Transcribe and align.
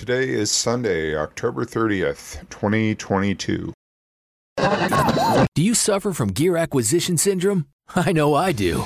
Today 0.00 0.30
is 0.30 0.50
Sunday, 0.50 1.14
October 1.14 1.66
30th, 1.66 2.48
2022. 2.48 3.70
Do 5.54 5.62
you 5.62 5.74
suffer 5.74 6.14
from 6.14 6.30
gear 6.30 6.56
acquisition 6.56 7.18
syndrome? 7.18 7.66
I 7.94 8.10
know 8.12 8.32
I 8.32 8.52
do. 8.52 8.82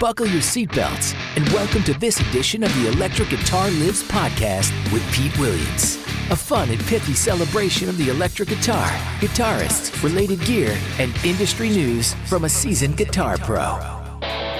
Buckle 0.00 0.24
your 0.24 0.40
seatbelts 0.40 1.14
and 1.36 1.46
welcome 1.50 1.82
to 1.82 1.92
this 1.92 2.20
edition 2.20 2.62
of 2.62 2.74
the 2.76 2.88
Electric 2.88 3.28
Guitar 3.28 3.70
Lives 3.70 4.02
podcast 4.04 4.72
with 4.94 5.02
Pete 5.12 5.38
Williams. 5.38 5.96
A 6.30 6.36
fun 6.36 6.70
and 6.70 6.80
pithy 6.86 7.12
celebration 7.12 7.90
of 7.90 7.98
the 7.98 8.08
electric 8.08 8.48
guitar, 8.48 8.88
guitarists, 9.20 10.02
related 10.02 10.40
gear, 10.46 10.74
and 10.98 11.14
industry 11.22 11.68
news 11.68 12.14
from 12.24 12.44
a 12.44 12.48
seasoned 12.48 12.96
guitar 12.96 13.36
pro. 13.36 13.99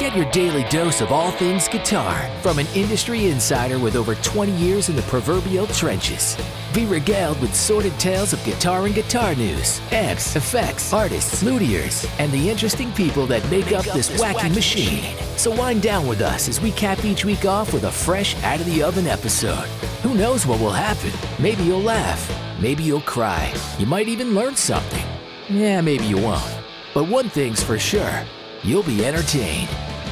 Get 0.00 0.16
your 0.16 0.30
daily 0.30 0.64
dose 0.70 1.02
of 1.02 1.12
all 1.12 1.30
things 1.30 1.68
guitar 1.68 2.26
from 2.40 2.58
an 2.58 2.66
industry 2.74 3.26
insider 3.26 3.78
with 3.78 3.96
over 3.96 4.14
20 4.14 4.50
years 4.52 4.88
in 4.88 4.96
the 4.96 5.02
proverbial 5.02 5.66
trenches. 5.66 6.38
Be 6.72 6.86
regaled 6.86 7.38
with 7.38 7.54
sordid 7.54 7.92
tales 8.00 8.32
of 8.32 8.42
guitar 8.42 8.86
and 8.86 8.94
guitar 8.94 9.34
news, 9.34 9.78
amps, 9.92 10.36
effects, 10.36 10.94
artists, 10.94 11.42
luthiers, 11.42 12.10
and 12.18 12.32
the 12.32 12.48
interesting 12.48 12.90
people 12.92 13.26
that 13.26 13.46
make 13.50 13.72
up 13.72 13.84
this 13.84 14.08
wacky 14.18 14.54
machine. 14.54 15.04
So 15.36 15.54
wind 15.54 15.82
down 15.82 16.06
with 16.06 16.22
us 16.22 16.48
as 16.48 16.62
we 16.62 16.70
cap 16.70 17.04
each 17.04 17.26
week 17.26 17.44
off 17.44 17.74
with 17.74 17.84
a 17.84 17.92
fresh, 17.92 18.42
out 18.42 18.58
of 18.58 18.64
the 18.64 18.82
oven 18.82 19.06
episode. 19.06 19.68
Who 20.02 20.14
knows 20.14 20.46
what 20.46 20.60
will 20.60 20.70
happen? 20.70 21.12
Maybe 21.38 21.62
you'll 21.64 21.82
laugh. 21.82 22.26
Maybe 22.58 22.82
you'll 22.84 23.02
cry. 23.02 23.52
You 23.78 23.84
might 23.84 24.08
even 24.08 24.34
learn 24.34 24.56
something. 24.56 25.04
Yeah, 25.50 25.82
maybe 25.82 26.06
you 26.06 26.16
won't. 26.16 26.58
But 26.94 27.06
one 27.06 27.28
thing's 27.28 27.62
for 27.62 27.78
sure 27.78 28.24
you'll 28.62 28.82
be 28.82 29.04
entertained. 29.04 29.68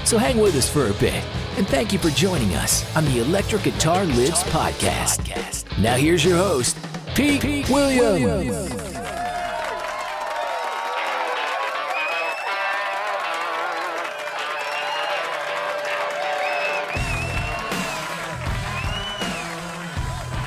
So 0.08 0.16
hang 0.16 0.38
with 0.38 0.56
us 0.56 0.70
for 0.70 0.86
a 0.86 0.94
bit, 0.94 1.22
and 1.58 1.68
thank 1.68 1.92
you 1.92 1.98
for 1.98 2.08
joining 2.08 2.54
us 2.54 2.96
on 2.96 3.04
the 3.04 3.18
Electric 3.18 3.64
Guitar 3.64 4.06
Lives 4.06 4.42
podcast. 4.44 5.66
Now 5.82 5.96
here's 5.96 6.24
your 6.24 6.38
host, 6.38 6.78
Pete, 7.14 7.42
Pete 7.42 7.68
Williams. 7.68 8.24
Williams. 8.24 8.72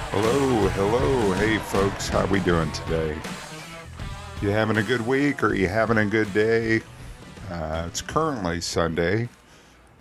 Hello, 0.09 0.69
hello, 0.69 1.33
hey 1.33 1.59
folks, 1.59 2.09
how 2.09 2.25
we 2.25 2.39
doing 2.39 2.71
today? 2.71 3.15
You 4.41 4.49
having 4.49 4.77
a 4.77 4.83
good 4.83 5.05
week 5.05 5.43
or 5.43 5.53
you 5.53 5.67
having 5.67 5.99
a 5.99 6.05
good 6.07 6.33
day? 6.33 6.81
Uh, 7.51 7.83
it's 7.85 8.01
currently 8.01 8.59
Sunday, 8.59 9.29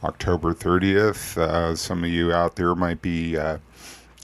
October 0.04 0.54
30th. 0.54 1.36
Uh, 1.36 1.76
some 1.76 2.04
of 2.04 2.10
you 2.10 2.32
out 2.32 2.56
there 2.56 2.74
might 2.74 3.02
be 3.02 3.36
uh, 3.36 3.58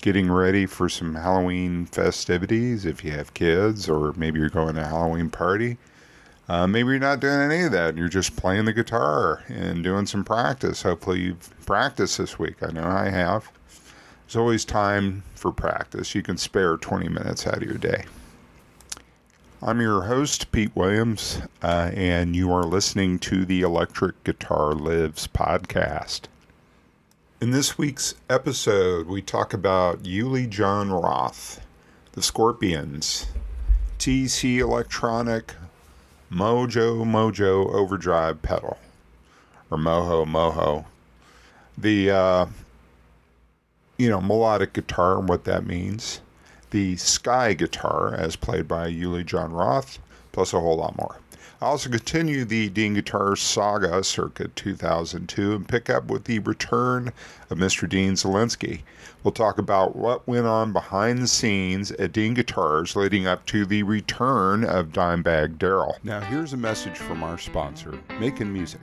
getting 0.00 0.30
ready 0.30 0.66
for 0.66 0.88
some 0.88 1.14
Halloween 1.14 1.86
festivities 1.86 2.86
if 2.86 3.04
you 3.04 3.12
have 3.12 3.34
kids, 3.34 3.88
or 3.88 4.12
maybe 4.16 4.38
you're 4.38 4.48
going 4.48 4.74
to 4.76 4.82
a 4.82 4.86
Halloween 4.86 5.30
party. 5.30 5.78
Uh, 6.48 6.66
maybe 6.66 6.90
you're 6.90 6.98
not 6.98 7.20
doing 7.20 7.40
any 7.40 7.62
of 7.62 7.72
that 7.72 7.90
and 7.90 7.98
you're 7.98 8.08
just 8.08 8.36
playing 8.36 8.66
the 8.66 8.72
guitar 8.72 9.42
and 9.48 9.82
doing 9.82 10.06
some 10.06 10.24
practice. 10.24 10.82
Hopefully, 10.82 11.20
you've 11.20 11.66
practiced 11.66 12.18
this 12.18 12.38
week. 12.38 12.62
I 12.62 12.70
know 12.70 12.84
I 12.84 13.08
have. 13.08 13.50
There's 14.26 14.36
always 14.36 14.64
time 14.64 15.24
for 15.34 15.52
practice. 15.52 16.14
You 16.14 16.22
can 16.22 16.36
spare 16.36 16.76
20 16.76 17.08
minutes 17.08 17.46
out 17.46 17.58
of 17.58 17.62
your 17.64 17.78
day. 17.78 18.04
I'm 19.62 19.80
your 19.80 20.02
host, 20.02 20.52
Pete 20.52 20.76
Williams, 20.76 21.40
uh, 21.62 21.90
and 21.94 22.36
you 22.36 22.52
are 22.52 22.64
listening 22.64 23.18
to 23.20 23.46
the 23.46 23.62
Electric 23.62 24.22
Guitar 24.22 24.74
Lives 24.74 25.26
podcast. 25.26 26.22
In 27.40 27.52
this 27.52 27.78
week's 27.78 28.16
episode, 28.28 29.06
we 29.06 29.22
talk 29.22 29.54
about 29.54 30.04
Uli 30.04 30.46
Jon 30.46 30.90
Roth, 30.90 31.64
the 32.12 32.22
Scorpions, 32.22 33.28
TC 33.98 34.58
Electronic, 34.58 35.54
Mojo 36.30 37.02
Mojo 37.06 37.72
Overdrive 37.72 38.42
pedal, 38.42 38.76
or 39.70 39.78
Moho 39.78 40.26
Moho. 40.26 40.84
The, 41.78 42.10
uh, 42.10 42.46
you 43.96 44.10
know, 44.10 44.20
melodic 44.20 44.74
guitar 44.74 45.18
and 45.18 45.26
what 45.26 45.44
that 45.44 45.64
means 45.64 46.20
the 46.76 46.94
Sky 46.96 47.54
guitar, 47.54 48.12
as 48.12 48.36
played 48.36 48.68
by 48.68 48.86
Uli 48.86 49.24
Jon 49.24 49.50
Roth, 49.50 49.98
plus 50.32 50.52
a 50.52 50.60
whole 50.60 50.76
lot 50.76 50.94
more. 50.98 51.16
I 51.58 51.64
also 51.64 51.88
continue 51.88 52.44
the 52.44 52.68
Dean 52.68 52.92
Guitar 52.92 53.34
saga 53.34 54.04
circa 54.04 54.48
2002 54.48 55.54
and 55.54 55.66
pick 55.66 55.88
up 55.88 56.08
with 56.10 56.24
the 56.24 56.40
return 56.40 57.14
of 57.48 57.56
Mr. 57.56 57.88
Dean 57.88 58.12
Zelinsky. 58.12 58.82
We'll 59.24 59.32
talk 59.32 59.56
about 59.56 59.96
what 59.96 60.28
went 60.28 60.44
on 60.44 60.74
behind 60.74 61.22
the 61.22 61.28
scenes 61.28 61.92
at 61.92 62.12
Dean 62.12 62.34
Guitars 62.34 62.94
leading 62.94 63.26
up 63.26 63.46
to 63.46 63.64
the 63.64 63.82
return 63.82 64.62
of 64.62 64.88
Dimebag 64.88 65.56
Darrell. 65.56 65.96
Now, 66.04 66.20
here's 66.20 66.52
a 66.52 66.58
message 66.58 66.98
from 66.98 67.22
our 67.22 67.38
sponsor, 67.38 67.92
Make'n 68.20 68.52
Music. 68.52 68.82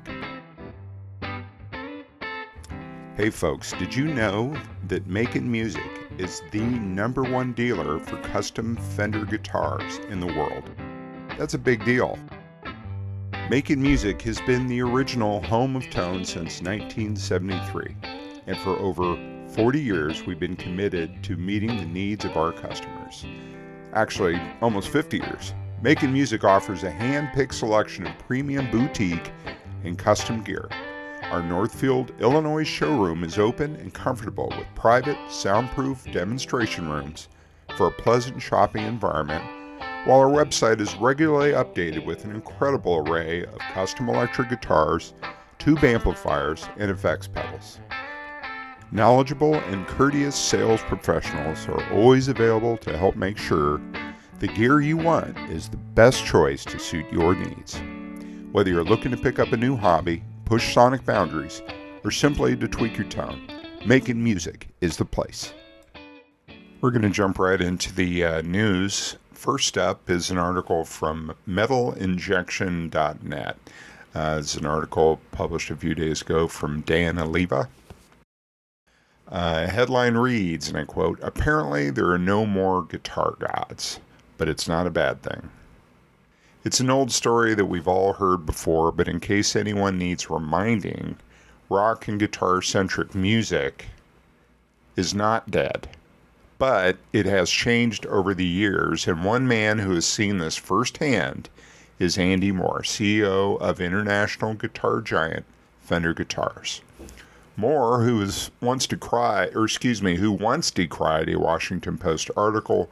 Hey 3.15 3.29
folks, 3.29 3.73
did 3.73 3.95
you 3.95 4.05
know 4.05 4.57
that 4.87 5.07
Make'n 5.07 5.43
Music 5.43 6.02
is 6.17 6.43
the 6.51 6.61
number 6.61 7.23
one 7.23 7.53
dealer 7.53 7.99
for 7.99 8.17
custom 8.21 8.75
Fender 8.75 9.25
guitars 9.25 9.97
in 10.09 10.19
the 10.19 10.27
world? 10.27 10.69
That's 11.37 11.55
a 11.55 11.59
big 11.59 11.83
deal. 11.85 12.19
Make'n 13.49 13.77
Music 13.77 14.21
has 14.21 14.39
been 14.41 14.67
the 14.67 14.81
original 14.81 15.41
home 15.43 15.75
of 15.75 15.89
tone 15.89 16.23
since 16.23 16.61
1973, 16.61 17.95
and 18.47 18.57
for 18.57 18.77
over 18.79 19.17
40 19.49 19.79
years 19.79 20.25
we've 20.25 20.39
been 20.39 20.55
committed 20.55 21.23
to 21.23 21.35
meeting 21.35 21.75
the 21.77 21.85
needs 21.85 22.25
of 22.25 22.37
our 22.37 22.51
customers. 22.51 23.25
Actually, 23.93 24.39
almost 24.61 24.89
50 24.89 25.17
years. 25.17 25.53
Make'n 25.81 26.13
Music 26.13 26.43
offers 26.43 26.83
a 26.83 26.89
hand 26.89 27.29
picked 27.33 27.55
selection 27.55 28.07
of 28.07 28.17
premium 28.19 28.69
boutique 28.71 29.31
and 29.83 29.97
custom 29.97 30.41
gear 30.41 30.69
our 31.33 31.41
Northfield, 31.41 32.11
Illinois 32.19 32.63
showroom 32.63 33.23
is 33.23 33.39
open 33.39 33.75
and 33.77 33.91
comfortable 33.91 34.53
with 34.55 34.67
private, 34.75 35.17
soundproof 35.31 36.05
demonstration 36.11 36.87
rooms 36.87 37.27
for 37.75 37.87
a 37.87 37.91
pleasant 37.91 38.39
shopping 38.39 38.85
environment, 38.85 39.43
while 40.05 40.19
our 40.19 40.27
website 40.27 40.79
is 40.79 40.95
regularly 40.97 41.53
updated 41.53 42.05
with 42.05 42.23
an 42.23 42.35
incredible 42.35 42.97
array 42.97 43.45
of 43.45 43.57
custom 43.73 44.09
electric 44.09 44.51
guitars, 44.51 45.15
tube 45.57 45.83
amplifiers, 45.83 46.69
and 46.77 46.91
effects 46.91 47.27
pedals. 47.27 47.79
Knowledgeable 48.91 49.55
and 49.55 49.87
courteous 49.87 50.35
sales 50.35 50.81
professionals 50.81 51.67
are 51.67 51.93
always 51.93 52.27
available 52.27 52.77
to 52.77 52.95
help 52.95 53.15
make 53.15 53.39
sure 53.39 53.81
the 54.37 54.47
gear 54.49 54.81
you 54.81 54.97
want 54.97 55.35
is 55.49 55.67
the 55.67 55.77
best 55.77 56.23
choice 56.25 56.63
to 56.63 56.77
suit 56.77 57.11
your 57.11 57.33
needs. 57.33 57.81
Whether 58.51 58.69
you're 58.69 58.83
looking 58.83 59.09
to 59.09 59.17
pick 59.17 59.39
up 59.39 59.51
a 59.51 59.57
new 59.57 59.75
hobby, 59.75 60.23
push 60.45 60.73
sonic 60.73 61.05
boundaries, 61.05 61.61
or 62.03 62.09
simply 62.11 62.55
to 62.55 62.67
tweak 62.67 62.97
your 62.97 63.07
tone, 63.07 63.47
Make'n 63.85 64.17
Music 64.17 64.67
is 64.81 64.97
the 64.97 65.05
place. 65.05 65.53
We're 66.81 66.91
going 66.91 67.03
to 67.03 67.09
jump 67.09 67.39
right 67.39 67.61
into 67.61 67.93
the 67.93 68.25
uh, 68.25 68.41
news. 68.41 69.15
First 69.31 69.77
up 69.77 70.09
is 70.09 70.31
an 70.31 70.37
article 70.37 70.85
from 70.85 71.33
metalinjection.net. 71.47 73.57
Uh, 74.15 74.37
it's 74.39 74.55
an 74.55 74.65
article 74.65 75.19
published 75.31 75.71
a 75.71 75.75
few 75.75 75.95
days 75.95 76.21
ago 76.21 76.47
from 76.47 76.81
Dan 76.81 77.17
Oliva. 77.17 77.67
Uh, 79.27 79.67
headline 79.67 80.15
reads, 80.15 80.69
and 80.69 80.77
I 80.77 80.83
quote 80.83 81.19
Apparently, 81.23 81.89
there 81.89 82.11
are 82.11 82.19
no 82.19 82.45
more 82.45 82.83
guitar 82.83 83.35
gods, 83.39 83.99
but 84.37 84.47
it's 84.47 84.67
not 84.67 84.85
a 84.85 84.91
bad 84.91 85.23
thing. 85.23 85.49
It's 86.65 86.79
an 86.79 86.89
old 86.89 87.11
story 87.11 87.53
that 87.55 87.65
we've 87.65 87.89
all 87.89 88.13
heard 88.13 88.45
before, 88.45 88.93
but 88.93 89.09
in 89.09 89.19
case 89.19 89.53
anyone 89.53 89.97
needs 89.97 90.29
reminding, 90.29 91.17
rock 91.69 92.07
and 92.07 92.17
guitar 92.17 92.61
centric 92.61 93.13
music 93.13 93.87
is 94.95 95.13
not 95.13 95.51
dead. 95.51 95.89
But 96.57 96.97
it 97.11 97.25
has 97.25 97.49
changed 97.49 98.05
over 98.05 98.33
the 98.33 98.45
years, 98.45 99.07
and 99.09 99.25
one 99.25 99.45
man 99.45 99.79
who 99.79 99.93
has 99.95 100.05
seen 100.05 100.37
this 100.37 100.55
firsthand 100.55 101.49
is 101.99 102.17
Andy 102.17 102.53
Moore, 102.53 102.83
CEO 102.83 103.59
of 103.59 103.81
international 103.81 104.53
guitar 104.53 105.01
giant 105.01 105.45
Fender 105.81 106.13
Guitars. 106.13 106.81
Moore, 107.57 108.03
who 108.03 108.19
was 108.19 108.51
once 108.61 108.87
decried, 108.87 109.53
or 109.53 109.65
excuse 109.65 110.01
me, 110.01 110.15
who 110.15 110.31
once 110.31 110.71
decried 110.71 111.27
a 111.27 111.37
Washington 111.37 111.97
Post 111.97 112.31
article 112.37 112.89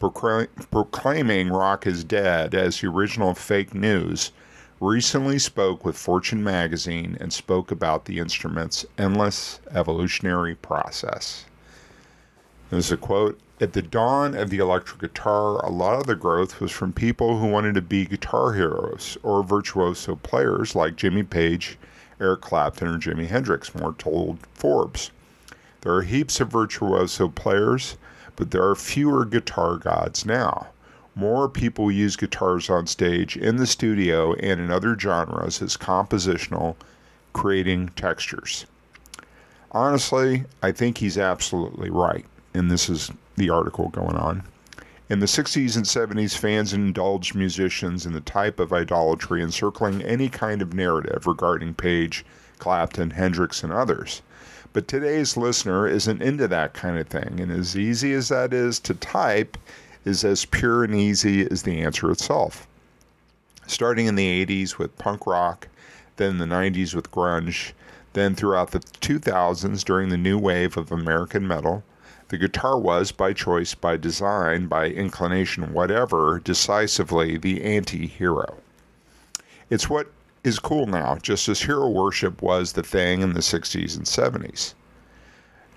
proclaiming 0.00 1.50
rock 1.50 1.86
is 1.86 2.04
dead 2.04 2.54
as 2.54 2.80
the 2.80 2.88
original 2.88 3.34
fake 3.34 3.74
news, 3.74 4.32
recently 4.80 5.38
spoke 5.38 5.84
with 5.84 5.96
Fortune 5.96 6.42
magazine 6.42 7.18
and 7.20 7.32
spoke 7.32 7.70
about 7.70 8.06
the 8.06 8.18
instrument's 8.18 8.86
endless 8.96 9.60
evolutionary 9.70 10.54
process. 10.54 11.44
There's 12.70 12.90
a 12.90 12.96
quote 12.96 13.38
At 13.60 13.74
the 13.74 13.82
dawn 13.82 14.34
of 14.34 14.48
the 14.48 14.58
electric 14.58 15.00
guitar, 15.00 15.62
a 15.64 15.70
lot 15.70 16.00
of 16.00 16.06
the 16.06 16.16
growth 16.16 16.60
was 16.60 16.72
from 16.72 16.94
people 16.94 17.38
who 17.38 17.46
wanted 17.46 17.74
to 17.74 17.82
be 17.82 18.06
guitar 18.06 18.54
heroes 18.54 19.18
or 19.22 19.42
virtuoso 19.42 20.16
players 20.16 20.74
like 20.74 20.96
Jimmy 20.96 21.24
Page, 21.24 21.76
Eric 22.18 22.40
Clapton, 22.40 22.88
or 22.88 22.98
Jimi 22.98 23.26
Hendrix, 23.26 23.74
more 23.74 23.92
told 23.92 24.38
Forbes. 24.54 25.10
There 25.82 25.94
are 25.94 26.02
heaps 26.02 26.40
of 26.40 26.48
virtuoso 26.48 27.28
players 27.28 27.98
but 28.40 28.52
there 28.52 28.66
are 28.66 28.74
fewer 28.74 29.26
guitar 29.26 29.76
gods 29.76 30.24
now. 30.24 30.68
More 31.14 31.46
people 31.46 31.92
use 31.92 32.16
guitars 32.16 32.70
on 32.70 32.86
stage, 32.86 33.36
in 33.36 33.56
the 33.56 33.66
studio, 33.66 34.32
and 34.32 34.58
in 34.58 34.70
other 34.70 34.98
genres 34.98 35.60
as 35.60 35.76
compositional, 35.76 36.74
creating 37.34 37.90
textures. 37.96 38.64
Honestly, 39.72 40.44
I 40.62 40.72
think 40.72 40.96
he's 40.96 41.18
absolutely 41.18 41.90
right, 41.90 42.24
and 42.54 42.70
this 42.70 42.88
is 42.88 43.10
the 43.36 43.50
article 43.50 43.90
going 43.90 44.16
on. 44.16 44.42
In 45.10 45.20
the 45.20 45.26
60s 45.26 45.76
and 45.76 45.84
70s, 45.84 46.34
fans 46.34 46.72
indulged 46.72 47.34
musicians 47.34 48.06
in 48.06 48.14
the 48.14 48.22
type 48.22 48.58
of 48.58 48.72
idolatry 48.72 49.42
encircling 49.42 50.00
any 50.00 50.30
kind 50.30 50.62
of 50.62 50.72
narrative 50.72 51.26
regarding 51.26 51.74
Page, 51.74 52.24
Clapton, 52.58 53.10
Hendrix, 53.10 53.62
and 53.62 53.70
others. 53.70 54.22
But 54.72 54.86
today's 54.86 55.36
listener 55.36 55.88
isn't 55.88 56.22
into 56.22 56.46
that 56.46 56.74
kind 56.74 56.96
of 56.96 57.08
thing, 57.08 57.40
and 57.40 57.50
as 57.50 57.76
easy 57.76 58.12
as 58.12 58.28
that 58.28 58.52
is 58.52 58.78
to 58.80 58.94
type, 58.94 59.56
is 60.04 60.24
as 60.24 60.44
pure 60.44 60.84
and 60.84 60.94
easy 60.94 61.44
as 61.50 61.62
the 61.62 61.80
answer 61.80 62.10
itself. 62.10 62.68
Starting 63.66 64.06
in 64.06 64.14
the 64.14 64.46
80s 64.46 64.78
with 64.78 64.96
punk 64.96 65.26
rock, 65.26 65.66
then 66.16 66.38
the 66.38 66.44
90s 66.44 66.94
with 66.94 67.10
grunge, 67.10 67.72
then 68.12 68.34
throughout 68.36 68.70
the 68.70 68.78
2000s 68.78 69.84
during 69.84 70.08
the 70.08 70.16
new 70.16 70.38
wave 70.38 70.76
of 70.76 70.92
American 70.92 71.48
metal, 71.48 71.82
the 72.28 72.38
guitar 72.38 72.78
was, 72.78 73.10
by 73.10 73.32
choice, 73.32 73.74
by 73.74 73.96
design, 73.96 74.68
by 74.68 74.86
inclination, 74.86 75.72
whatever, 75.72 76.40
decisively 76.44 77.36
the 77.36 77.64
anti 77.64 78.06
hero. 78.06 78.58
It's 79.68 79.90
what 79.90 80.12
is 80.42 80.58
cool 80.58 80.86
now, 80.86 81.16
just 81.16 81.48
as 81.48 81.60
hero 81.60 81.88
worship 81.88 82.40
was 82.40 82.72
the 82.72 82.82
thing 82.82 83.20
in 83.20 83.34
the 83.34 83.40
60s 83.40 83.96
and 83.96 84.06
70s. 84.06 84.74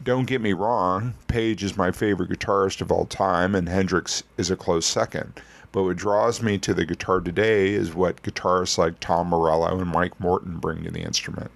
Don't 0.03 0.25
get 0.25 0.41
me 0.41 0.53
wrong, 0.53 1.13
Page 1.27 1.63
is 1.63 1.77
my 1.77 1.91
favorite 1.91 2.29
guitarist 2.29 2.81
of 2.81 2.91
all 2.91 3.05
time, 3.05 3.55
and 3.55 3.67
Hendrix 3.67 4.23
is 4.37 4.51
a 4.51 4.55
close 4.55 4.85
second. 4.85 5.41
But 5.71 5.83
what 5.83 5.97
draws 5.97 6.41
me 6.41 6.57
to 6.59 6.73
the 6.73 6.85
guitar 6.85 7.19
today 7.19 7.73
is 7.73 7.95
what 7.95 8.21
guitarists 8.21 8.77
like 8.77 8.99
Tom 8.99 9.29
Morello 9.29 9.79
and 9.79 9.89
Mike 9.89 10.19
Morton 10.19 10.59
bring 10.59 10.83
to 10.83 10.91
the 10.91 11.01
instrument. 11.01 11.51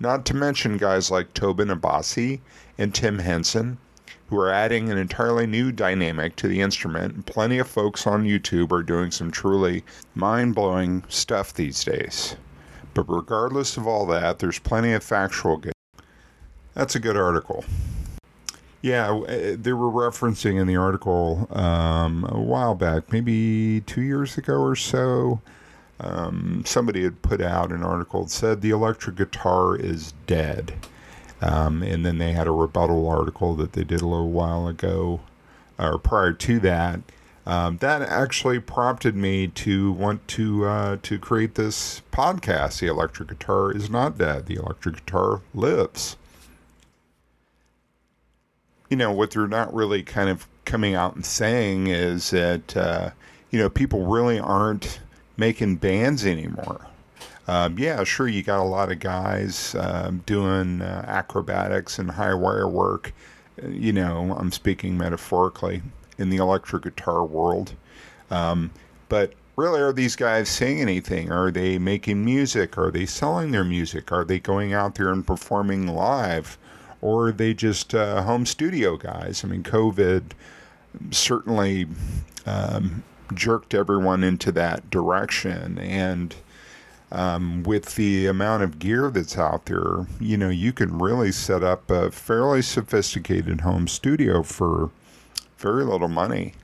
Not 0.00 0.24
to 0.26 0.34
mention 0.34 0.78
guys 0.78 1.10
like 1.10 1.34
Tosin 1.34 1.76
Abasi 1.76 2.40
and 2.78 2.94
Tim 2.94 3.18
Henson, 3.18 3.78
who 4.28 4.38
are 4.38 4.52
adding 4.52 4.90
an 4.90 4.98
entirely 4.98 5.46
new 5.46 5.72
dynamic 5.72 6.36
to 6.36 6.48
the 6.48 6.60
instrument. 6.60 7.26
Plenty 7.26 7.58
of 7.58 7.68
folks 7.68 8.06
on 8.06 8.24
YouTube 8.24 8.72
are 8.72 8.82
doing 8.82 9.10
some 9.10 9.30
truly 9.30 9.84
mind 10.14 10.54
blowing 10.54 11.04
stuff 11.08 11.52
these 11.52 11.84
days. 11.84 12.36
But 12.98 13.14
regardless 13.14 13.76
of 13.76 13.86
all 13.86 14.06
that, 14.06 14.40
there's 14.40 14.58
plenty 14.58 14.92
of 14.92 15.04
factual 15.04 15.62
that's 16.74 16.96
a 16.96 16.98
good 16.98 17.16
article. 17.16 17.64
Yeah, 18.82 19.12
uh, 19.12 19.56
they 19.56 19.72
were 19.72 19.90
referencing 19.90 20.60
in 20.60 20.66
the 20.66 20.74
article 20.74 21.46
um, 21.50 22.24
a 22.28 22.40
while 22.40 22.74
back, 22.74 23.12
maybe 23.12 23.82
two 23.86 24.02
years 24.02 24.36
ago 24.36 24.54
or 24.54 24.74
so. 24.74 25.40
Um, 26.00 26.64
somebody 26.66 27.04
had 27.04 27.22
put 27.22 27.40
out 27.40 27.70
an 27.70 27.84
article 27.84 28.24
that 28.24 28.30
said 28.30 28.62
the 28.62 28.70
electric 28.70 29.14
guitar 29.14 29.76
is 29.76 30.12
dead. 30.26 30.72
Um, 31.40 31.84
and 31.84 32.04
then 32.04 32.18
they 32.18 32.32
had 32.32 32.48
a 32.48 32.52
rebuttal 32.52 33.08
article 33.08 33.54
that 33.56 33.74
they 33.74 33.84
did 33.84 34.00
a 34.00 34.08
little 34.08 34.32
while 34.32 34.66
ago, 34.66 35.20
or 35.78 35.98
prior 35.98 36.32
to 36.32 36.58
that. 36.60 36.98
Um, 37.48 37.78
that 37.78 38.02
actually 38.02 38.60
prompted 38.60 39.16
me 39.16 39.48
to 39.48 39.90
want 39.92 40.28
to 40.28 40.66
uh, 40.66 40.96
to 41.02 41.18
create 41.18 41.54
this 41.56 42.02
podcast. 42.12 42.78
The 42.78 42.86
electric 42.86 43.30
guitar 43.30 43.72
is 43.72 43.90
not 43.90 44.18
dead. 44.18 44.46
The 44.46 44.56
electric 44.56 44.96
guitar 44.96 45.40
lives 45.54 46.16
you 48.88 48.96
know, 48.96 49.12
what 49.12 49.30
they're 49.30 49.46
not 49.46 49.72
really 49.74 50.02
kind 50.02 50.28
of 50.28 50.46
coming 50.64 50.94
out 50.94 51.14
and 51.14 51.24
saying 51.24 51.88
is 51.88 52.30
that, 52.30 52.76
uh, 52.76 53.10
you 53.50 53.58
know, 53.58 53.68
people 53.68 54.06
really 54.06 54.38
aren't 54.38 55.00
making 55.36 55.76
bands 55.76 56.24
anymore. 56.24 56.86
Um, 57.46 57.78
yeah, 57.78 58.04
sure, 58.04 58.28
you 58.28 58.42
got 58.42 58.60
a 58.60 58.64
lot 58.64 58.92
of 58.92 58.98
guys 58.98 59.74
um, 59.78 60.22
doing 60.26 60.82
uh, 60.82 61.04
acrobatics 61.06 61.98
and 61.98 62.10
high 62.10 62.34
wire 62.34 62.68
work. 62.68 63.14
You 63.66 63.92
know, 63.92 64.36
I'm 64.38 64.52
speaking 64.52 64.98
metaphorically 64.98 65.82
in 66.18 66.30
the 66.30 66.36
electric 66.36 66.82
guitar 66.82 67.24
world. 67.24 67.74
Um, 68.30 68.70
but 69.08 69.32
really, 69.56 69.80
are 69.80 69.92
these 69.92 70.16
guys 70.16 70.48
saying 70.48 70.80
anything? 70.80 71.32
Are 71.32 71.50
they 71.50 71.78
making 71.78 72.24
music? 72.24 72.76
Are 72.76 72.90
they 72.90 73.06
selling 73.06 73.52
their 73.52 73.64
music? 73.64 74.12
Are 74.12 74.24
they 74.24 74.38
going 74.38 74.72
out 74.72 74.96
there 74.96 75.10
and 75.10 75.26
performing 75.26 75.86
live? 75.86 76.58
or 77.00 77.28
are 77.28 77.32
they 77.32 77.54
just 77.54 77.94
uh, 77.94 78.22
home 78.22 78.46
studio 78.46 78.96
guys? 78.96 79.44
I 79.44 79.48
mean, 79.48 79.62
COVID 79.62 80.32
certainly 81.10 81.86
um, 82.46 83.02
jerked 83.34 83.74
everyone 83.74 84.24
into 84.24 84.50
that 84.52 84.90
direction. 84.90 85.78
And 85.78 86.34
um, 87.12 87.62
with 87.62 87.94
the 87.94 88.26
amount 88.26 88.62
of 88.62 88.78
gear 88.78 89.10
that's 89.10 89.38
out 89.38 89.66
there, 89.66 90.06
you 90.20 90.36
know, 90.36 90.48
you 90.48 90.72
can 90.72 90.98
really 90.98 91.32
set 91.32 91.62
up 91.62 91.90
a 91.90 92.10
fairly 92.10 92.62
sophisticated 92.62 93.60
home 93.60 93.86
studio 93.86 94.42
for 94.42 94.90
very 95.58 95.84
little 95.84 96.08
money 96.08 96.54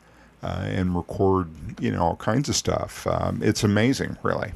uh, 0.43 0.64
and 0.67 0.94
record, 0.94 1.49
you 1.81 1.91
know, 1.91 2.02
all 2.02 2.17
kinds 2.17 2.49
of 2.49 2.56
stuff. 2.56 3.06
Um, 3.06 3.43
it's 3.43 3.64
amazing, 3.64 4.17
really. 4.23 4.52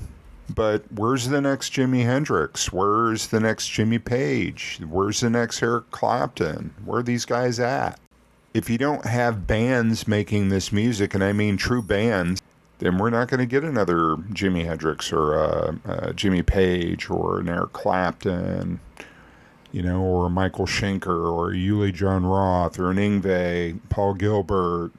But 0.54 0.84
where's 0.92 1.28
the 1.28 1.40
next 1.40 1.72
Jimi 1.72 2.04
Hendrix? 2.04 2.72
Where's 2.72 3.28
the 3.28 3.40
next 3.40 3.68
Jimmy 3.68 3.98
Page? 3.98 4.80
Where's 4.88 5.20
the 5.20 5.30
next 5.30 5.62
Eric 5.62 5.90
Clapton? 5.90 6.72
Where 6.84 7.00
are 7.00 7.02
these 7.02 7.24
guys 7.24 7.60
at? 7.60 7.98
If 8.54 8.70
you 8.70 8.78
don't 8.78 9.04
have 9.04 9.46
bands 9.46 10.08
making 10.08 10.48
this 10.48 10.72
music, 10.72 11.14
and 11.14 11.22
I 11.22 11.32
mean 11.32 11.58
true 11.58 11.82
bands, 11.82 12.40
then 12.78 12.96
we're 12.98 13.10
not 13.10 13.28
going 13.28 13.40
to 13.40 13.46
get 13.46 13.62
another 13.62 14.16
Jimi 14.32 14.64
Hendrix 14.64 15.12
or 15.12 15.34
a, 15.34 15.78
a 15.84 16.14
Jimmy 16.14 16.42
Page 16.42 17.10
or 17.10 17.40
an 17.40 17.48
Eric 17.48 17.72
Clapton, 17.72 18.80
you 19.72 19.82
know, 19.82 20.00
or 20.00 20.30
Michael 20.30 20.66
Schenker 20.66 21.30
or 21.30 21.52
a 21.52 21.56
Uli 21.56 21.92
Jon 21.92 22.24
Roth 22.24 22.78
or 22.78 22.90
an 22.90 22.96
Yngwie, 22.96 23.78
Paul 23.88 24.14
Gilbert. 24.14 24.92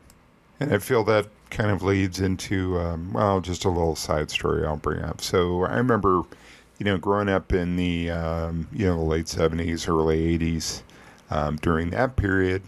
And 0.60 0.74
I 0.74 0.78
feel 0.78 1.04
that 1.06 1.28
kind 1.50 1.72
of 1.72 1.82
leads 1.82 2.20
into, 2.20 2.80
um, 2.80 3.14
well, 3.14 3.42
just 3.42 3.66
a 3.66 3.70
little 3.70 3.96
side 3.96 4.30
story 4.30 4.66
I'll 4.66 4.78
bring 4.78 5.02
up. 5.02 5.22
So 5.22 5.64
I 5.64 5.78
remember, 5.78 6.24
you 6.78 6.86
know, 6.86 6.98
growing 6.98 7.30
up 7.30 7.54
in 7.54 7.76
the, 7.76 8.12
um, 8.12 8.68
you 8.72 8.86
know, 8.86 9.02
late 9.02 9.26
70s, 9.26 9.88
early 9.88 10.38
80s, 10.38 10.84
um, 11.32 11.58
during 11.58 11.90
that 11.92 12.16
period, 12.16 12.62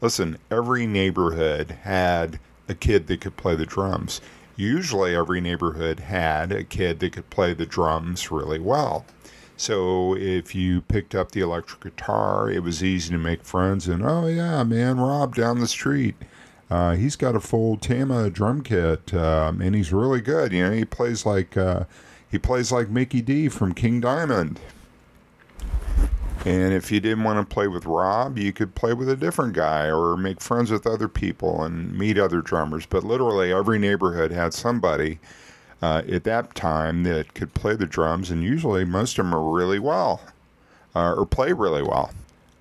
listen, 0.00 0.38
every 0.50 0.86
neighborhood 0.86 1.70
had 1.82 2.38
a 2.68 2.74
kid 2.74 3.06
that 3.06 3.20
could 3.20 3.36
play 3.36 3.54
the 3.54 3.66
drums. 3.66 4.20
Usually, 4.56 5.16
every 5.16 5.40
neighborhood 5.40 6.00
had 6.00 6.52
a 6.52 6.64
kid 6.64 7.00
that 7.00 7.12
could 7.12 7.30
play 7.30 7.54
the 7.54 7.66
drums 7.66 8.30
really 8.30 8.58
well. 8.58 9.06
So 9.62 10.16
if 10.16 10.56
you 10.56 10.80
picked 10.80 11.14
up 11.14 11.30
the 11.30 11.40
electric 11.40 11.82
guitar, 11.82 12.50
it 12.50 12.64
was 12.64 12.82
easy 12.82 13.12
to 13.12 13.18
make 13.18 13.44
friends. 13.44 13.86
And 13.86 14.04
oh 14.04 14.26
yeah, 14.26 14.64
man, 14.64 14.98
Rob 14.98 15.36
down 15.36 15.60
the 15.60 15.68
street, 15.68 16.16
uh, 16.68 16.96
he's 16.96 17.14
got 17.14 17.36
a 17.36 17.40
full 17.40 17.76
Tama 17.76 18.28
drum 18.28 18.62
kit, 18.62 19.14
um, 19.14 19.60
and 19.60 19.76
he's 19.76 19.92
really 19.92 20.20
good. 20.20 20.52
You 20.52 20.64
know, 20.64 20.72
he 20.72 20.84
plays 20.84 21.24
like 21.24 21.56
uh, 21.56 21.84
he 22.28 22.40
plays 22.40 22.72
like 22.72 22.88
Mikkey 22.88 23.22
Dee 23.22 23.48
from 23.48 23.72
King 23.72 24.00
Diamond. 24.00 24.58
And 26.44 26.74
if 26.74 26.90
you 26.90 26.98
didn't 26.98 27.22
want 27.22 27.48
to 27.48 27.54
play 27.54 27.68
with 27.68 27.86
Rob, 27.86 28.38
you 28.38 28.52
could 28.52 28.74
play 28.74 28.94
with 28.94 29.08
a 29.08 29.14
different 29.14 29.52
guy 29.52 29.88
or 29.88 30.16
make 30.16 30.40
friends 30.40 30.72
with 30.72 30.88
other 30.88 31.06
people 31.06 31.62
and 31.62 31.96
meet 31.96 32.18
other 32.18 32.40
drummers. 32.40 32.84
But 32.84 33.04
literally, 33.04 33.52
every 33.52 33.78
neighborhood 33.78 34.32
had 34.32 34.54
somebody 34.54 35.20
uh, 35.82 36.02
at 36.10 36.24
that 36.24 36.54
time 36.54 37.02
that 37.02 37.34
could 37.34 37.52
play 37.54 37.74
the 37.74 37.86
drums, 37.86 38.30
and 38.30 38.42
usually 38.42 38.84
most 38.84 39.18
of 39.18 39.24
them 39.24 39.34
are 39.34 39.52
really 39.52 39.80
well 39.80 40.22
uh, 40.94 41.14
or 41.14 41.26
play 41.26 41.52
really 41.52 41.82
well. 41.82 42.12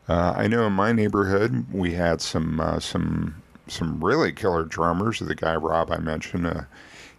Uh, 0.10 0.34
I 0.36 0.48
know 0.48 0.66
in 0.66 0.74
my 0.74 0.92
neighborhood 0.92 1.66
we 1.72 1.94
had 1.94 2.20
some 2.20 2.60
uh, 2.60 2.80
some 2.80 3.42
some 3.68 4.04
really 4.04 4.32
killer 4.34 4.66
drummers. 4.66 5.20
The 5.20 5.36
guy 5.36 5.56
Rob 5.56 5.92
I 5.92 6.00
mentioned, 6.00 6.48
uh, 6.48 6.64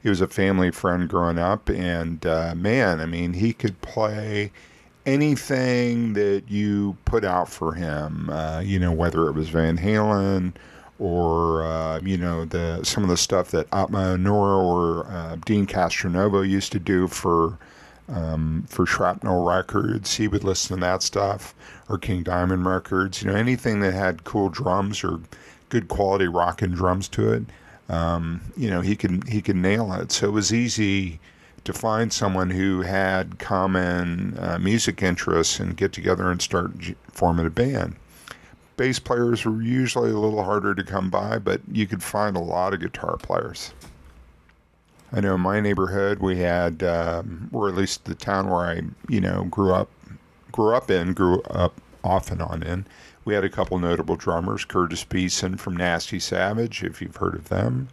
he 0.03 0.09
was 0.09 0.21
a 0.21 0.27
family 0.27 0.71
friend 0.73 1.09
growing 1.09 1.39
up, 1.39 1.69
and 1.69 2.27
uh, 2.27 2.55
man, 2.57 3.01
I 3.01 3.07
mean, 3.07 3.35
he 3.35 3.53
could 3.53 3.81
play 3.81 4.51
anything 5.07 6.13
that 6.15 6.45
you 6.49 6.97
put 7.05 7.25
out 7.25 7.49
for 7.49 7.75
him. 7.75 8.29
You 8.63 8.79
know, 8.81 8.93
whether 8.93 9.29
it 9.29 9.33
was 9.33 9.49
Van 9.49 9.79
Halen 9.79 10.53
or 10.99 11.63
uh, 11.63 12.01
you 12.01 12.17
know 12.17 12.45
the 12.45 12.83
some 12.85 13.03
of 13.03 13.09
the 13.09 13.17
stuff 13.17 13.51
that 13.51 13.67
Atma 13.73 14.17
Anur 14.17 14.63
or 14.63 15.07
uh, 15.07 15.37
Deen 15.45 15.67
Castronovo 15.67 16.49
used 16.49 16.73
to 16.73 16.79
do 16.79 17.09
for. 17.09 17.59
Um, 18.09 18.67
for 18.69 18.85
Shrapnel 18.85 19.45
Records, 19.45 20.17
he 20.17 20.29
would 20.29 20.45
listen 20.45 20.77
to 20.77 20.81
that 20.81 21.03
stuff, 21.03 21.55
or 21.89 21.97
King 21.97 22.25
Diamond 22.25 22.67
Records. 22.67 23.23
You 23.23 23.31
know, 23.31 23.37
anything 23.37 23.81
that 23.81 23.95
had 23.95 24.25
cool 24.25 24.51
drums 24.51 25.03
or 25.05 25.21
good 25.71 25.89
quality 25.89 26.27
rock 26.27 26.61
and 26.61 26.75
drums 26.75 27.09
to 27.11 27.33
it, 27.33 27.45
um, 27.89 28.41
you 28.57 28.69
know, 28.69 28.81
he 28.81 28.97
can 28.97 29.23
he 29.23 29.41
can 29.41 29.63
nail 29.63 29.93
it. 29.93 30.13
So 30.13 30.27
it 30.27 30.33
was 30.33 30.53
easy 30.53 31.21
to 31.65 31.73
find 31.73 32.13
someone 32.13 32.51
who 32.51 32.83
had 32.83 33.39
common 33.39 34.37
uh, 34.39 34.59
music 34.59 35.03
interests 35.03 35.61
and 35.61 35.77
get 35.77 35.93
together 35.93 36.31
and 36.31 36.43
start 36.43 36.73
forming 37.11 37.47
a 37.47 37.51
band. 37.51 37.95
Bass 38.83 38.99
players 38.99 39.45
were 39.45 39.63
usually 39.63 40.11
a 40.11 40.19
little 40.19 40.43
harder 40.43 40.75
to 40.75 40.83
come 40.83 41.09
by, 41.09 41.39
but 41.39 41.61
you 41.71 41.87
could 41.87 42.03
find 42.03 42.37
a 42.37 42.41
lot 42.41 42.75
of 42.75 42.81
guitar 42.81 43.17
players. 43.17 43.73
I 45.13 45.21
know 45.21 45.37
in 45.37 45.41
my 45.41 45.61
neighborhood 45.61 46.19
we 46.19 46.39
had, 46.39 46.83
um, 46.83 47.49
or 47.53 47.69
at 47.69 47.77
least 47.77 48.07
the 48.07 48.17
town 48.17 48.51
where 48.51 48.65
I, 48.65 48.81
you 49.09 49.21
know, 49.21 49.45
grew 49.45 49.73
up, 49.73 49.89
grew 50.51 50.75
up 50.75 50.91
in, 50.91 51.13
grew 51.13 51.43
up 51.43 51.81
off 52.03 52.33
and 52.33 52.43
on 52.43 52.65
in. 52.65 52.85
We 53.25 53.35
had 53.35 53.45
a 53.45 53.49
couple 53.49 53.79
notable 53.79 54.17
drummers, 54.17 54.65
Curtis 54.65 55.05
Beeson 55.05 55.59
from 55.59 55.77
Nasty 55.77 56.19
Savage, 56.19 56.83
if 56.83 57.01
you've 57.01 57.15
heard 57.15 57.37
of 57.37 57.51
them. 57.51 57.87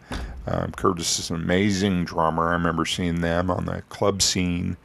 Um, 0.48 0.72
Curtis 0.72 1.20
is 1.20 1.30
an 1.30 1.36
amazing 1.36 2.04
drummer. 2.04 2.48
I 2.48 2.54
remember 2.54 2.84
seeing 2.84 3.20
them 3.20 3.48
on 3.48 3.66
the 3.66 3.82
club 3.90 4.22
scene 4.22 4.76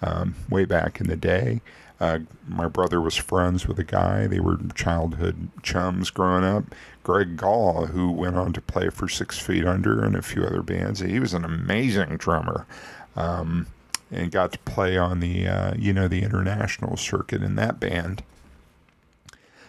um, 0.00 0.36
way 0.48 0.64
back 0.64 1.02
in 1.02 1.08
the 1.08 1.16
day. 1.16 1.60
Uh, 2.00 2.20
my 2.48 2.66
brother 2.66 3.00
was 3.00 3.16
friends 3.16 3.68
with 3.68 3.78
a 3.78 3.84
guy. 3.84 4.26
They 4.26 4.40
were 4.40 4.58
childhood 4.74 5.50
chums 5.62 6.10
growing 6.10 6.44
up. 6.44 6.64
Greg 7.02 7.36
Gall, 7.36 7.86
who 7.86 8.10
went 8.10 8.36
on 8.36 8.52
to 8.54 8.60
play 8.60 8.88
for 8.88 9.08
Six 9.08 9.38
Feet 9.38 9.66
Under 9.66 10.02
and 10.02 10.16
a 10.16 10.22
few 10.22 10.42
other 10.42 10.62
bands. 10.62 11.00
He 11.00 11.20
was 11.20 11.34
an 11.34 11.44
amazing 11.44 12.16
drummer. 12.16 12.66
Um, 13.16 13.66
and 14.10 14.30
got 14.30 14.52
to 14.52 14.58
play 14.60 14.96
on 14.96 15.20
the 15.20 15.46
uh, 15.46 15.74
you 15.76 15.92
know 15.92 16.08
the 16.08 16.22
international 16.22 16.96
circuit 16.96 17.42
in 17.42 17.56
that 17.56 17.78
band. 17.80 18.22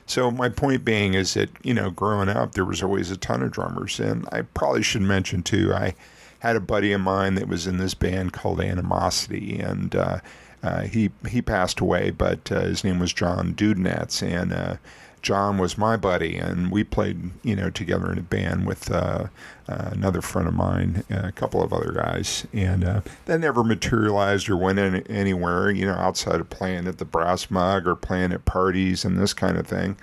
So 0.06 0.32
my 0.32 0.50
point 0.50 0.84
being 0.84 1.14
is 1.14 1.36
that 1.36 1.50
you 1.64 1.74
know, 1.74 1.90
growing 1.90 2.30
up, 2.30 2.54
there 2.54 2.66
was 2.66 2.84
always 2.84 3.12
a 3.12 3.18
ton 3.18 3.44
of 3.44 3.52
drummers, 3.52 4.00
and 4.00 4.28
I 4.32 4.42
probably 4.42 4.84
should 4.84 5.04
mention 5.04 5.44
too. 5.44 5.74
I 5.74 5.96
had 6.40 6.56
a 6.56 6.62
buddy 6.62 6.92
of 6.92 7.02
mine 7.02 7.36
that 7.36 7.48
was 7.48 7.68
in 7.68 7.78
this 7.78 7.94
band 7.94 8.34
called 8.34 8.60
Animosity, 8.60 9.60
and 9.60 9.96
uh, 9.96 10.20
uh, 10.64 10.82
he 10.82 11.12
he 11.30 11.42
passed 11.42 11.80
away, 11.80 12.12
but 12.12 12.52
uh, 12.52 12.62
his 12.62 12.84
name 12.84 13.00
was 13.00 13.14
John 13.14 13.54
Dudenetz, 13.54 14.22
and 14.22 14.54
uh, 14.54 14.76
John 15.22 15.58
was 15.58 15.78
my 15.78 15.98
buddy, 15.98 16.38
and 16.38 16.72
we 16.72 16.84
played, 16.84 17.32
you 17.44 17.56
know, 17.56 17.70
together 17.70 18.12
in 18.12 18.18
a 18.18 18.24
band 18.24 18.66
with 18.66 18.90
uh, 18.92 19.28
uh, 19.68 19.90
another 19.92 20.22
friend 20.22 20.48
of 20.48 20.54
mine, 20.56 21.04
a 21.10 21.32
couple 21.32 21.62
of 21.62 21.72
other 21.72 21.92
guys, 21.92 22.48
and 22.54 22.84
uh, 22.84 23.02
that 23.26 23.40
never 23.40 23.64
materialized 23.64 24.50
or 24.50 24.58
went 24.58 24.80
in 24.80 24.96
anywhere, 25.08 25.70
you 25.70 25.86
know, 25.86 25.94
outside 25.94 26.40
of 26.40 26.50
playing 26.50 26.88
at 26.88 26.98
the 26.98 27.06
Brass 27.06 27.52
Mug 27.52 27.88
or 27.88 27.96
playing 27.96 28.32
at 28.32 28.46
parties 28.46 29.06
and 29.06 29.18
this 29.18 29.34
kind 29.34 29.58
of 29.58 29.68
thing. 29.68 29.96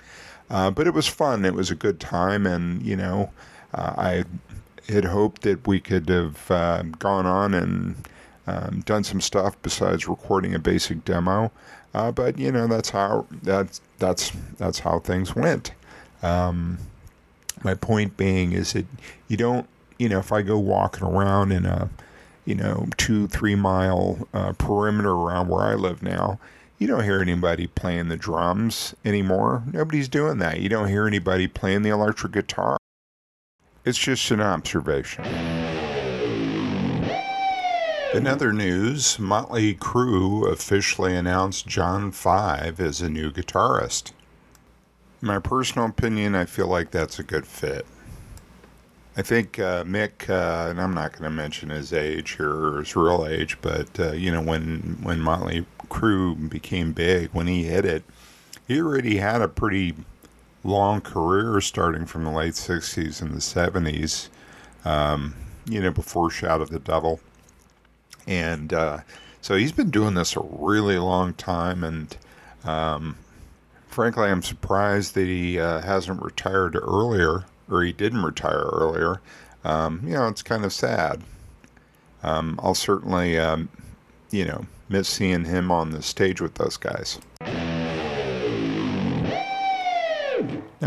Uh, 0.49 0.71
but 0.71 0.87
it 0.87 0.93
was 0.93 1.07
fun. 1.07 1.45
It 1.45 1.53
was 1.53 1.69
a 1.69 1.75
good 1.75 1.99
time, 1.99 2.47
and 2.47 2.81
you 2.81 2.95
know, 2.95 3.31
uh, 3.73 3.93
I 3.97 4.23
had 4.87 5.05
hoped 5.05 5.41
that 5.41 5.67
we 5.67 5.79
could 5.79 6.07
have 6.09 6.49
uh, 6.49 6.83
gone 6.97 7.25
on 7.25 7.53
and 7.53 7.95
um, 8.49 8.81
done 8.81 9.03
some 9.03 9.21
stuff 9.21 9.55
besides 9.61 10.07
recording 10.07 10.55
a 10.55 10.59
basic 10.59 11.05
demo. 11.05 11.51
Uh, 11.93 12.11
but 12.11 12.37
you 12.37 12.51
know 12.51 12.67
that's 12.67 12.89
how 12.89 13.25
that's 13.43 13.81
that's 13.97 14.31
that's 14.57 14.79
how 14.79 14.99
things 14.99 15.35
went. 15.35 15.73
Um, 16.21 16.77
my 17.63 17.73
point 17.73 18.17
being 18.17 18.51
is 18.51 18.73
that 18.73 18.85
you 19.27 19.37
don't 19.37 19.67
you 19.97 20.09
know 20.09 20.19
if 20.19 20.31
I 20.31 20.41
go 20.41 20.57
walking 20.57 21.03
around 21.03 21.51
in 21.51 21.65
a 21.65 21.89
you 22.45 22.55
know 22.55 22.87
two 22.97 23.27
three 23.27 23.55
mile 23.55 24.27
uh, 24.33 24.53
perimeter 24.53 25.11
around 25.11 25.49
where 25.49 25.63
I 25.63 25.75
live 25.75 26.01
now. 26.01 26.39
You 26.77 26.87
don't 26.87 27.03
hear 27.03 27.21
anybody 27.21 27.67
playing 27.67 28.07
the 28.07 28.15
drums 28.15 28.95
anymore. 29.03 29.63
Nobody's 29.71 30.07
doing 30.07 30.37
that. 30.37 30.61
You 30.61 30.69
don't 30.69 30.87
hear 30.87 31.05
anybody 31.05 31.47
playing 31.47 31.81
the 31.81 31.89
electric 31.89 32.31
guitar. 32.31 32.77
It's 33.83 33.97
just 33.97 34.31
an 34.31 34.39
observation. 34.39 35.25
In 38.11 38.25
other 38.25 38.51
news, 38.51 39.19
Motley 39.19 39.75
Crue 39.75 40.51
officially 40.51 41.15
announced 41.15 41.67
John 41.67 42.11
Five 42.11 42.79
as 42.79 43.01
a 43.01 43.09
new 43.09 43.31
guitarist. 43.31 44.13
In 45.21 45.27
my 45.27 45.37
personal 45.37 45.87
opinion, 45.87 46.33
I 46.33 46.45
feel 46.45 46.65
like 46.65 46.89
that's 46.89 47.19
a 47.19 47.23
good 47.23 47.45
fit. 47.45 47.85
I 49.15 49.21
think 49.21 49.59
uh, 49.59 49.83
Mick, 49.83 50.27
uh, 50.27 50.71
and 50.71 50.81
I'm 50.81 50.95
not 50.95 51.11
going 51.11 51.23
to 51.23 51.29
mention 51.29 51.69
his 51.69 51.93
age 51.93 52.31
here 52.37 52.49
or 52.49 52.79
his 52.79 52.95
real 52.95 53.27
age, 53.27 53.59
but 53.61 53.99
uh, 53.99 54.13
you 54.13 54.31
know 54.31 54.41
when 54.41 54.97
when 55.03 55.19
Motley 55.19 55.67
Crue 55.89 56.49
became 56.49 56.93
big, 56.93 57.29
when 57.31 57.45
he 57.45 57.65
hit 57.65 57.85
it, 57.85 58.03
he 58.67 58.81
already 58.81 59.17
had 59.17 59.43
a 59.43 59.47
pretty 59.47 59.93
long 60.63 61.01
career 61.01 61.61
starting 61.61 62.07
from 62.07 62.23
the 62.23 62.31
late 62.31 62.53
'60s 62.53 63.21
and 63.21 63.33
the 63.33 63.37
'70s. 63.37 64.29
Um, 64.83 65.35
you 65.69 65.79
know, 65.79 65.91
before 65.91 66.31
Shout 66.31 66.61
at 66.61 66.69
the 66.69 66.79
Devil 66.79 67.19
and 68.29 68.71
uh, 68.71 68.99
so 69.41 69.55
he's 69.55 69.71
been 69.71 69.89
doing 69.89 70.13
this 70.13 70.35
a 70.35 70.41
really 70.41 70.99
long 70.99 71.33
time. 71.33 71.83
And 71.83 72.15
um, 72.63 73.17
frankly, 73.87 74.29
I'm 74.29 74.43
surprised 74.43 75.15
that 75.15 75.25
he 75.25 75.59
uh, 75.59 75.81
hasn't 75.81 76.21
retired 76.21 76.75
earlier, 76.75 77.45
or 77.69 77.83
he 77.83 77.91
didn't 77.91 78.23
retire 78.23 78.69
earlier. 78.71 79.19
Um, 79.65 80.01
you 80.05 80.13
know, 80.13 80.27
it's 80.27 80.43
kind 80.43 80.63
of 80.63 80.71
sad. 80.71 81.23
Um, 82.21 82.59
I'll 82.61 82.75
certainly, 82.75 83.39
um, 83.39 83.67
you 84.29 84.45
know, 84.45 84.67
miss 84.89 85.07
seeing 85.07 85.45
him 85.45 85.71
on 85.71 85.89
the 85.89 86.03
stage 86.03 86.39
with 86.39 86.55
those 86.55 86.77
guys. 86.77 87.19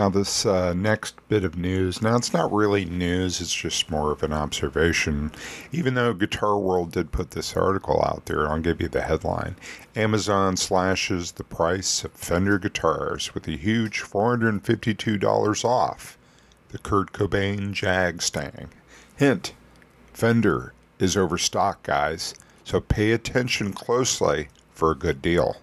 Now, 0.03 0.09
this 0.09 0.45
uh, 0.45 0.75
next 0.75 1.15
bit 1.29 1.45
of 1.45 1.57
news, 1.57 2.03
now 2.03 2.17
it's 2.17 2.33
not 2.33 2.53
really 2.53 2.85
news, 2.85 3.41
it's 3.41 3.55
just 3.55 3.89
more 3.89 4.11
of 4.11 4.25
an 4.25 4.33
observation. 4.33 5.31
Even 5.71 5.95
though 5.95 6.13
Guitar 6.13 6.59
World 6.59 6.91
did 6.91 7.13
put 7.13 7.31
this 7.31 7.57
article 7.57 8.03
out 8.05 8.27
there, 8.27 8.49
I'll 8.49 8.59
give 8.59 8.81
you 8.81 8.89
the 8.89 9.03
headline 9.03 9.55
Amazon 9.95 10.57
slashes 10.57 11.31
the 11.31 11.45
price 11.45 12.03
of 12.03 12.11
Fender 12.15 12.59
guitars 12.59 13.33
with 13.33 13.47
a 13.47 13.53
huge 13.53 14.01
$452 14.01 15.65
off 15.65 16.19
the 16.71 16.79
Kurt 16.79 17.13
Cobain 17.13 17.71
Jag 17.71 18.23
Stang. 18.23 18.71
Hint 19.15 19.55
Fender 20.13 20.73
is 20.99 21.17
overstocked, 21.17 21.85
guys, 21.85 22.35
so 22.65 22.81
pay 22.81 23.13
attention 23.13 23.73
closely 23.73 24.49
for 24.73 24.91
a 24.91 24.99
good 24.99 25.23
deal. 25.23 25.59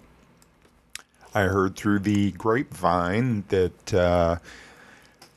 I 1.33 1.43
heard 1.43 1.75
through 1.75 1.99
the 1.99 2.31
grapevine 2.31 3.43
that, 3.49 3.93
uh, 3.93 4.37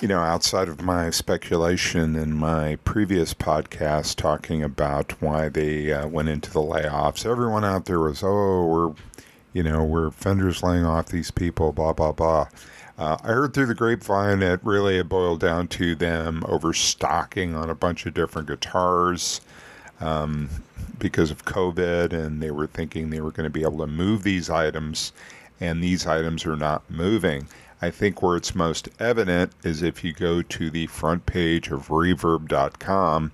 you 0.01 0.09
know, 0.09 0.21
outside 0.21 0.69
of 0.69 0.81
my 0.81 1.11
speculation 1.11 2.17
in 2.17 2.33
my 2.33 2.77
previous 2.77 3.35
podcast 3.35 4.17
talking 4.17 4.63
about 4.63 5.21
why 5.21 5.51
they 5.51 5.93
uh, 5.93 6.07
went 6.07 6.31
into 6.31 6.51
the 6.51 6.61
layoffs, 6.61 7.27
everyone 7.27 7.65
out 7.65 7.85
there 7.85 8.01
was, 8.01 8.23
oh, 8.23 8.65
we're, 8.65 8.95
you 9.53 9.63
know, 9.63 9.85
we're 9.85 10.11
Fender's 10.11 10.63
laying 10.63 10.87
off 10.87 11.07
these 11.07 11.31
people, 11.31 11.73
blah, 11.73 11.93
blah, 11.93 12.13
blah. 12.13 12.49
Uh, 12.97 13.19
I 13.23 13.29
heard 13.29 13.53
through 13.53 13.67
the 13.67 13.75
grapevine 13.75 14.41
that 14.41 14.65
really 14.65 14.97
it 14.97 15.11
boiled 15.11 15.41
down 15.41 15.69
to 15.69 15.95
them 15.95 16.43
overstocking 16.49 17.55
on 17.55 17.69
a 17.69 17.75
bunch 17.75 18.07
of 18.07 18.15
different 18.15 18.49
guitars. 18.49 19.43
Um, 20.01 20.49
because 20.99 21.31
of 21.33 21.45
COVID, 21.45 22.13
and 22.13 22.41
they 22.41 22.51
were 22.51 22.67
thinking 22.67 23.11
they 23.11 23.21
were 23.21 23.33
going 23.33 23.45
to 23.45 23.51
be 23.51 23.63
able 23.63 23.79
to 23.79 23.87
move 23.87 24.23
these 24.23 24.49
items 24.49 25.13
and 25.63 25.81
these 25.81 26.09
items 26.09 26.45
are 26.45 26.57
not 26.57 26.91
moving. 26.91 27.47
I 27.81 27.91
think 27.91 28.21
where 28.21 28.37
it's 28.37 28.53
most 28.53 28.89
evident 28.99 29.53
is 29.63 29.81
if 29.81 30.03
you 30.03 30.13
go 30.13 30.43
to 30.43 30.71
the 30.71 30.89
front 30.89 31.25
page 31.25 31.71
of 31.71 31.87
reverb.com 31.87 33.31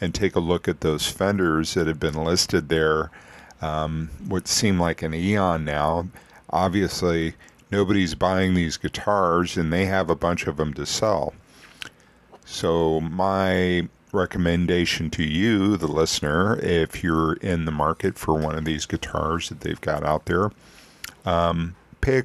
and 0.00 0.14
take 0.14 0.36
a 0.36 0.40
look 0.40 0.68
at 0.68 0.80
those 0.80 1.08
fenders 1.08 1.74
that 1.74 1.88
have 1.88 1.98
been 1.98 2.14
listed 2.14 2.68
there, 2.68 3.10
um, 3.60 4.10
what 4.28 4.46
seem 4.46 4.78
like 4.78 5.02
an 5.02 5.12
eon 5.12 5.64
now. 5.64 6.06
Obviously, 6.50 7.34
nobody's 7.72 8.14
buying 8.14 8.54
these 8.54 8.76
guitars 8.76 9.56
and 9.56 9.72
they 9.72 9.86
have 9.86 10.08
a 10.08 10.14
bunch 10.14 10.46
of 10.46 10.58
them 10.58 10.72
to 10.74 10.86
sell. 10.86 11.34
So, 12.44 13.00
my 13.00 13.88
recommendation 14.12 15.10
to 15.10 15.24
you, 15.24 15.76
the 15.76 15.88
listener, 15.88 16.60
if 16.60 17.02
you're 17.02 17.32
in 17.34 17.64
the 17.64 17.72
market 17.72 18.18
for 18.18 18.34
one 18.34 18.56
of 18.56 18.64
these 18.64 18.86
guitars 18.86 19.48
that 19.48 19.60
they've 19.60 19.80
got 19.80 20.04
out 20.04 20.26
there, 20.26 20.52
um, 21.24 21.74
pay 22.00 22.22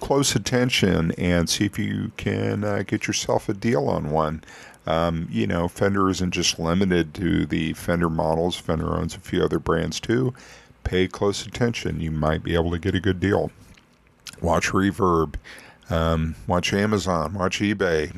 close 0.00 0.34
attention 0.34 1.12
and 1.12 1.48
see 1.48 1.64
if 1.64 1.78
you 1.78 2.12
can 2.16 2.64
uh, 2.64 2.82
get 2.86 3.06
yourself 3.06 3.48
a 3.48 3.54
deal 3.54 3.88
on 3.88 4.10
one. 4.10 4.42
Um, 4.86 5.26
you 5.30 5.46
know, 5.46 5.66
Fender 5.68 6.08
isn't 6.10 6.32
just 6.32 6.58
limited 6.58 7.12
to 7.14 7.46
the 7.46 7.72
Fender 7.72 8.08
models, 8.08 8.56
Fender 8.56 8.94
owns 8.94 9.16
a 9.16 9.20
few 9.20 9.42
other 9.42 9.58
brands 9.58 9.98
too. 9.98 10.32
Pay 10.84 11.08
close 11.08 11.44
attention. 11.44 12.00
You 12.00 12.12
might 12.12 12.44
be 12.44 12.54
able 12.54 12.70
to 12.70 12.78
get 12.78 12.94
a 12.94 13.00
good 13.00 13.18
deal. 13.18 13.50
Watch 14.40 14.68
Reverb, 14.68 15.34
um, 15.90 16.36
watch 16.46 16.72
Amazon, 16.72 17.34
watch 17.34 17.58
eBay. 17.58 18.16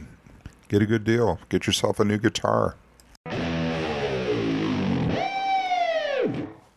Get 0.69 0.83
a 0.83 0.87
good 0.87 1.05
deal. 1.05 1.39
Get 1.49 1.67
yourself 1.67 1.99
a 1.99 2.05
new 2.05 2.19
guitar. 2.19 2.77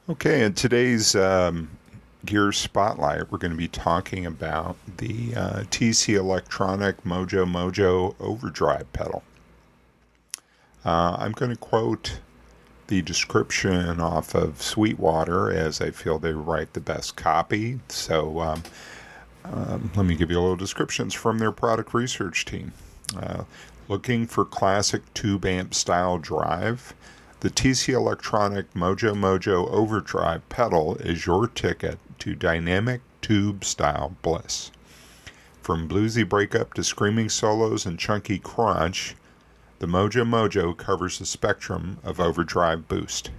Okay, 0.09 0.43
in 0.43 0.53
today's 0.53 1.15
um, 1.15 1.69
Gear 2.25 2.51
Spotlight, 2.51 3.31
we're 3.31 3.37
going 3.37 3.51
to 3.51 3.57
be 3.57 3.67
talking 3.67 4.25
about 4.25 4.75
the 4.97 5.33
uh, 5.35 5.59
TC 5.71 6.15
Electronic 6.15 7.03
Mojo 7.03 7.45
Mojo 7.45 8.15
Overdrive 8.19 8.91
pedal. 8.93 9.23
Uh, 10.85 11.15
I'm 11.19 11.31
going 11.31 11.51
to 11.51 11.57
quote 11.57 12.19
the 12.87 13.01
description 13.01 13.99
off 13.99 14.35
of 14.35 14.61
Sweetwater 14.61 15.51
as 15.51 15.81
I 15.81 15.91
feel 15.91 16.19
they 16.19 16.33
write 16.33 16.73
the 16.73 16.79
best 16.79 17.15
copy. 17.15 17.79
So, 17.89 18.39
um, 18.41 18.63
Um, 19.43 19.91
let 19.95 20.05
me 20.05 20.15
give 20.15 20.29
you 20.29 20.37
a 20.37 20.41
little 20.41 20.55
descriptions 20.55 21.13
from 21.15 21.39
their 21.39 21.51
product 21.51 21.93
research 21.95 22.45
team. 22.45 22.73
Uh, 23.17 23.43
looking 23.87 24.27
for 24.27 24.45
classic 24.45 25.01
tube 25.15 25.45
amp 25.45 25.73
style 25.73 26.19
drive? 26.19 26.93
The 27.39 27.49
TC 27.49 27.93
Electronic 27.93 28.71
Mojo 28.75 29.15
Mojo 29.15 29.67
Overdrive 29.71 30.47
pedal 30.49 30.95
is 30.97 31.25
your 31.25 31.47
ticket 31.47 31.97
to 32.21 32.35
dynamic 32.35 33.01
tube 33.21 33.65
style 33.65 34.15
bliss. 34.21 34.69
From 35.63 35.89
bluesy 35.89 36.27
breakup 36.27 36.75
to 36.75 36.83
screaming 36.83 37.29
solos 37.29 37.83
and 37.83 37.97
chunky 37.97 38.37
crunch, 38.37 39.15
the 39.79 39.87
Mojo 39.87 40.23
Mojo 40.23 40.77
covers 40.77 41.17
the 41.17 41.25
spectrum 41.25 41.97
of 42.03 42.19
overdrive 42.19 42.87
boost. 42.87 43.31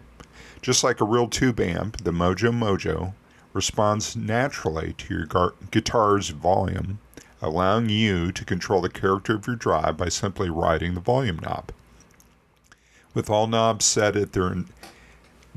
Just 0.60 0.82
like 0.82 1.00
a 1.00 1.04
real 1.04 1.28
tube 1.28 1.60
amp, 1.60 2.02
the 2.02 2.10
Mojo 2.10 2.52
Mojo 2.52 3.14
responds 3.52 4.16
naturally 4.16 4.94
to 4.94 5.14
your 5.14 5.26
gar- 5.26 5.54
guitar's 5.70 6.30
volume, 6.30 6.98
allowing 7.40 7.88
you 7.88 8.32
to 8.32 8.44
control 8.44 8.80
the 8.80 8.88
character 8.88 9.36
of 9.36 9.46
your 9.46 9.54
drive 9.54 9.96
by 9.96 10.08
simply 10.08 10.50
riding 10.50 10.94
the 10.94 11.00
volume 11.00 11.38
knob. 11.38 11.70
With 13.14 13.30
all 13.30 13.46
knobs 13.46 13.84
set 13.84 14.16
at 14.16 14.32
their 14.32 14.56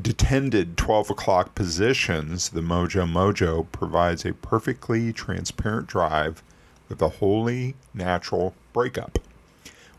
detented 0.02 0.76
12 0.78 1.12
o'clock 1.12 1.56
positions, 1.56 2.50
the 2.50 2.62
Mojo 2.62 3.10
Mojo 3.10 3.66
provides 3.72 4.26
a 4.26 4.34
perfectly 4.34 5.14
transparent 5.14 5.88
drive 5.88 6.44
with 6.90 7.02
a 7.02 7.10
wholly 7.10 7.76
natural 7.94 8.54
breakup. 8.74 9.20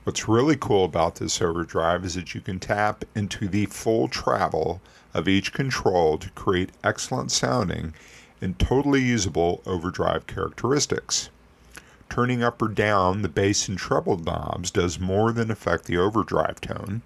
What's 0.04 0.28
really 0.28 0.56
cool 0.56 0.84
about 0.84 1.16
this 1.16 1.40
overdrive 1.42 2.04
is 2.04 2.14
that 2.14 2.34
you 2.34 2.40
can 2.40 2.60
tap 2.60 3.04
into 3.14 3.48
the 3.48 3.66
full 3.66 4.06
travel 4.06 4.80
of 5.14 5.26
each 5.26 5.52
control 5.52 6.18
to 6.18 6.30
create 6.30 6.70
excellent 6.84 7.32
sounding 7.32 7.94
and 8.40 8.58
totally 8.58 9.00
usable 9.00 9.62
overdrive 9.66 10.26
characteristics. 10.26 11.30
Turning 12.08 12.42
up 12.42 12.62
or 12.62 12.68
down 12.68 13.22
the 13.22 13.28
bass 13.28 13.66
and 13.66 13.78
treble 13.78 14.16
knobs 14.16 14.70
does 14.70 15.00
more 15.00 15.32
than 15.32 15.50
affect 15.50 15.86
the 15.86 15.96
overdrive 15.96 16.60
tone. 16.60 17.02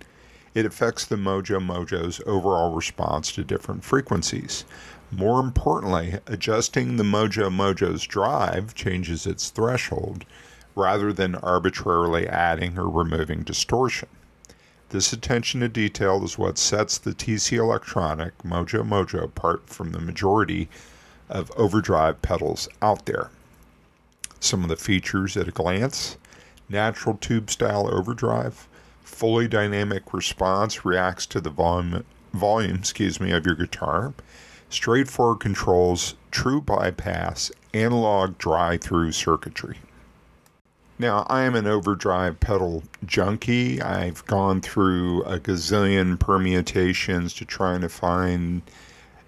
It 0.54 0.66
affects 0.66 1.04
the 1.04 1.16
Mojo 1.16 1.64
Mojo's 1.64 2.20
overall 2.26 2.74
response 2.74 3.30
to 3.32 3.44
different 3.44 3.84
frequencies. 3.84 4.64
More 5.12 5.40
importantly, 5.40 6.18
adjusting 6.26 6.96
the 6.96 7.04
Mojo 7.04 7.50
Mojo's 7.50 8.04
drive 8.04 8.74
changes 8.74 9.26
its 9.26 9.50
threshold 9.50 10.24
rather 10.74 11.12
than 11.12 11.34
arbitrarily 11.36 12.26
adding 12.26 12.78
or 12.78 12.88
removing 12.88 13.42
distortion. 13.42 14.08
This 14.88 15.12
attention 15.12 15.60
to 15.60 15.68
detail 15.68 16.24
is 16.24 16.36
what 16.36 16.58
sets 16.58 16.98
the 16.98 17.12
TC 17.12 17.58
Electronic 17.58 18.36
Mojo 18.38 18.82
Mojo 18.82 19.22
apart 19.22 19.68
from 19.68 19.92
the 19.92 20.00
majority 20.00 20.68
of 21.28 21.52
overdrive 21.56 22.22
pedals 22.22 22.68
out 22.82 23.06
there. 23.06 23.30
Some 24.40 24.64
of 24.64 24.68
the 24.68 24.76
features 24.76 25.36
at 25.36 25.46
a 25.46 25.52
glance 25.52 26.16
natural 26.70 27.16
tube 27.16 27.50
style 27.50 27.92
overdrive, 27.92 28.68
fully 29.10 29.48
dynamic 29.48 30.14
response 30.14 30.84
reacts 30.84 31.26
to 31.26 31.40
the 31.40 31.50
volume, 31.50 32.04
volume 32.32 32.76
excuse 32.76 33.20
me, 33.20 33.32
of 33.32 33.44
your 33.44 33.56
guitar, 33.56 34.14
straightforward 34.68 35.40
controls, 35.40 36.14
true 36.30 36.60
bypass, 36.60 37.50
analog 37.74 38.38
drive 38.38 38.80
through 38.80 39.12
circuitry. 39.12 39.78
Now, 40.98 41.26
I 41.28 41.42
am 41.42 41.54
an 41.54 41.66
overdrive 41.66 42.40
pedal 42.40 42.82
junkie. 43.04 43.80
I've 43.80 44.24
gone 44.26 44.60
through 44.60 45.22
a 45.24 45.38
gazillion 45.38 46.18
permutations 46.18 47.34
to 47.34 47.44
try 47.44 47.78
to 47.78 47.88
find, 47.88 48.62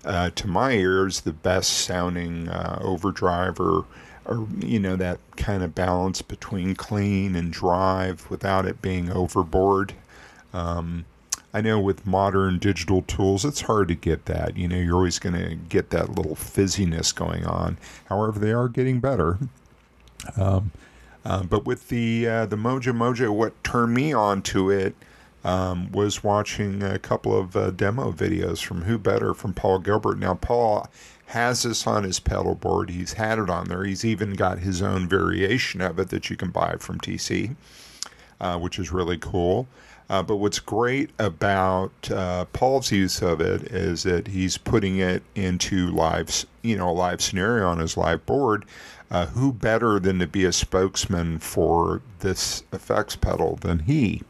uh, 0.04 0.30
to 0.30 0.46
my 0.46 0.72
ears, 0.72 1.22
the 1.22 1.32
best 1.32 1.70
sounding 1.70 2.48
uh, 2.48 2.78
overdrive 2.82 3.58
or, 3.58 3.86
or, 4.24 4.46
you 4.60 4.78
know, 4.78 4.96
that 4.96 5.18
kind 5.36 5.62
of 5.62 5.74
balance 5.74 6.22
between 6.22 6.74
clean 6.74 7.34
and 7.34 7.52
drive 7.52 8.28
without 8.30 8.66
it 8.66 8.82
being 8.82 9.10
overboard. 9.10 9.94
Um, 10.52 11.04
I 11.54 11.60
know 11.60 11.78
with 11.78 12.06
modern 12.06 12.58
digital 12.58 13.02
tools, 13.02 13.44
it's 13.44 13.62
hard 13.62 13.88
to 13.88 13.94
get 13.94 14.24
that. 14.26 14.56
You 14.56 14.68
know, 14.68 14.76
you're 14.76 14.96
always 14.96 15.18
going 15.18 15.34
to 15.34 15.54
get 15.54 15.90
that 15.90 16.10
little 16.10 16.34
fizziness 16.34 17.14
going 17.14 17.44
on. 17.44 17.76
However, 18.06 18.38
they 18.38 18.52
are 18.52 18.68
getting 18.68 19.00
better. 19.00 19.38
Um, 20.36 20.70
uh, 21.24 21.42
but 21.42 21.64
with 21.66 21.88
the 21.88 22.26
uh, 22.26 22.46
the 22.46 22.56
Mojo 22.56 22.92
Mojo, 22.92 23.30
what 23.30 23.62
turned 23.62 23.94
me 23.94 24.12
on 24.12 24.42
to 24.42 24.70
it 24.70 24.94
um, 25.44 25.90
was 25.92 26.24
watching 26.24 26.82
a 26.82 26.98
couple 26.98 27.36
of 27.36 27.56
uh, 27.56 27.70
demo 27.70 28.12
videos 28.12 28.62
from 28.62 28.82
Who 28.82 28.98
Better 28.98 29.34
from 29.34 29.52
Paul 29.52 29.78
Gilbert. 29.78 30.18
Now 30.18 30.34
Paul 30.34 30.88
has 31.32 31.62
this 31.62 31.86
on 31.86 32.04
his 32.04 32.20
pedal 32.20 32.54
board. 32.54 32.90
He's 32.90 33.14
had 33.14 33.38
it 33.38 33.48
on 33.48 33.68
there. 33.68 33.84
He's 33.84 34.04
even 34.04 34.34
got 34.34 34.58
his 34.58 34.82
own 34.82 35.08
variation 35.08 35.80
of 35.80 35.98
it 35.98 36.10
that 36.10 36.28
you 36.28 36.36
can 36.36 36.50
buy 36.50 36.76
from 36.78 37.00
TC, 37.00 37.56
uh, 38.38 38.58
which 38.58 38.78
is 38.78 38.92
really 38.92 39.16
cool. 39.16 39.66
Uh, 40.10 40.22
but 40.22 40.36
what's 40.36 40.58
great 40.58 41.08
about 41.18 42.10
uh, 42.10 42.44
Paul's 42.52 42.92
use 42.92 43.22
of 43.22 43.40
it 43.40 43.62
is 43.72 44.02
that 44.02 44.26
he's 44.26 44.58
putting 44.58 44.98
it 44.98 45.22
into 45.34 45.90
live, 45.90 46.44
you 46.60 46.76
know, 46.76 46.90
a 46.90 46.92
live 46.92 47.22
scenario 47.22 47.66
on 47.66 47.78
his 47.78 47.96
live 47.96 48.26
board. 48.26 48.66
Uh, 49.10 49.26
who 49.26 49.54
better 49.54 49.98
than 49.98 50.18
to 50.18 50.26
be 50.26 50.44
a 50.44 50.52
spokesman 50.52 51.38
for 51.38 52.02
this 52.20 52.62
effects 52.74 53.16
pedal 53.16 53.56
than 53.56 53.78
he? 53.80 54.20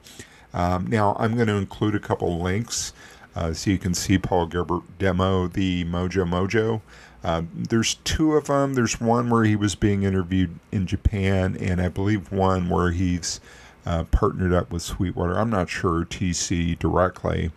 Um, 0.54 0.86
now, 0.86 1.16
I'm 1.18 1.34
going 1.34 1.48
to 1.48 1.54
include 1.54 1.96
a 1.96 2.00
couple 2.00 2.40
links 2.40 2.92
uh, 3.34 3.52
so 3.52 3.70
you 3.70 3.78
can 3.78 3.94
see 3.94 4.18
Paul 4.18 4.46
Gilbert 4.46 4.82
demo 4.98 5.48
the 5.48 5.84
Mojo 5.84 6.28
Mojo. 6.28 6.80
Uh, 7.24 7.42
there's 7.54 7.94
two 7.96 8.34
of 8.34 8.46
them. 8.46 8.74
There's 8.74 9.00
one 9.00 9.30
where 9.30 9.44
he 9.44 9.54
was 9.56 9.74
being 9.74 10.02
interviewed 10.02 10.58
in 10.72 10.86
Japan, 10.86 11.56
and 11.60 11.80
I 11.80 11.88
believe 11.88 12.32
one 12.32 12.68
where 12.68 12.90
he's 12.90 13.40
uh, 13.86 14.04
partnered 14.04 14.52
up 14.52 14.72
with 14.72 14.82
Sweetwater. 14.82 15.38
I'm 15.38 15.50
not 15.50 15.68
sure 15.68 16.04
TC 16.04 16.78
directly 16.78 17.52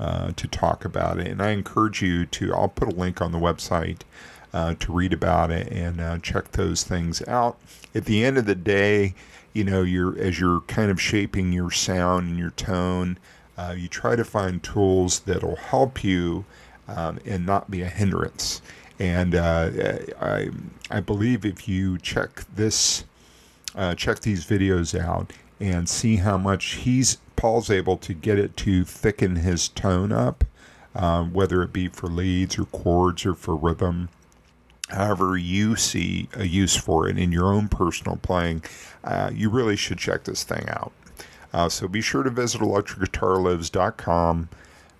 uh, 0.00 0.32
to 0.34 0.48
talk 0.48 0.84
about 0.84 1.18
it, 1.18 1.28
and 1.28 1.40
I 1.40 1.50
encourage 1.50 2.02
you 2.02 2.26
to. 2.26 2.52
I'll 2.54 2.68
put 2.68 2.88
a 2.88 2.96
link 2.96 3.22
on 3.22 3.32
the 3.32 3.38
website 3.38 4.00
uh, 4.52 4.74
to 4.78 4.92
read 4.92 5.12
about 5.12 5.50
it 5.50 5.70
and 5.72 6.00
uh, 6.00 6.18
check 6.18 6.52
those 6.52 6.84
things 6.84 7.26
out. 7.26 7.58
At 7.94 8.04
the 8.04 8.24
end 8.24 8.38
of 8.38 8.46
the 8.46 8.54
day, 8.54 9.14
you 9.52 9.64
know, 9.64 9.82
you're 9.82 10.18
as 10.18 10.40
you're 10.40 10.60
kind 10.62 10.90
of 10.90 11.00
shaping 11.00 11.52
your 11.52 11.70
sound 11.70 12.28
and 12.28 12.38
your 12.38 12.50
tone, 12.50 13.18
uh, 13.56 13.74
you 13.76 13.88
try 13.88 14.16
to 14.16 14.24
find 14.24 14.62
tools 14.62 15.20
that'll 15.20 15.56
help 15.56 16.02
you 16.02 16.44
um, 16.88 17.18
and 17.24 17.46
not 17.46 17.70
be 17.70 17.82
a 17.82 17.88
hindrance. 17.88 18.60
And 18.98 19.34
uh, 19.34 19.70
I, 20.20 20.50
I 20.90 21.00
believe 21.00 21.44
if 21.44 21.68
you 21.68 21.98
check 21.98 22.44
this, 22.54 23.04
uh, 23.74 23.94
check 23.94 24.20
these 24.20 24.46
videos 24.46 24.98
out 24.98 25.32
and 25.60 25.88
see 25.88 26.16
how 26.16 26.36
much 26.36 26.74
he's 26.74 27.18
Paul's 27.36 27.70
able 27.70 27.96
to 27.98 28.14
get 28.14 28.38
it 28.38 28.56
to 28.58 28.84
thicken 28.84 29.36
his 29.36 29.68
tone 29.68 30.12
up, 30.12 30.44
uh, 30.94 31.24
whether 31.24 31.62
it 31.62 31.72
be 31.72 31.88
for 31.88 32.06
leads 32.06 32.58
or 32.58 32.66
chords 32.66 33.26
or 33.26 33.34
for 33.34 33.56
rhythm 33.56 34.08
however 34.88 35.36
you 35.36 35.76
see 35.76 36.28
a 36.34 36.44
use 36.44 36.76
for 36.76 37.08
it 37.08 37.18
in 37.18 37.32
your 37.32 37.52
own 37.52 37.68
personal 37.68 38.16
playing, 38.16 38.62
uh, 39.02 39.30
you 39.32 39.50
really 39.50 39.76
should 39.76 39.98
check 39.98 40.24
this 40.24 40.44
thing 40.44 40.64
out. 40.68 40.92
Uh, 41.54 41.68
so 41.68 41.86
be 41.86 42.00
sure 42.00 42.24
to 42.24 42.30
visit 42.30 42.60
electricguitarlives.com. 42.60 44.48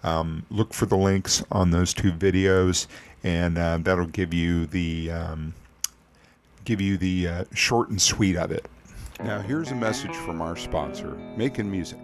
Um, 0.04 0.46
look 0.50 0.72
for 0.72 0.86
the 0.86 0.96
links 0.96 1.42
on 1.50 1.72
those 1.72 1.92
two 1.92 2.12
videos, 2.12 2.86
and 3.24 3.58
uh, 3.58 3.78
that'll 3.80 4.06
give 4.06 4.32
you 4.32 4.66
the 4.66 5.10
um, 5.10 5.54
give 6.64 6.80
you 6.80 6.96
the 6.96 7.26
uh, 7.26 7.44
short 7.54 7.90
and 7.90 8.00
sweet 8.00 8.36
of 8.36 8.52
it. 8.52 8.66
Now, 9.18 9.40
here's 9.40 9.72
a 9.72 9.74
message 9.74 10.14
from 10.14 10.40
our 10.40 10.56
sponsor, 10.56 11.18
Make'n 11.36 11.66
Music. 11.66 11.98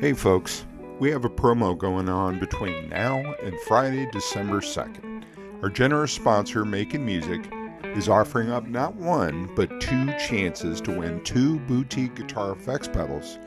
Hey, 0.00 0.12
folks. 0.12 0.66
We 0.98 1.10
have 1.12 1.24
a 1.24 1.30
promo 1.30 1.78
going 1.78 2.10
on 2.10 2.38
between 2.38 2.90
now 2.90 3.34
and 3.42 3.58
Friday, 3.60 4.06
December 4.12 4.60
2nd. 4.60 5.24
Our 5.62 5.70
generous 5.70 6.12
sponsor, 6.12 6.66
Make'n 6.66 7.00
Music, 7.00 7.50
is 7.96 8.08
offering 8.08 8.50
up 8.50 8.66
not 8.66 8.94
one, 8.94 9.48
but 9.54 9.80
two 9.80 10.06
chances 10.18 10.80
to 10.82 10.98
win 10.98 11.22
two 11.24 11.58
boutique 11.60 12.14
guitar 12.14 12.52
effects 12.52 12.88
pedals 12.88 13.38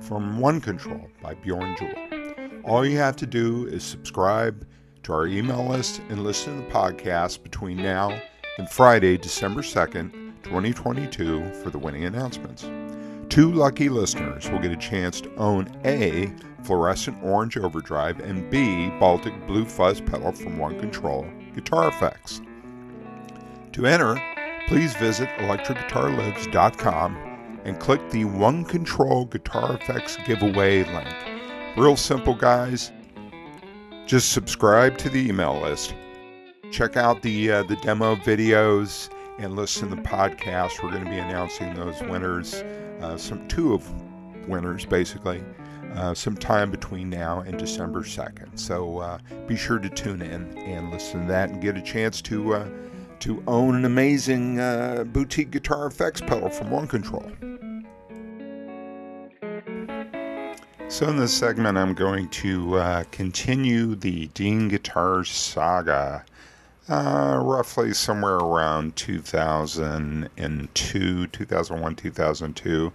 from 0.00 0.38
One 0.38 0.60
Control 0.60 1.08
by 1.22 1.34
Bjorn 1.34 1.76
Juhl. 1.76 2.62
All 2.64 2.86
you 2.86 2.98
have 2.98 3.16
to 3.16 3.26
do 3.26 3.66
is 3.66 3.84
subscribe 3.84 4.66
to 5.02 5.12
our 5.12 5.26
email 5.26 5.66
list 5.66 6.00
and 6.08 6.24
listen 6.24 6.56
to 6.56 6.66
the 6.66 6.72
podcast 6.72 7.42
between 7.42 7.76
now 7.76 8.20
and 8.58 8.68
Friday, 8.68 9.16
December 9.16 9.62
2nd, 9.62 10.12
2022, 10.42 11.52
for 11.62 11.70
the 11.70 11.78
winning 11.78 12.04
announcements. 12.04 12.68
Two 13.28 13.50
lucky 13.52 13.88
listeners 13.88 14.50
will 14.50 14.58
get 14.58 14.72
a 14.72 14.76
chance 14.76 15.20
to 15.20 15.34
own 15.36 15.68
A 15.84 16.32
fluorescent 16.62 17.22
orange 17.22 17.56
overdrive, 17.56 18.20
and 18.20 18.48
B, 18.50 18.90
Baltic 18.98 19.34
blue 19.46 19.64
fuzz 19.64 20.00
pedal 20.00 20.32
from 20.32 20.58
One 20.58 20.78
Control 20.78 21.26
Guitar 21.54 21.88
Effects. 21.88 22.40
To 23.72 23.86
enter, 23.86 24.20
please 24.68 24.94
visit 24.96 25.28
electricguitarlives.com 25.38 27.16
and 27.64 27.78
click 27.80 28.10
the 28.10 28.24
One 28.24 28.64
Control 28.64 29.24
Guitar 29.26 29.74
Effects 29.74 30.16
giveaway 30.26 30.84
link. 30.84 31.14
Real 31.76 31.96
simple, 31.96 32.34
guys. 32.34 32.92
Just 34.06 34.32
subscribe 34.32 34.98
to 34.98 35.08
the 35.08 35.28
email 35.28 35.60
list 35.60 35.94
check 36.72 36.96
out 36.96 37.20
the 37.22 37.52
uh, 37.52 37.62
the 37.64 37.76
demo 37.76 38.16
videos 38.16 39.10
and 39.38 39.54
listen 39.54 39.90
to 39.90 39.96
the 39.96 40.02
podcast. 40.02 40.82
We're 40.82 40.90
going 40.90 41.04
to 41.04 41.10
be 41.10 41.18
announcing 41.18 41.74
those 41.74 42.00
winners, 42.02 42.54
uh, 43.00 43.16
some 43.16 43.46
two 43.46 43.74
of 43.74 43.88
winners 44.48 44.86
basically, 44.86 45.44
uh, 45.94 46.14
sometime 46.14 46.70
between 46.70 47.10
now 47.10 47.40
and 47.40 47.58
December 47.58 48.00
2nd. 48.00 48.58
So 48.58 48.98
uh, 48.98 49.18
be 49.46 49.56
sure 49.56 49.78
to 49.78 49.88
tune 49.88 50.22
in 50.22 50.56
and 50.58 50.90
listen 50.90 51.22
to 51.22 51.26
that 51.28 51.50
and 51.50 51.60
get 51.60 51.76
a 51.76 51.82
chance 51.82 52.22
to 52.22 52.54
uh, 52.54 52.68
to 53.22 53.42
own 53.46 53.76
an 53.76 53.84
amazing 53.84 54.58
uh, 54.58 55.04
boutique 55.06 55.52
guitar 55.52 55.86
effects 55.86 56.20
pedal 56.20 56.50
from 56.50 56.70
One 56.70 56.88
Control. 56.88 57.30
So, 60.88 61.08
in 61.08 61.16
this 61.16 61.32
segment, 61.32 61.78
I'm 61.78 61.94
going 61.94 62.28
to 62.30 62.78
uh, 62.78 63.04
continue 63.12 63.94
the 63.94 64.26
Dean 64.34 64.66
Guitars 64.66 65.30
saga. 65.30 66.24
Uh, 66.88 67.38
roughly 67.40 67.94
somewhere 67.94 68.38
around 68.38 68.96
2002, 68.96 71.26
2001, 71.28 71.94
2002. 71.94 72.92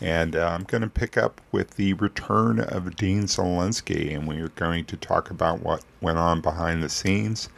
And 0.00 0.34
uh, 0.34 0.48
I'm 0.48 0.64
going 0.64 0.82
to 0.82 0.88
pick 0.88 1.16
up 1.16 1.40
with 1.52 1.76
the 1.76 1.92
return 1.92 2.58
of 2.58 2.96
Dean 2.96 3.22
Zelinsky, 3.22 4.16
and 4.16 4.26
we 4.26 4.40
are 4.40 4.48
going 4.48 4.84
to 4.86 4.96
talk 4.96 5.30
about 5.30 5.62
what 5.62 5.84
went 6.00 6.18
on 6.18 6.40
behind 6.40 6.82
the 6.82 6.88
scenes 6.88 7.48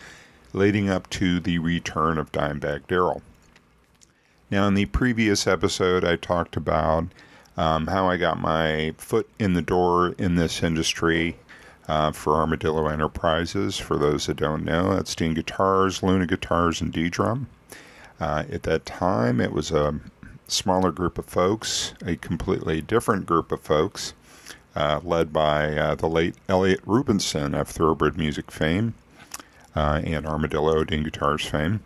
leading 0.52 0.90
up 0.90 1.08
to 1.10 1.40
the 1.40 1.58
return 1.58 2.18
of 2.18 2.32
Dimebag 2.32 2.86
Darrell. 2.86 3.22
Now, 4.50 4.68
in 4.68 4.74
the 4.74 4.86
previous 4.86 5.46
episode, 5.46 6.04
I 6.04 6.16
talked 6.16 6.56
about 6.56 7.06
um, 7.56 7.86
how 7.86 8.08
I 8.08 8.16
got 8.18 8.40
my 8.40 8.94
foot 8.98 9.28
in 9.38 9.54
the 9.54 9.62
door 9.62 10.14
in 10.18 10.34
this 10.34 10.62
industry 10.62 11.36
uh, 11.88 12.12
for 12.12 12.34
Armadillo 12.34 12.86
Enterprises. 12.88 13.78
For 13.78 13.96
those 13.96 14.26
that 14.26 14.36
don't 14.36 14.64
know, 14.64 14.94
that's 14.94 15.14
Dean 15.14 15.34
Guitars, 15.34 16.02
Luna 16.02 16.26
Guitars, 16.26 16.80
and 16.80 16.92
ddrum. 16.92 17.46
Uh, 18.20 18.44
at 18.50 18.62
that 18.64 18.84
time, 18.86 19.40
it 19.40 19.52
was 19.52 19.70
a 19.70 19.98
smaller 20.46 20.92
group 20.92 21.18
of 21.18 21.24
folks, 21.24 21.94
a 22.04 22.16
completely 22.16 22.82
different 22.82 23.26
group 23.26 23.52
of 23.52 23.60
folks, 23.60 24.12
uh, 24.76 25.00
led 25.02 25.32
by 25.32 25.76
uh, 25.76 25.94
the 25.94 26.08
late 26.08 26.34
Elliot 26.48 26.84
Rubinson 26.86 27.58
of 27.58 27.68
Thoroughbred 27.68 28.16
Music 28.16 28.50
fame 28.50 28.94
and 29.74 30.26
Armadillo 30.26 30.84
Dean 30.84 31.02
Guitars 31.02 31.44
fame. 31.46 31.80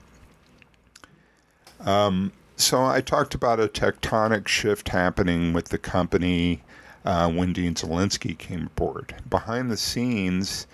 Um, 1.80 2.32
so 2.56 2.84
I 2.84 3.00
talked 3.00 3.34
about 3.34 3.60
a 3.60 3.68
tectonic 3.68 4.48
shift 4.48 4.88
happening 4.88 5.52
with 5.52 5.66
the 5.68 5.78
company 5.78 6.62
uh, 7.04 7.30
when 7.30 7.52
Dean 7.52 7.74
Zelinsky 7.74 8.36
came 8.36 8.66
aboard. 8.66 9.14
Behind 9.28 9.70
the 9.70 9.76
scenes, 9.76 10.66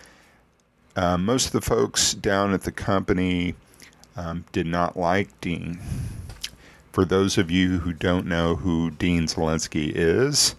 uh, 0.97 1.19
most 1.19 1.47
of 1.47 1.53
the 1.53 1.61
folks 1.61 2.15
down 2.15 2.53
at 2.53 2.63
the 2.63 2.73
company 2.73 3.55
um, 4.17 4.45
did 4.53 4.67
not 4.67 4.97
like 4.97 5.41
Dean. 5.41 5.81
For 6.93 7.05
those 7.05 7.39
of 7.39 7.51
you 7.51 7.79
who 7.79 7.93
don't 7.93 8.27
know 8.27 8.57
who 8.57 8.91
Dean 8.91 9.27
Zelinsky 9.27 9.93
is, 9.95 10.55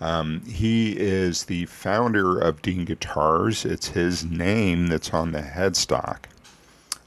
um, 0.00 0.42
he 0.46 0.92
is 0.92 1.44
the 1.44 1.66
founder 1.66 2.38
of 2.38 2.62
Dean 2.62 2.84
Guitars. 2.84 3.64
It's 3.64 3.88
his 3.88 4.24
name 4.24 4.86
that's 4.86 5.12
on 5.12 5.32
the 5.32 5.42
headstock. 5.42 6.24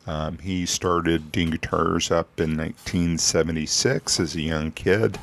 Um, 0.07 0.39
he 0.39 0.65
started 0.65 1.31
Dean 1.31 1.51
Guitars 1.51 2.11
up 2.11 2.39
in 2.39 2.57
1976 2.57 4.19
as 4.19 4.35
a 4.35 4.41
young 4.41 4.71
kid 4.71 5.19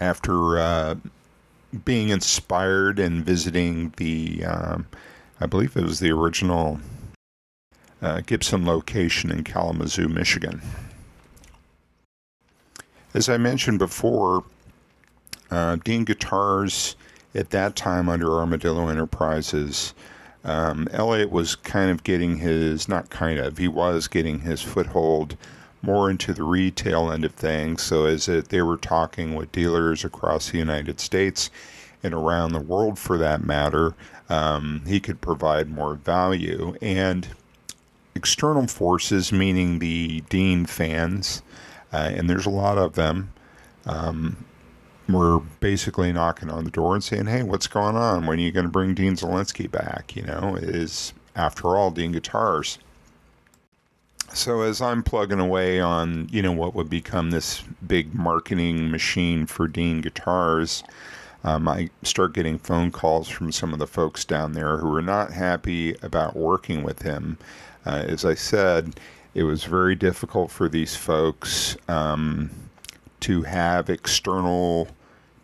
after 0.00 0.58
uh, 0.58 0.94
being 1.84 2.08
inspired 2.10 2.98
and 2.98 3.24
visiting 3.24 3.92
the, 3.96 4.44
um, 4.44 4.86
I 5.40 5.46
believe 5.46 5.76
it 5.76 5.82
was 5.82 6.00
the 6.00 6.10
original 6.10 6.80
uh, 8.02 8.20
Gibson 8.26 8.64
location 8.66 9.30
in 9.30 9.44
Kalamazoo, 9.44 10.08
Michigan. 10.08 10.62
As 13.14 13.28
I 13.28 13.38
mentioned 13.38 13.78
before, 13.78 14.44
uh, 15.50 15.76
Dean 15.84 16.04
Guitars 16.04 16.96
at 17.34 17.50
that 17.50 17.76
time 17.76 18.08
under 18.08 18.32
Armadillo 18.32 18.88
Enterprises, 18.88 19.94
um, 20.44 20.88
Elliot 20.92 21.30
was 21.30 21.56
kind 21.56 21.90
of 21.90 22.04
getting 22.04 22.38
his, 22.38 22.88
not 22.88 23.10
kind 23.10 23.38
of, 23.38 23.58
he 23.58 23.68
was 23.68 24.08
getting 24.08 24.40
his 24.40 24.62
foothold 24.62 25.36
more 25.82 26.10
into 26.10 26.32
the 26.32 26.42
retail 26.42 27.10
end 27.10 27.24
of 27.24 27.32
things. 27.32 27.82
So 27.82 28.06
as 28.06 28.28
it, 28.28 28.48
they 28.48 28.62
were 28.62 28.76
talking 28.76 29.34
with 29.34 29.52
dealers 29.52 30.04
across 30.04 30.50
the 30.50 30.58
United 30.58 31.00
States 31.00 31.50
and 32.02 32.14
around 32.14 32.52
the 32.52 32.60
world 32.60 32.98
for 32.98 33.18
that 33.18 33.44
matter, 33.44 33.94
um, 34.28 34.82
he 34.86 35.00
could 35.00 35.20
provide 35.20 35.70
more 35.70 35.94
value. 35.94 36.76
And 36.80 37.28
external 38.14 38.66
forces, 38.66 39.32
meaning 39.32 39.78
the 39.78 40.22
Dean 40.28 40.66
fans, 40.66 41.42
uh, 41.92 42.10
and 42.12 42.28
there's 42.28 42.46
a 42.46 42.50
lot 42.50 42.76
of 42.78 42.94
them, 42.94 43.32
um, 43.86 44.44
were 45.08 45.40
basically 45.60 46.12
knocking 46.12 46.50
on 46.50 46.64
the 46.64 46.70
door 46.70 46.94
and 46.94 47.02
saying, 47.02 47.26
"Hey, 47.26 47.42
what's 47.42 47.66
going 47.66 47.96
on? 47.96 48.26
When 48.26 48.38
are 48.38 48.42
you 48.42 48.52
going 48.52 48.66
to 48.66 48.72
bring 48.72 48.94
Dean 48.94 49.16
Zelinsky 49.16 49.70
back? 49.70 50.14
You 50.14 50.22
know, 50.22 50.56
is 50.56 51.12
after 51.34 51.76
all 51.76 51.90
Dean 51.90 52.12
Guitars." 52.12 52.78
So 54.34 54.60
as 54.60 54.82
I'm 54.82 55.02
plugging 55.02 55.40
away 55.40 55.80
on, 55.80 56.28
you 56.30 56.42
know, 56.42 56.52
what 56.52 56.74
would 56.74 56.90
become 56.90 57.30
this 57.30 57.62
big 57.86 58.14
marketing 58.14 58.90
machine 58.90 59.46
for 59.46 59.66
Dean 59.66 60.02
Guitars, 60.02 60.84
um, 61.44 61.66
I 61.66 61.88
start 62.02 62.34
getting 62.34 62.58
phone 62.58 62.90
calls 62.90 63.28
from 63.28 63.52
some 63.52 63.72
of 63.72 63.78
the 63.78 63.86
folks 63.86 64.24
down 64.24 64.52
there 64.52 64.76
who 64.76 64.94
are 64.94 65.02
not 65.02 65.32
happy 65.32 65.94
about 66.02 66.36
working 66.36 66.82
with 66.82 67.02
him. 67.02 67.38
Uh, 67.86 68.04
as 68.06 68.24
I 68.24 68.34
said, 68.34 69.00
it 69.34 69.44
was 69.44 69.64
very 69.64 69.94
difficult 69.94 70.50
for 70.50 70.68
these 70.68 70.94
folks 70.94 71.76
um, 71.88 72.50
to 73.20 73.42
have 73.42 73.88
external 73.88 74.88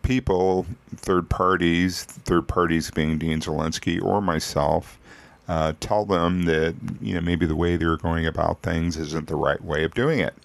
people, 0.05 0.65
third 0.95 1.29
parties, 1.29 2.03
third 2.03 2.47
parties 2.47 2.91
being 2.91 3.17
Dean 3.17 3.41
Zelinsky 3.41 4.01
or 4.01 4.21
myself, 4.21 4.99
uh, 5.47 5.73
tell 5.79 6.05
them 6.05 6.45
that 6.45 6.75
you 7.01 7.15
know 7.15 7.21
maybe 7.21 7.45
the 7.45 7.55
way 7.55 7.75
they're 7.75 7.97
going 7.97 8.25
about 8.25 8.61
things 8.61 8.97
isn't 8.97 9.27
the 9.27 9.35
right 9.35 9.63
way 9.63 9.83
of 9.83 9.93
doing 9.93 10.19
it. 10.19 10.35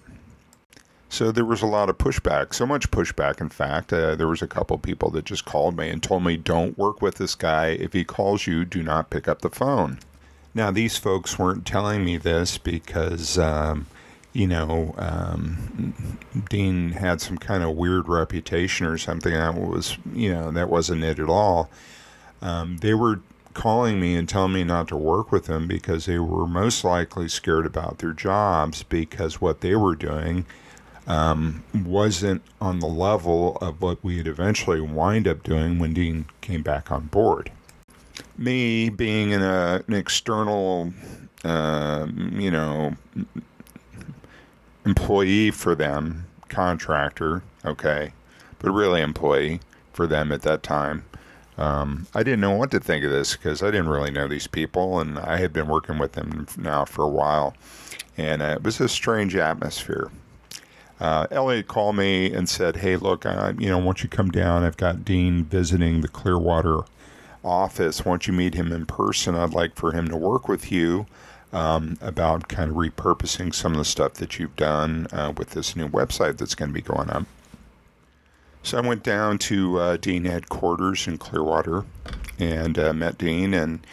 So 1.09 1.31
there 1.31 1.45
was 1.45 1.61
a 1.61 1.67
lot 1.67 1.89
of 1.89 1.97
pushback, 1.97 2.53
so 2.53 2.65
much 2.65 2.89
pushback. 2.89 3.41
In 3.41 3.49
fact, 3.49 3.93
uh, 3.93 4.15
there 4.15 4.27
was 4.27 4.41
a 4.41 4.47
couple 4.47 4.77
people 4.77 5.09
that 5.11 5.25
just 5.25 5.45
called 5.45 5.77
me 5.77 5.89
and 5.89 6.01
told 6.01 6.23
me, 6.23 6.37
"Don't 6.37 6.77
work 6.77 7.01
with 7.01 7.15
this 7.15 7.35
guy. 7.35 7.67
If 7.67 7.93
he 7.93 8.03
calls 8.03 8.47
you, 8.47 8.65
do 8.65 8.81
not 8.81 9.09
pick 9.09 9.27
up 9.27 9.41
the 9.41 9.49
phone." 9.49 9.99
Now 10.53 10.71
these 10.71 10.97
folks 10.97 11.37
weren't 11.37 11.65
telling 11.65 12.03
me 12.03 12.17
this 12.17 12.57
because. 12.57 13.37
Um, 13.37 13.85
you 14.33 14.47
know, 14.47 14.95
um, 14.97 16.17
Dean 16.49 16.93
had 16.93 17.19
some 17.19 17.37
kind 17.37 17.63
of 17.63 17.75
weird 17.75 18.07
reputation 18.07 18.85
or 18.85 18.97
something. 18.97 19.33
That 19.33 19.55
was, 19.55 19.97
you 20.13 20.33
know, 20.33 20.51
that 20.51 20.69
wasn't 20.69 21.03
it 21.03 21.19
at 21.19 21.29
all. 21.29 21.69
Um, 22.41 22.77
they 22.77 22.93
were 22.93 23.19
calling 23.53 23.99
me 23.99 24.15
and 24.15 24.29
telling 24.29 24.53
me 24.53 24.63
not 24.63 24.87
to 24.87 24.97
work 24.97 25.31
with 25.31 25.45
them 25.45 25.67
because 25.67 26.05
they 26.05 26.17
were 26.17 26.47
most 26.47 26.83
likely 26.83 27.27
scared 27.27 27.65
about 27.65 27.97
their 27.99 28.13
jobs 28.13 28.83
because 28.83 29.41
what 29.41 29.61
they 29.61 29.75
were 29.75 29.95
doing 29.95 30.45
um, 31.07 31.63
wasn't 31.73 32.41
on 32.61 32.79
the 32.79 32.87
level 32.87 33.57
of 33.57 33.81
what 33.81 34.03
we'd 34.03 34.27
eventually 34.27 34.79
wind 34.79 35.27
up 35.27 35.43
doing 35.43 35.79
when 35.79 35.93
Dean 35.93 36.25
came 36.39 36.61
back 36.61 36.91
on 36.91 37.07
board. 37.07 37.51
Me 38.37 38.89
being 38.89 39.31
in 39.31 39.41
a, 39.41 39.83
an 39.87 39.93
external, 39.93 40.93
uh, 41.43 42.07
you 42.33 42.49
know, 42.51 42.95
employee 44.85 45.51
for 45.51 45.75
them, 45.75 46.25
contractor, 46.49 47.43
okay, 47.65 48.13
but 48.59 48.71
really 48.71 49.01
employee 49.01 49.59
for 49.93 50.07
them 50.07 50.31
at 50.31 50.41
that 50.43 50.63
time. 50.63 51.05
Um, 51.57 52.07
I 52.15 52.23
didn't 52.23 52.41
know 52.41 52.55
what 52.55 52.71
to 52.71 52.79
think 52.79 53.03
of 53.03 53.11
this 53.11 53.35
because 53.35 53.61
I 53.61 53.67
didn't 53.67 53.89
really 53.89 54.11
know 54.11 54.27
these 54.27 54.47
people, 54.47 54.99
and 54.99 55.19
I 55.19 55.37
had 55.37 55.53
been 55.53 55.67
working 55.67 55.99
with 55.99 56.13
them 56.13 56.47
now 56.57 56.85
for 56.85 57.03
a 57.03 57.09
while, 57.09 57.55
and 58.17 58.41
uh, 58.41 58.55
it 58.57 58.63
was 58.63 58.79
a 58.79 58.89
strange 58.89 59.35
atmosphere. 59.35 60.09
Uh, 60.99 61.27
Elliot 61.31 61.67
called 61.67 61.95
me 61.95 62.31
and 62.31 62.47
said, 62.47 62.77
"Hey, 62.77 62.95
look, 62.95 63.25
I, 63.25 63.53
you 63.57 63.69
know, 63.69 63.77
once 63.77 64.03
you 64.03 64.09
come 64.09 64.29
down, 64.29 64.63
I've 64.63 64.77
got 64.77 65.03
Dean 65.03 65.43
visiting 65.43 66.01
the 66.01 66.07
Clearwater 66.07 66.81
office. 67.43 68.05
Once 68.05 68.27
you 68.27 68.33
meet 68.33 68.53
him 68.53 68.71
in 68.71 68.85
person, 68.85 69.35
I'd 69.35 69.53
like 69.53 69.75
for 69.75 69.91
him 69.91 70.07
to 70.07 70.15
work 70.15 70.47
with 70.47 70.71
you." 70.71 71.05
Um, 71.53 71.97
about 72.01 72.47
kind 72.47 72.71
of 72.71 72.77
repurposing 72.77 73.53
some 73.53 73.73
of 73.73 73.77
the 73.77 73.85
stuff 73.85 74.13
that 74.15 74.39
you've 74.39 74.55
done 74.55 75.07
uh, 75.11 75.33
with 75.35 75.51
this 75.51 75.75
new 75.75 75.87
website 75.87 76.37
that's 76.37 76.55
going 76.55 76.69
to 76.69 76.73
be 76.73 76.81
going 76.81 77.09
up. 77.09 77.25
So 78.63 78.77
I 78.77 78.81
went 78.81 79.03
down 79.03 79.37
to 79.39 79.79
uh, 79.79 79.97
Dean 79.97 80.25
headquarters 80.25 81.07
in 81.07 81.17
Clearwater 81.17 81.83
and 82.37 82.77
uh, 82.77 82.93
met 82.93 83.17
Dean, 83.17 83.53
and 83.53 83.85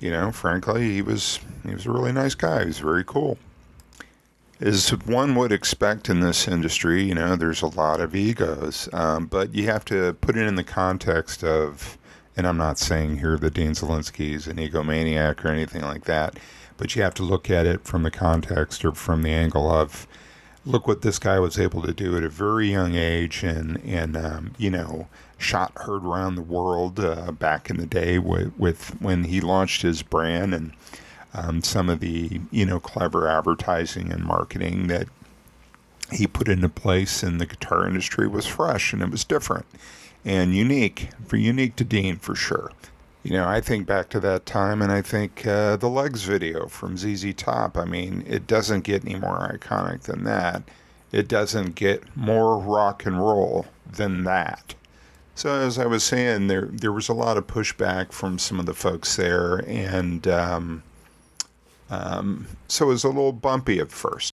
you 0.00 0.10
know, 0.10 0.32
frankly, 0.32 0.92
he 0.92 1.02
was 1.02 1.38
he 1.64 1.72
was 1.72 1.86
a 1.86 1.92
really 1.92 2.12
nice 2.12 2.34
guy. 2.34 2.60
He 2.60 2.66
was 2.66 2.78
very 2.78 3.04
cool. 3.04 3.38
As 4.58 4.90
one 4.90 5.34
would 5.34 5.52
expect 5.52 6.08
in 6.08 6.20
this 6.20 6.48
industry, 6.48 7.02
you 7.02 7.14
know, 7.14 7.36
there's 7.36 7.62
a 7.62 7.66
lot 7.66 8.00
of 8.00 8.14
egos, 8.14 8.88
um, 8.92 9.26
but 9.26 9.54
you 9.54 9.66
have 9.66 9.84
to 9.86 10.14
put 10.14 10.36
it 10.36 10.46
in 10.46 10.54
the 10.54 10.64
context 10.64 11.44
of, 11.44 11.98
and 12.38 12.46
I'm 12.46 12.56
not 12.56 12.78
saying 12.78 13.18
here 13.18 13.36
that 13.36 13.52
Dean 13.52 13.72
Zelinsky 13.72 14.32
is 14.32 14.46
an 14.46 14.56
egomaniac 14.56 15.44
or 15.44 15.48
anything 15.48 15.82
like 15.82 16.04
that, 16.04 16.38
but 16.76 16.94
you 16.94 17.02
have 17.02 17.14
to 17.14 17.22
look 17.22 17.50
at 17.50 17.66
it 17.66 17.84
from 17.84 18.02
the 18.02 18.10
context 18.10 18.84
or 18.84 18.92
from 18.92 19.22
the 19.22 19.30
angle 19.30 19.70
of 19.70 20.06
look 20.64 20.88
what 20.88 21.02
this 21.02 21.18
guy 21.18 21.38
was 21.38 21.58
able 21.58 21.80
to 21.80 21.92
do 21.92 22.16
at 22.16 22.24
a 22.24 22.28
very 22.28 22.70
young 22.70 22.94
age 22.94 23.42
and 23.42 23.80
and 23.84 24.16
um, 24.16 24.52
you 24.58 24.70
know 24.70 25.08
shot 25.38 25.72
heard 25.76 26.04
around 26.04 26.34
the 26.34 26.42
world 26.42 26.98
uh, 26.98 27.30
back 27.32 27.70
in 27.70 27.76
the 27.76 27.86
day 27.86 28.18
with, 28.18 28.52
with 28.58 29.00
when 29.00 29.24
he 29.24 29.40
launched 29.40 29.82
his 29.82 30.02
brand 30.02 30.54
and 30.54 30.72
um, 31.34 31.62
some 31.62 31.88
of 31.88 32.00
the 32.00 32.40
you 32.50 32.66
know 32.66 32.80
clever 32.80 33.28
advertising 33.28 34.12
and 34.12 34.24
marketing 34.24 34.86
that 34.88 35.08
he 36.12 36.26
put 36.26 36.48
into 36.48 36.68
place 36.68 37.22
in 37.22 37.38
the 37.38 37.46
guitar 37.46 37.86
industry 37.86 38.26
was 38.26 38.46
fresh 38.46 38.92
and 38.92 39.02
it 39.02 39.10
was 39.10 39.24
different 39.24 39.66
and 40.24 40.54
unique 40.54 41.10
for 41.26 41.36
unique 41.36 41.76
to 41.76 41.84
Dean 41.84 42.16
for 42.16 42.34
sure. 42.34 42.72
You 43.26 43.32
know, 43.32 43.48
I 43.48 43.60
think 43.60 43.88
back 43.88 44.08
to 44.10 44.20
that 44.20 44.46
time 44.46 44.80
and 44.80 44.92
I 44.92 45.02
think 45.02 45.44
uh, 45.44 45.74
the 45.74 45.88
Legs 45.88 46.22
video 46.22 46.68
from 46.68 46.96
ZZ 46.96 47.34
Top. 47.34 47.76
I 47.76 47.84
mean, 47.84 48.22
it 48.24 48.46
doesn't 48.46 48.84
get 48.84 49.04
any 49.04 49.16
more 49.16 49.52
iconic 49.52 50.02
than 50.02 50.22
that. 50.22 50.62
It 51.10 51.26
doesn't 51.26 51.74
get 51.74 52.04
more 52.16 52.56
rock 52.56 53.04
and 53.04 53.18
roll 53.18 53.66
than 53.84 54.22
that. 54.22 54.76
So 55.34 55.52
as 55.52 55.76
I 55.76 55.86
was 55.86 56.04
saying, 56.04 56.46
there 56.46 56.66
there 56.66 56.92
was 56.92 57.08
a 57.08 57.14
lot 57.14 57.36
of 57.36 57.48
pushback 57.48 58.12
from 58.12 58.38
some 58.38 58.60
of 58.60 58.66
the 58.66 58.74
folks 58.74 59.16
there, 59.16 59.56
and 59.66 60.28
um, 60.28 60.84
um, 61.90 62.46
so 62.68 62.84
it 62.84 62.90
was 62.90 63.02
a 63.02 63.08
little 63.08 63.32
bumpy 63.32 63.80
at 63.80 63.90
first. 63.90 64.34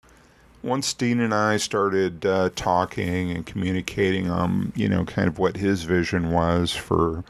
Once 0.63 0.95
Dean 0.95 1.19
and 1.19 1.35
I 1.35 1.57
started 1.57 2.25
uh, 2.25 2.51
talking 2.55 3.33
and 3.33 3.45
communicating 3.45 4.31
on, 4.31 4.73
you 4.77 4.89
know, 4.89 5.05
kind 5.05 5.27
of 5.27 5.41
what 5.41 5.57
his 5.57 5.83
vision 5.83 6.31
was 6.31 6.71
for 6.71 7.25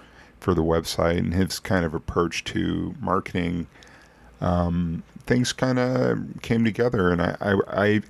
for 0.46 0.54
the 0.54 0.62
website 0.62 1.18
and 1.18 1.34
his 1.34 1.58
kind 1.58 1.84
of 1.84 1.92
approach 1.92 2.44
to 2.44 2.94
marketing, 3.00 3.66
um, 4.40 5.02
things 5.26 5.52
kind 5.52 5.76
of 5.76 6.40
came 6.40 6.64
together. 6.64 7.10
And 7.10 7.20
I, 7.20 7.36
I, 7.40 7.54
I, 7.66 8.02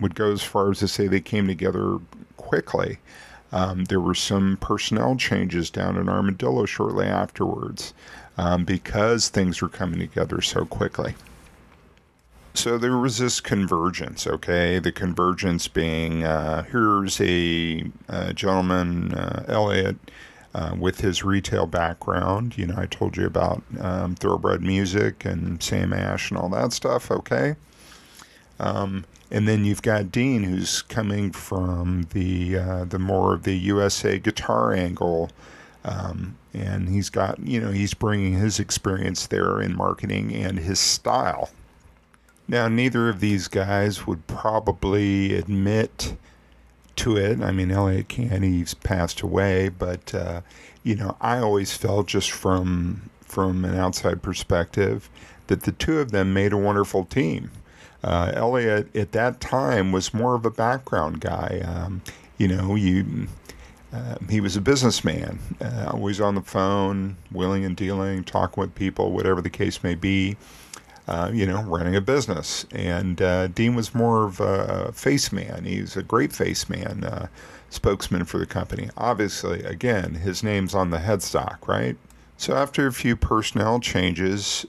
would 0.00 0.16
go 0.16 0.32
as 0.32 0.42
far 0.42 0.72
as 0.72 0.80
to 0.80 0.88
say 0.88 1.06
they 1.06 1.20
came 1.20 1.46
together 1.46 1.98
quickly. 2.38 2.98
Um, 3.52 3.84
there 3.84 4.00
were 4.00 4.16
some 4.16 4.56
personnel 4.56 5.14
changes 5.14 5.70
down 5.70 5.96
in 5.96 6.08
Armadillo 6.08 6.66
shortly 6.66 7.06
afterwards 7.06 7.94
um, 8.36 8.64
because 8.64 9.28
things 9.28 9.62
were 9.62 9.68
coming 9.68 10.00
together 10.00 10.42
so 10.42 10.64
quickly. 10.66 11.14
So 12.54 12.78
there 12.78 12.98
was 12.98 13.18
this 13.18 13.40
convergence, 13.40 14.26
okay? 14.26 14.80
The 14.80 14.90
convergence 14.90 15.68
being 15.68 16.24
uh, 16.24 16.64
here's 16.64 17.20
a, 17.20 17.84
a 18.08 18.34
gentleman, 18.34 19.14
uh, 19.14 19.44
Elliot, 19.46 19.96
uh, 20.56 20.74
with 20.78 21.02
his 21.02 21.22
retail 21.22 21.66
background. 21.66 22.56
You 22.56 22.66
know, 22.66 22.76
I 22.78 22.86
told 22.86 23.18
you 23.18 23.26
about 23.26 23.62
um, 23.78 24.14
Thoroughbred 24.14 24.62
Music 24.62 25.26
and 25.26 25.62
Sam 25.62 25.92
Ash 25.92 26.30
and 26.30 26.38
all 26.38 26.48
that 26.48 26.72
stuff, 26.72 27.10
okay? 27.10 27.56
Um, 28.58 29.04
and 29.30 29.46
then 29.46 29.66
you've 29.66 29.82
got 29.82 30.10
Dean, 30.10 30.44
who's 30.44 30.80
coming 30.80 31.30
from 31.30 32.08
the 32.14 32.56
uh, 32.56 32.84
the 32.86 32.98
more 32.98 33.34
of 33.34 33.42
the 33.42 33.54
USA 33.54 34.18
guitar 34.18 34.72
angle, 34.72 35.30
um, 35.84 36.38
and 36.54 36.88
he's 36.88 37.10
got 37.10 37.38
you 37.40 37.60
know 37.60 37.70
he's 37.70 37.92
bringing 37.92 38.32
his 38.32 38.58
experience 38.58 39.26
there 39.26 39.60
in 39.60 39.76
marketing 39.76 40.34
and 40.34 40.58
his 40.58 40.80
style. 40.80 41.50
Now, 42.48 42.66
neither 42.68 43.10
of 43.10 43.20
these 43.20 43.46
guys 43.46 44.06
would 44.06 44.26
probably 44.26 45.34
admit 45.34 46.16
to 46.96 47.16
it. 47.16 47.40
I 47.40 47.52
mean, 47.52 47.70
Elliot 47.70 48.08
Canny's 48.08 48.74
passed 48.74 49.20
away, 49.20 49.68
but 49.68 50.14
uh, 50.14 50.40
you 50.82 50.94
know, 50.94 51.16
I 51.20 51.38
always 51.38 51.76
felt 51.76 52.06
just 52.06 52.30
from 52.30 53.10
from 53.22 53.64
an 53.64 53.74
outside 53.76 54.22
perspective 54.22 55.10
that 55.48 55.62
the 55.62 55.72
two 55.72 55.98
of 55.98 56.10
them 56.10 56.32
made 56.32 56.52
a 56.52 56.56
wonderful 56.56 57.04
team. 57.04 57.50
Uh, 58.02 58.32
Elliot 58.34 58.94
at 58.94 59.12
that 59.12 59.40
time 59.40 59.92
was 59.92 60.14
more 60.14 60.34
of 60.34 60.46
a 60.46 60.50
background 60.50 61.20
guy. 61.20 61.62
Um, 61.64 62.02
you 62.38 62.48
know, 62.48 62.74
you. 62.74 63.28
Uh, 63.92 64.16
he 64.28 64.40
was 64.40 64.56
a 64.56 64.60
businessman, 64.60 65.38
uh, 65.60 65.90
always 65.92 66.20
on 66.20 66.34
the 66.34 66.42
phone, 66.42 67.16
willing 67.30 67.64
and 67.64 67.76
dealing, 67.76 68.24
talking 68.24 68.60
with 68.60 68.74
people, 68.74 69.12
whatever 69.12 69.40
the 69.40 69.48
case 69.48 69.82
may 69.82 69.94
be. 69.94 70.36
Uh, 71.08 71.30
you 71.32 71.46
know, 71.46 71.62
running 71.62 71.94
a 71.94 72.00
business. 72.00 72.66
And 72.72 73.22
uh, 73.22 73.46
Dean 73.46 73.76
was 73.76 73.94
more 73.94 74.24
of 74.24 74.40
a 74.40 74.90
face 74.90 75.30
man. 75.30 75.64
He's 75.64 75.96
a 75.96 76.02
great 76.02 76.32
face 76.32 76.68
man, 76.68 77.04
uh, 77.04 77.28
spokesman 77.70 78.24
for 78.24 78.38
the 78.38 78.46
company. 78.46 78.90
Obviously, 78.96 79.62
again, 79.62 80.14
his 80.14 80.42
name's 80.42 80.74
on 80.74 80.90
the 80.90 80.98
headstock, 80.98 81.68
right? 81.68 81.96
So 82.36 82.56
after 82.56 82.88
a 82.88 82.92
few 82.92 83.14
personnel 83.14 83.78
changes, 83.78 84.66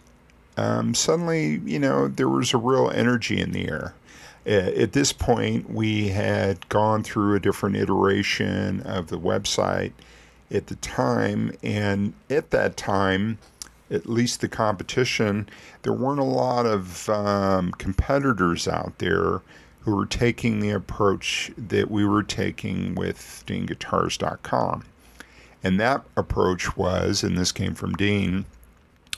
um, 0.58 0.94
suddenly, 0.94 1.60
you 1.66 1.80
know, 1.80 2.08
there 2.08 2.30
was 2.30 2.54
a 2.54 2.58
real 2.58 2.92
energy 2.92 3.42
in 3.42 3.52
the 3.52 3.68
air. 3.68 3.96
At 4.46 4.94
this 4.94 5.12
point, 5.12 5.70
we 5.70 6.10
had 6.10 6.70
gone 6.70 7.04
through 7.04 7.36
a 7.36 7.40
different 7.40 7.76
iteration 7.76 8.82
of 8.82 9.08
the 9.08 9.20
website 9.20 9.92
at 10.50 10.68
the 10.68 10.76
time. 10.76 11.52
And 11.62 12.14
at 12.30 12.52
that 12.52 12.78
time, 12.78 13.40
at 13.90 14.08
least 14.08 14.42
the 14.42 14.48
competition, 14.48 15.48
there 15.84 15.94
weren't 15.94 16.20
a 16.20 16.24
lot 16.24 16.66
of 16.66 17.10
um, 17.10 17.72
competitors 17.74 18.68
out 18.68 18.98
there 18.98 19.42
who 19.82 19.96
were 19.96 20.06
taking 20.06 20.60
the 20.60 20.72
approach 20.72 21.52
that 21.58 21.90
we 21.90 22.06
were 22.06 22.24
taking 22.24 22.94
with 22.96 23.44
DeanGuitars.com. 23.48 24.84
And 25.64 25.80
that 25.80 26.04
approach 26.16 26.76
was, 26.76 27.24
and 27.24 27.38
this 27.38 27.52
came 27.52 27.74
from 27.74 27.94
Dean, 27.94 28.46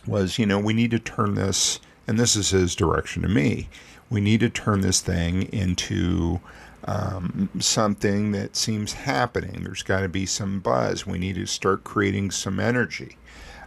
was, 0.05 0.37
you 0.37 0.45
know, 0.45 0.59
we 0.59 0.73
need 0.73 0.91
to 0.91 0.99
turn 0.99 1.35
this, 1.35 1.79
and 2.07 2.19
this 2.19 2.35
is 2.35 2.51
his 2.51 2.75
direction 2.75 3.23
to 3.23 3.27
me, 3.27 3.67
we 4.09 4.21
need 4.21 4.39
to 4.39 4.49
turn 4.49 4.81
this 4.81 5.01
thing 5.01 5.43
into 5.51 6.39
um, 6.85 7.49
something 7.59 8.31
that 8.31 8.55
seems 8.55 8.93
happening. 8.93 9.63
There's 9.63 9.83
got 9.83 10.01
to 10.01 10.09
be 10.09 10.25
some 10.25 10.59
buzz. 10.59 11.05
We 11.05 11.19
need 11.19 11.35
to 11.35 11.45
start 11.45 11.83
creating 11.83 12.31
some 12.31 12.59
energy 12.59 13.17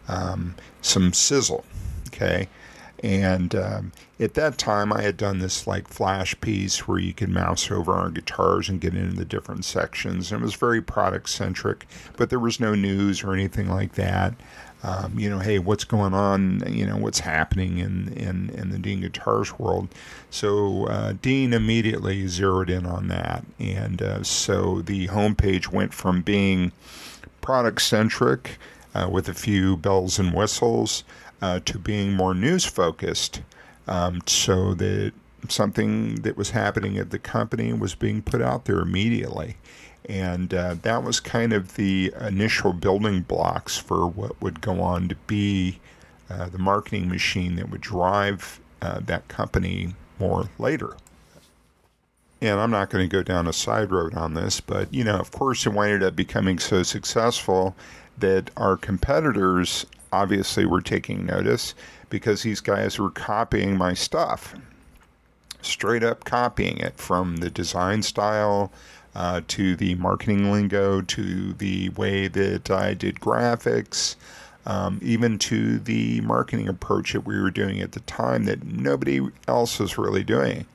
um, 0.09 0.55
some 0.81 1.13
sizzle. 1.13 1.65
Okay. 2.09 2.49
And 3.03 3.55
um, 3.57 3.93
at 4.21 4.35
that 4.35 4.59
time, 4.59 4.93
I 4.93 5.03
had 5.03 5.17
done 5.17 5.41
this 5.41 5.67
like 5.67 5.89
flash 5.89 6.41
piece 6.41 6.87
where 6.87 7.01
you 7.01 7.13
could 7.13 7.31
mouse 7.31 7.71
over 7.71 7.93
our 7.93 8.11
guitars 8.11 8.69
and 8.69 8.81
get 8.81 8.95
into 8.95 9.17
the 9.17 9.25
different 9.25 9.65
sections. 9.65 10.31
And 10.31 10.41
it 10.41 10.45
was 10.45 10.55
very 10.55 10.81
product 10.81 11.29
centric, 11.29 11.87
but 12.17 12.31
there 12.31 12.39
was 12.39 12.61
no 12.61 12.77
news 12.77 13.25
or 13.25 13.33
anything 13.33 13.69
like 13.69 13.95
that. 13.95 14.35
Um, 14.85 15.19
you 15.19 15.31
know, 15.31 15.39
hey, 15.39 15.59
what's 15.59 15.85
going 15.85 16.15
on? 16.15 16.63
You 16.67 16.87
know, 16.87 16.97
what's 16.97 17.21
happening 17.21 17.79
in, 17.79 18.13
in, 18.15 18.51
in 18.51 18.71
the 18.71 18.79
Dean 18.79 19.01
Guitars 19.01 19.59
world. 19.59 19.89
So 20.31 20.87
uh, 20.87 21.15
Dean 21.21 21.53
immediately 21.53 22.27
zeroed 22.29 22.71
in 22.71 22.87
on 22.87 23.09
that. 23.09 23.45
And 23.59 24.01
uh, 24.01 24.23
so 24.23 24.81
the 24.83 25.09
homepage 25.09 25.73
went 25.73 25.93
from 25.95 26.23
being 26.23 26.73
product 27.41 27.83
centric 27.83 28.59
uh, 28.95 29.09
with 29.11 29.29
a 29.29 29.35
few 29.35 29.77
bells 29.77 30.19
and 30.19 30.35
whistles 30.35 31.05
uh, 31.41 31.61
to 31.65 31.79
being 31.79 32.13
more 32.13 32.35
news 32.35 32.65
focused 32.65 33.43
um, 33.87 34.21
so 34.27 34.75
that 34.75 35.13
something 35.49 36.17
that 36.17 36.37
was 36.37 36.51
happening 36.51 36.99
at 36.99 37.11
the 37.11 37.19
company 37.19 37.73
was 37.73 37.95
being 37.95 38.23
put 38.23 38.41
out 38.41 38.65
there 38.65 38.79
immediately. 38.79 39.57
And 40.09 40.53
uh, 40.53 40.77
that 40.83 41.03
was 41.03 41.21
kind 41.21 41.53
of 41.53 41.75
the 41.75 42.13
initial 42.21 42.73
building 42.73 43.23
blocks 43.23 43.77
for 43.77 44.07
what 44.07 44.41
would 44.41 44.61
go 44.61 44.81
on 44.81 45.09
to 45.09 45.15
be 45.27 45.81
uh, 46.31 46.49
the 46.49 46.59
marketing 46.59 47.09
machine 47.09 47.57
that 47.57 47.71
would 47.71 47.81
drive 47.81 48.61
uh, 48.81 49.01
that 49.01 49.29
company 49.29 49.95
more 50.19 50.49
later 50.59 50.97
and 52.43 52.59
I'm 52.59 52.73
not 52.73 52.91
going 52.91 53.09
to 53.09 53.17
go 53.17 53.23
down 53.23 53.47
a 53.47 53.53
side 53.53 53.93
road 53.93 54.15
on 54.15 54.35
this, 54.35 54.61
but 54.61 54.93
you 54.93 55.05
know, 55.05 55.17
of 55.17 55.31
course, 55.31 55.65
it 55.65 55.73
ended 55.73 56.03
up 56.03 56.17
becoming 56.17 56.59
so 56.59 56.83
successful 56.83 57.77
that 58.19 58.51
our 58.57 58.77
competitors 58.77 59.87
obviously 60.13 60.67
were 60.67 60.81
taking 60.81 61.25
notice 61.25 61.75
because 62.11 62.43
these 62.43 62.61
guys 62.61 62.99
were 62.99 63.11
copying 63.11 63.77
my 63.79 63.95
stuff, 63.95 64.55
straight 65.63 66.03
up 66.03 66.25
copying 66.25 66.79
it 66.79 66.97
from 66.97 67.37
the 67.37 67.49
design 67.49 68.03
style 68.03 68.73
uh, 69.15 69.41
to 69.47 69.77
the 69.77 69.95
marketing 69.95 70.51
lingo 70.51 71.01
to 71.01 71.53
the 71.55 71.91
way 71.91 72.27
that 72.27 72.71
I 72.71 72.95
did 72.95 73.21
graphics. 73.21 74.17
Um, 74.65 75.01
even 75.03 75.41
to 75.41 75.81
the 75.81 76.21
marketing 76.21 76.69
approach 76.69 77.15
that 77.15 77.27
we 77.27 77.41
were 77.41 77.51
doing 77.51 77.81
at 77.81 77.93
the 77.93 78.01
time 78.01 78.45
that 78.45 78.63
nobody 78.63 79.21
else 79.49 79.81
was 79.81 79.99
really 79.99 80.23
doing, 80.23 80.67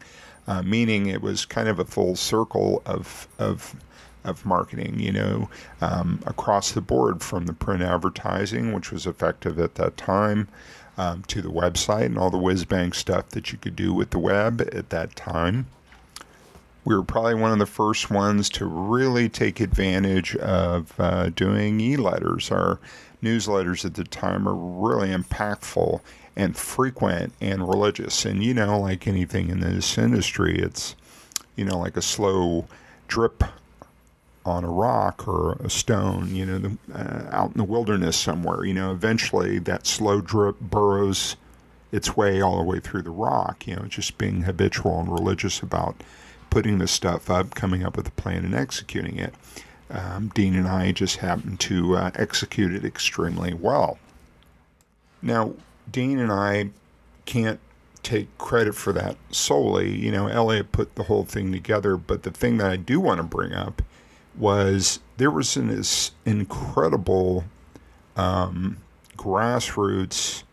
uh, 0.47 0.61
meaning 0.61 1.07
it 1.07 1.21
was 1.21 1.45
kind 1.45 1.67
of 1.67 1.79
a 1.79 1.85
full 1.85 2.15
circle 2.15 2.81
of, 2.85 3.27
of 3.37 3.75
of 4.27 4.45
marketing, 4.45 4.99
you 4.99 5.11
know, 5.11 5.49
um, 5.81 6.21
across 6.25 6.71
the 6.73 6.81
board 6.81 7.23
from 7.23 7.45
the 7.45 7.53
print 7.53 7.81
advertising, 7.81 8.73
which 8.73 8.91
was 8.91 9.07
effective 9.07 9.57
at 9.57 9.75
that 9.75 9.97
time, 9.97 10.47
um, 10.97 11.23
to 11.23 11.41
the 11.41 11.49
website 11.49 12.07
and 12.07 12.17
all 12.17 12.29
the 12.29 12.37
whiz 12.37 12.65
bang 12.65 12.91
stuff 12.91 13.29
that 13.29 13.51
you 13.51 13.57
could 13.57 13.75
do 13.75 13.93
with 13.93 14.09
the 14.09 14.19
web 14.19 14.61
at 14.73 14.89
that 14.89 15.15
time. 15.15 15.67
We 16.83 16.95
were 16.95 17.03
probably 17.03 17.35
one 17.35 17.51
of 17.51 17.59
the 17.59 17.65
first 17.65 18.09
ones 18.09 18.49
to 18.51 18.65
really 18.65 19.27
take 19.27 19.59
advantage 19.59 20.35
of 20.37 20.93
uh, 20.99 21.29
doing 21.29 21.79
e 21.81 21.97
letters. 21.97 22.49
Our 22.49 22.79
newsletters 23.21 23.83
at 23.83 23.95
the 23.95 24.03
time 24.03 24.47
are 24.47 24.53
really 24.53 25.09
impactful 25.09 26.01
and 26.37 26.55
frequent 26.55 27.33
and 27.41 27.67
religious. 27.67 28.23
And 28.23 28.41
you 28.41 28.53
know, 28.53 28.79
like 28.79 29.07
anything 29.07 29.49
in 29.49 29.59
this 29.59 29.97
industry, 29.97 30.57
it's 30.57 30.95
you 31.57 31.65
know 31.65 31.77
like 31.77 31.97
a 31.97 32.01
slow 32.01 32.67
drip 33.09 33.43
on 34.45 34.63
a 34.63 34.69
rock 34.69 35.27
or 35.27 35.53
a 35.53 35.69
stone, 35.69 36.33
you 36.33 36.45
know, 36.45 36.57
the, 36.57 36.77
uh, 36.93 37.27
out 37.35 37.51
in 37.51 37.57
the 37.57 37.63
wilderness 37.65 38.15
somewhere. 38.15 38.63
You 38.63 38.75
know, 38.75 38.91
eventually 38.93 39.59
that 39.59 39.85
slow 39.85 40.21
drip 40.21 40.57
burrows 40.61 41.35
its 41.91 42.15
way 42.15 42.39
all 42.39 42.57
the 42.57 42.63
way 42.63 42.79
through 42.79 43.01
the 43.01 43.09
rock. 43.09 43.67
You 43.67 43.75
know, 43.75 43.85
just 43.87 44.17
being 44.17 44.43
habitual 44.43 44.99
and 44.99 45.11
religious 45.11 45.61
about 45.61 45.95
putting 46.51 46.77
this 46.77 46.91
stuff 46.91 47.29
up, 47.29 47.55
coming 47.55 47.83
up 47.83 47.97
with 47.97 48.07
a 48.07 48.11
plan, 48.11 48.45
and 48.45 48.55
executing 48.55 49.17
it. 49.17 49.33
Um, 49.89 50.31
Dean 50.35 50.55
and 50.55 50.67
I 50.67 50.91
just 50.91 51.17
happened 51.17 51.59
to 51.61 51.95
uh, 51.95 52.11
execute 52.13 52.73
it 52.73 52.85
extremely 52.85 53.53
well. 53.53 53.97
Now, 55.21 55.53
Dean 55.91 56.19
and 56.19 56.31
I 56.31 56.69
can't 57.25 57.59
take 58.03 58.35
credit 58.37 58.73
for 58.73 58.93
that 58.93 59.17
solely. 59.31 59.95
You 59.95 60.11
know, 60.11 60.27
Elliot 60.27 60.71
put 60.71 60.95
the 60.95 61.03
whole 61.03 61.25
thing 61.25 61.51
together, 61.51 61.97
but 61.97 62.23
the 62.23 62.31
thing 62.31 62.57
that 62.57 62.69
I 62.71 62.77
do 62.77 62.99
want 62.99 63.17
to 63.19 63.23
bring 63.23 63.53
up 63.53 63.81
was 64.37 64.99
there 65.17 65.31
was 65.31 65.55
this 65.55 66.11
incredible 66.25 67.43
um, 68.15 68.77
grassroots 69.17 70.43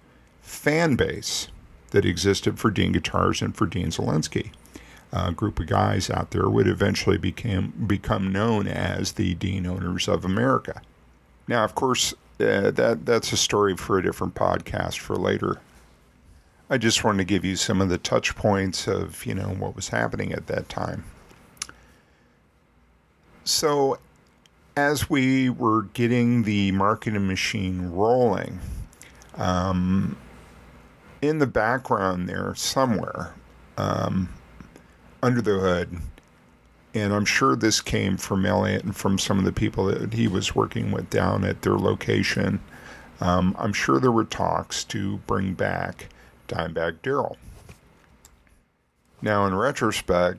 fan 0.41 0.97
base 0.97 1.49
that 1.91 2.05
existed 2.05 2.59
for 2.59 2.71
Dean 2.71 2.93
Guitars 2.93 3.41
and 3.41 3.57
for 3.57 3.67
Dean 3.67 3.89
Zelinsky. 3.89 4.51
A 5.13 5.31
group 5.31 5.61
of 5.61 5.69
guys 5.69 6.11
out 6.11 6.33
there 6.33 6.49
would 6.49 6.67
eventually 6.67 7.19
become 7.19 7.73
become 7.87 8.33
known 8.33 8.67
as 8.67 9.13
the 9.13 9.35
Dean 9.35 9.65
Owners 9.65 10.09
of 10.09 10.25
America. 10.25 10.83
Now, 11.47 11.63
of 11.63 11.77
course, 11.77 12.15
uh, 12.41 12.71
that 12.73 13.07
that's 13.07 13.33
a 13.33 13.37
story 13.37 13.77
for 13.77 13.99
a 13.99 14.03
different 14.03 14.35
podcast 14.35 14.99
for 14.99 15.17
later. 15.17 15.61
I 16.71 16.79
just 16.79 17.05
wanted 17.05 17.19
to 17.19 17.25
give 17.25 17.45
you 17.45 17.57
some 17.57 17.81
of 17.81 17.89
the 17.89 17.99
touch 17.99 18.35
points 18.35 18.89
of 18.89 19.25
you 19.27 19.35
know 19.35 19.49
what 19.49 19.77
was 19.77 19.89
happening 19.89 20.33
at 20.33 20.47
that 20.49 20.69
time. 20.69 21.05
So, 23.45 23.99
as 24.77 25.11
we 25.11 25.51
were 25.51 25.83
getting 25.83 26.45
the 26.45 26.73
marketing 26.73 27.27
machine 27.27 27.91
rolling, 27.91 28.59
um, 29.35 30.17
in 31.21 31.39
the 31.39 31.47
background 31.47 32.29
there 32.29 32.55
somewhere, 32.55 33.35
um, 33.77 34.31
under 35.23 35.43
the 35.43 35.59
hood, 35.59 36.01
and 36.95 37.13
I'm 37.13 37.25
sure 37.25 37.57
this 37.57 37.81
came 37.81 38.17
from 38.17 38.47
Elliot 38.47 38.85
and 38.85 38.95
from 38.97 39.19
some 39.19 39.39
of 39.39 39.45
the 39.45 39.53
people 39.53 39.87
that 39.87 40.15
he 40.15 40.29
was 40.29 40.55
working 40.55 40.93
with 40.93 41.11
down 41.11 41.45
at 41.45 41.63
their 41.63 41.77
location. 41.77 42.61
Um, 43.21 43.55
I'm 43.59 43.73
sure 43.73 43.99
there 43.99 44.13
were 44.13 44.25
talks 44.25 44.85
to 44.85 45.19
bring 45.27 45.55
back 45.55 46.09
Dimebag 46.49 47.03
Darrell. 47.03 47.37
Now, 49.21 49.47
in 49.47 49.55
retrospect, 49.55 50.39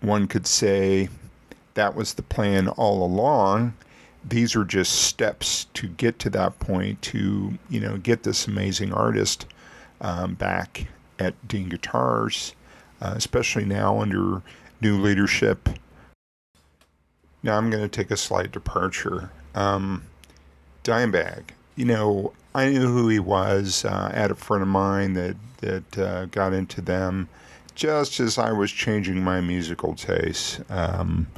one 0.00 0.26
could 0.26 0.46
say 0.46 1.08
that 1.74 1.94
was 1.94 2.14
the 2.14 2.22
plan 2.22 2.68
all 2.68 3.04
along. 3.04 3.74
These 4.24 4.56
are 4.56 4.64
just 4.64 5.02
steps 5.02 5.66
to 5.74 5.88
get 5.88 6.18
to 6.20 6.30
that 6.30 6.58
point 6.58 7.00
to, 7.02 7.58
you 7.68 7.80
know, 7.80 7.96
get 7.96 8.22
this 8.22 8.46
amazing 8.46 8.92
artist 8.92 9.46
um, 10.00 10.34
back 10.34 10.86
at 11.18 11.34
Dean 11.46 11.68
Guitars, 11.68 12.54
uh, 13.00 13.14
especially 13.16 13.64
now 13.64 14.00
under 14.00 14.42
new 14.80 15.00
leadership. 15.00 15.68
Now 17.42 17.56
I'm 17.56 17.70
going 17.70 17.82
to 17.82 17.88
take 17.88 18.10
a 18.10 18.16
slight 18.16 18.52
departure. 18.52 19.30
Um, 19.54 20.04
Dimebag, 20.84 21.50
you 21.76 21.84
know, 21.84 22.32
I 22.54 22.68
knew 22.68 22.86
who 22.86 23.08
he 23.08 23.18
was. 23.18 23.84
Uh, 23.84 24.10
I 24.12 24.18
had 24.18 24.30
a 24.30 24.34
friend 24.34 24.62
of 24.62 24.68
mine 24.68 25.14
that 25.14 25.36
that 25.58 25.98
uh, 25.98 26.26
got 26.26 26.52
into 26.52 26.80
them 26.80 27.28
just 27.74 28.20
as 28.20 28.36
I 28.36 28.52
was 28.52 28.70
changing 28.70 29.22
my 29.22 29.40
musical 29.40 29.94
taste. 29.94 30.60
Um, 30.68 31.28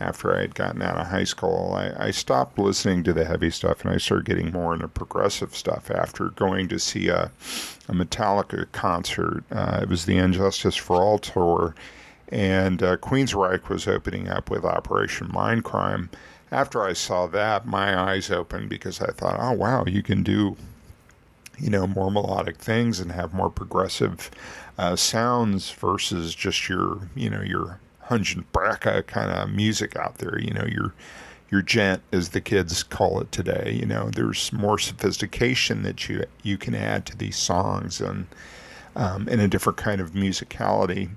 after 0.00 0.34
I 0.34 0.40
had 0.40 0.54
gotten 0.54 0.80
out 0.80 0.96
of 0.96 1.08
high 1.08 1.24
school, 1.24 1.74
I, 1.74 2.06
I, 2.06 2.10
stopped 2.10 2.58
listening 2.58 3.04
to 3.04 3.12
the 3.12 3.26
heavy 3.26 3.50
stuff 3.50 3.84
and 3.84 3.92
I 3.92 3.98
started 3.98 4.24
getting 4.24 4.50
more 4.50 4.72
into 4.72 4.88
progressive 4.88 5.54
stuff 5.54 5.90
after 5.90 6.30
going 6.30 6.68
to 6.68 6.78
see 6.78 7.08
a, 7.08 7.30
a 7.86 7.92
Metallica 7.92 8.70
concert. 8.72 9.44
Uh, 9.52 9.80
it 9.82 9.90
was 9.90 10.06
the 10.06 10.16
And 10.16 10.32
Justice 10.32 10.76
for 10.76 10.96
All 10.96 11.18
tour, 11.18 11.74
and 12.30 12.82
uh, 12.82 12.96
Queensryche 12.96 13.68
was 13.68 13.86
opening 13.88 14.28
up 14.28 14.50
with 14.50 14.64
Operation 14.64 15.28
Mindcrime. 15.28 16.08
After 16.52 16.82
I 16.82 16.94
saw 16.94 17.26
that, 17.28 17.66
my 17.66 17.98
eyes 17.98 18.30
opened 18.30 18.68
because 18.68 19.00
I 19.00 19.12
thought, 19.12 19.38
oh, 19.38 19.52
wow, 19.52 19.84
you 19.86 20.02
can 20.02 20.22
do 20.22 20.56
you 21.60 21.70
know, 21.70 21.86
more 21.86 22.10
melodic 22.10 22.56
things 22.56 23.00
and 23.00 23.12
have 23.12 23.34
more 23.34 23.50
progressive 23.50 24.30
uh, 24.78 24.96
sounds 24.96 25.70
versus 25.70 26.34
just 26.34 26.68
your, 26.68 26.98
you 27.14 27.28
know, 27.28 27.42
your 27.42 27.78
Hunjin 28.08 28.44
Braka 28.52 29.06
kind 29.06 29.30
of 29.30 29.50
music 29.50 29.94
out 29.94 30.18
there. 30.18 30.38
You 30.40 30.52
know, 30.52 30.64
your 30.66 30.94
your 31.50 31.62
djent, 31.62 32.00
as 32.12 32.30
the 32.30 32.40
kids 32.40 32.82
call 32.82 33.20
it 33.20 33.30
today. 33.30 33.76
You 33.78 33.86
know, 33.86 34.10
there's 34.10 34.52
more 34.52 34.78
sophistication 34.78 35.82
that 35.82 36.08
you 36.08 36.24
you 36.42 36.56
can 36.56 36.74
add 36.74 37.06
to 37.06 37.16
these 37.16 37.36
songs 37.36 38.00
and 38.00 38.26
um, 38.96 39.28
and 39.28 39.40
a 39.40 39.48
different 39.48 39.76
kind 39.76 40.00
of 40.00 40.12
musicality. 40.12 41.10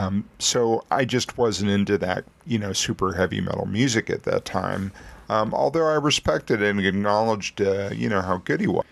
Um, 0.00 0.24
so 0.38 0.84
I 0.90 1.04
just 1.04 1.36
wasn't 1.36 1.70
into 1.70 1.98
that, 1.98 2.24
you 2.46 2.58
know, 2.58 2.72
super 2.72 3.12
heavy 3.12 3.40
metal 3.40 3.66
music 3.66 4.08
at 4.08 4.22
that 4.22 4.44
time. 4.44 4.92
Um, 5.28 5.52
although 5.52 5.86
I 5.86 5.94
respected 5.94 6.62
and 6.62 6.80
acknowledged, 6.80 7.60
uh, 7.60 7.90
you 7.92 8.08
know, 8.08 8.22
how 8.22 8.38
good 8.38 8.60
he 8.60 8.66
was. 8.66 8.86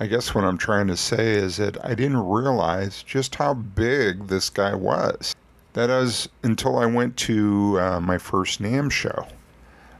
I 0.00 0.06
guess 0.06 0.34
what 0.34 0.44
I'm 0.44 0.58
trying 0.58 0.86
to 0.88 0.96
say 0.96 1.32
is 1.32 1.58
that 1.58 1.82
I 1.84 1.94
didn't 1.94 2.26
realize 2.26 3.02
just 3.02 3.34
how 3.34 3.54
big 3.54 4.28
this 4.28 4.50
guy 4.50 4.74
was. 4.74 5.34
That 5.74 5.90
is 5.90 6.28
until 6.42 6.78
I 6.78 6.86
went 6.86 7.16
to 7.18 7.78
uh, 7.80 8.00
my 8.00 8.18
first 8.18 8.62
NAMM 8.62 8.90
show. 8.90 9.26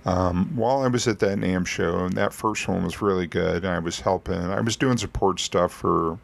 Um, 0.07 0.55
while 0.57 0.83
I 0.83 0.89
was 0.89 1.07
at 1.07 1.19
that 1.19 1.39
NAMM 1.39 1.67
show, 1.67 2.05
and 2.05 2.15
that 2.15 2.33
first 2.33 2.67
one 2.67 2.83
was 2.85 3.03
really 3.03 3.27
good, 3.27 3.65
I 3.65 3.79
was 3.79 4.01
helping, 4.01 4.41
I 4.41 4.61
was 4.61 4.77
doing 4.77 4.97
support 4.97 5.41
stuff 5.41 5.73
for 5.73 6.19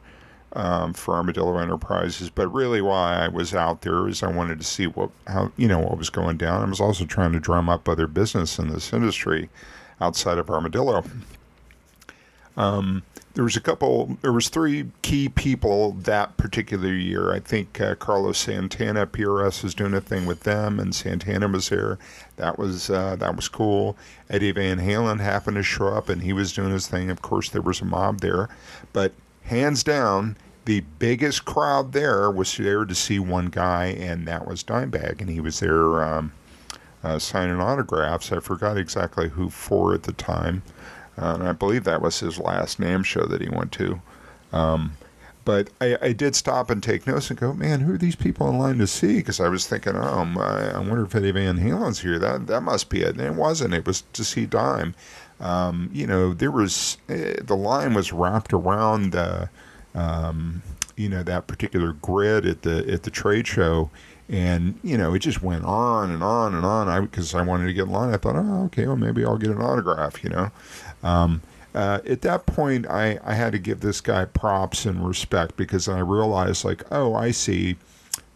um, 0.54 0.92
for 0.92 1.14
Armadillo 1.14 1.58
Enterprises. 1.58 2.30
But 2.30 2.48
really, 2.48 2.80
why 2.80 3.24
I 3.24 3.28
was 3.28 3.54
out 3.54 3.82
there 3.82 4.08
is 4.08 4.22
I 4.22 4.30
wanted 4.30 4.58
to 4.58 4.64
see 4.64 4.86
what 4.86 5.10
how 5.26 5.52
you 5.56 5.68
know 5.68 5.80
what 5.80 5.98
was 5.98 6.10
going 6.10 6.36
down. 6.36 6.62
I 6.62 6.68
was 6.68 6.80
also 6.80 7.04
trying 7.04 7.32
to 7.32 7.40
drum 7.40 7.68
up 7.68 7.88
other 7.88 8.06
business 8.06 8.58
in 8.58 8.68
this 8.68 8.92
industry 8.92 9.48
outside 10.00 10.38
of 10.38 10.50
Armadillo. 10.50 11.04
Um, 12.56 13.02
there 13.34 13.44
was 13.44 13.56
a 13.56 13.60
couple 13.60 14.18
there 14.22 14.32
was 14.32 14.48
three 14.48 14.90
key 15.00 15.28
people 15.28 15.92
that 15.92 16.36
particular 16.36 16.92
year 16.92 17.32
i 17.32 17.40
think 17.40 17.80
uh, 17.80 17.94
carlos 17.94 18.38
santana 18.38 19.06
prs 19.06 19.62
was 19.62 19.74
doing 19.74 19.94
a 19.94 20.00
thing 20.00 20.26
with 20.26 20.40
them 20.40 20.78
and 20.78 20.94
santana 20.94 21.48
was 21.48 21.68
there 21.68 21.98
that 22.36 22.58
was 22.58 22.90
uh, 22.90 23.16
that 23.16 23.34
was 23.34 23.48
cool 23.48 23.96
eddie 24.28 24.52
van 24.52 24.78
halen 24.78 25.20
happened 25.20 25.56
to 25.56 25.62
show 25.62 25.88
up 25.88 26.08
and 26.08 26.22
he 26.22 26.32
was 26.32 26.52
doing 26.52 26.70
his 26.70 26.86
thing 26.86 27.10
of 27.10 27.22
course 27.22 27.48
there 27.48 27.62
was 27.62 27.80
a 27.80 27.84
mob 27.84 28.20
there 28.20 28.48
but 28.92 29.12
hands 29.44 29.82
down 29.82 30.36
the 30.64 30.80
biggest 30.98 31.44
crowd 31.44 31.92
there 31.92 32.30
was 32.30 32.56
there 32.56 32.84
to 32.84 32.94
see 32.94 33.18
one 33.18 33.46
guy 33.46 33.86
and 33.86 34.26
that 34.28 34.46
was 34.46 34.62
dimebag 34.62 35.20
and 35.20 35.28
he 35.28 35.40
was 35.40 35.60
there 35.60 36.02
um, 36.04 36.32
uh, 37.02 37.18
signing 37.18 37.60
autographs 37.60 38.30
i 38.30 38.38
forgot 38.38 38.76
exactly 38.76 39.28
who 39.30 39.50
for 39.50 39.92
at 39.92 40.04
the 40.04 40.12
time 40.12 40.62
uh, 41.18 41.34
and 41.34 41.48
I 41.48 41.52
believe 41.52 41.84
that 41.84 42.02
was 42.02 42.20
his 42.20 42.38
last 42.38 42.80
NAMM 42.80 43.04
show 43.04 43.26
that 43.26 43.42
he 43.42 43.48
went 43.48 43.72
to. 43.72 44.00
Um, 44.52 44.96
but 45.44 45.70
I, 45.80 45.98
I, 46.00 46.12
did 46.12 46.36
stop 46.36 46.70
and 46.70 46.82
take 46.82 47.06
notes 47.06 47.28
and 47.28 47.38
go, 47.38 47.52
man, 47.52 47.80
who 47.80 47.94
are 47.94 47.98
these 47.98 48.14
people 48.14 48.48
in 48.48 48.58
line 48.58 48.78
to 48.78 48.86
see? 48.86 49.16
Because 49.16 49.40
I 49.40 49.48
was 49.48 49.66
thinking, 49.66 49.96
oh, 49.96 50.34
I, 50.38 50.70
I 50.74 50.78
wonder 50.78 51.04
if 51.04 51.14
Eddie 51.14 51.32
Van 51.32 51.58
Halen's 51.58 52.00
here. 52.00 52.18
That 52.18 52.46
that 52.46 52.60
must 52.60 52.88
be 52.88 53.00
it. 53.02 53.16
And 53.16 53.20
it 53.20 53.34
wasn't. 53.34 53.74
It 53.74 53.86
was 53.86 54.02
to 54.12 54.24
see 54.24 54.46
Dime. 54.46 54.94
Um, 55.42 55.90
you 55.92 56.06
know, 56.06 56.32
there 56.32 56.52
was 56.52 56.98
uh, 57.10 57.42
the 57.42 57.56
line 57.56 57.94
was 57.94 58.12
wrapped 58.12 58.52
around 58.52 59.10
the, 59.10 59.50
um, 59.94 60.62
you 60.96 61.08
know, 61.08 61.24
that 61.24 61.48
particular 61.48 61.92
grid 61.94 62.46
at 62.46 62.62
the 62.62 62.88
at 62.90 63.02
the 63.02 63.10
trade 63.10 63.48
show, 63.48 63.90
and 64.28 64.78
you 64.84 64.96
know, 64.96 65.14
it 65.14 65.18
just 65.18 65.42
went 65.42 65.64
on 65.64 66.12
and 66.12 66.22
on 66.22 66.54
and 66.54 66.64
on. 66.64 66.88
I 66.88 67.00
because 67.00 67.34
I 67.34 67.42
wanted 67.42 67.66
to 67.66 67.72
get 67.72 67.86
in 67.86 67.90
line. 67.90 68.14
I 68.14 68.18
thought, 68.18 68.36
oh, 68.36 68.64
okay, 68.66 68.86
well, 68.86 68.96
maybe 68.96 69.24
I'll 69.24 69.36
get 69.36 69.50
an 69.50 69.60
autograph. 69.60 70.22
You 70.22 70.30
know. 70.30 70.50
Um, 71.02 71.42
uh, 71.74 72.00
at 72.06 72.20
that 72.20 72.44
point, 72.46 72.86
I, 72.86 73.18
I 73.24 73.34
had 73.34 73.52
to 73.52 73.58
give 73.58 73.80
this 73.80 74.00
guy 74.02 74.26
props 74.26 74.84
and 74.84 75.06
respect 75.06 75.56
because 75.56 75.88
I 75.88 76.00
realized, 76.00 76.66
like, 76.66 76.84
oh, 76.90 77.14
I 77.14 77.30
see. 77.30 77.76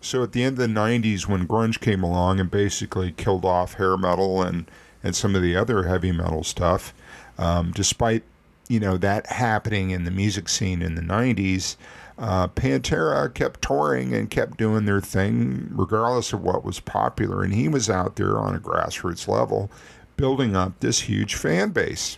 So 0.00 0.22
at 0.22 0.32
the 0.32 0.42
end 0.42 0.58
of 0.58 0.66
the 0.66 0.80
90s, 0.80 1.26
when 1.26 1.46
grunge 1.46 1.80
came 1.80 2.02
along 2.02 2.40
and 2.40 2.50
basically 2.50 3.12
killed 3.12 3.44
off 3.44 3.74
hair 3.74 3.98
metal 3.98 4.42
and, 4.42 4.70
and 5.02 5.14
some 5.14 5.34
of 5.34 5.42
the 5.42 5.56
other 5.56 5.84
heavy 5.84 6.12
metal 6.12 6.44
stuff, 6.44 6.92
um, 7.38 7.72
despite 7.72 8.22
you 8.68 8.80
know 8.80 8.96
that 8.96 9.26
happening 9.26 9.90
in 9.90 10.04
the 10.04 10.10
music 10.10 10.48
scene 10.48 10.82
in 10.82 10.94
the 10.94 11.02
90s, 11.02 11.76
uh, 12.18 12.48
Pantera 12.48 13.32
kept 13.32 13.62
touring 13.62 14.14
and 14.14 14.30
kept 14.30 14.56
doing 14.56 14.86
their 14.86 15.00
thing 15.00 15.68
regardless 15.70 16.32
of 16.32 16.42
what 16.42 16.64
was 16.64 16.80
popular. 16.80 17.42
And 17.42 17.54
he 17.54 17.68
was 17.68 17.90
out 17.90 18.16
there 18.16 18.38
on 18.38 18.54
a 18.54 18.58
grassroots 18.58 19.28
level 19.28 19.70
building 20.16 20.56
up 20.56 20.80
this 20.80 21.00
huge 21.00 21.34
fan 21.34 21.70
base. 21.70 22.16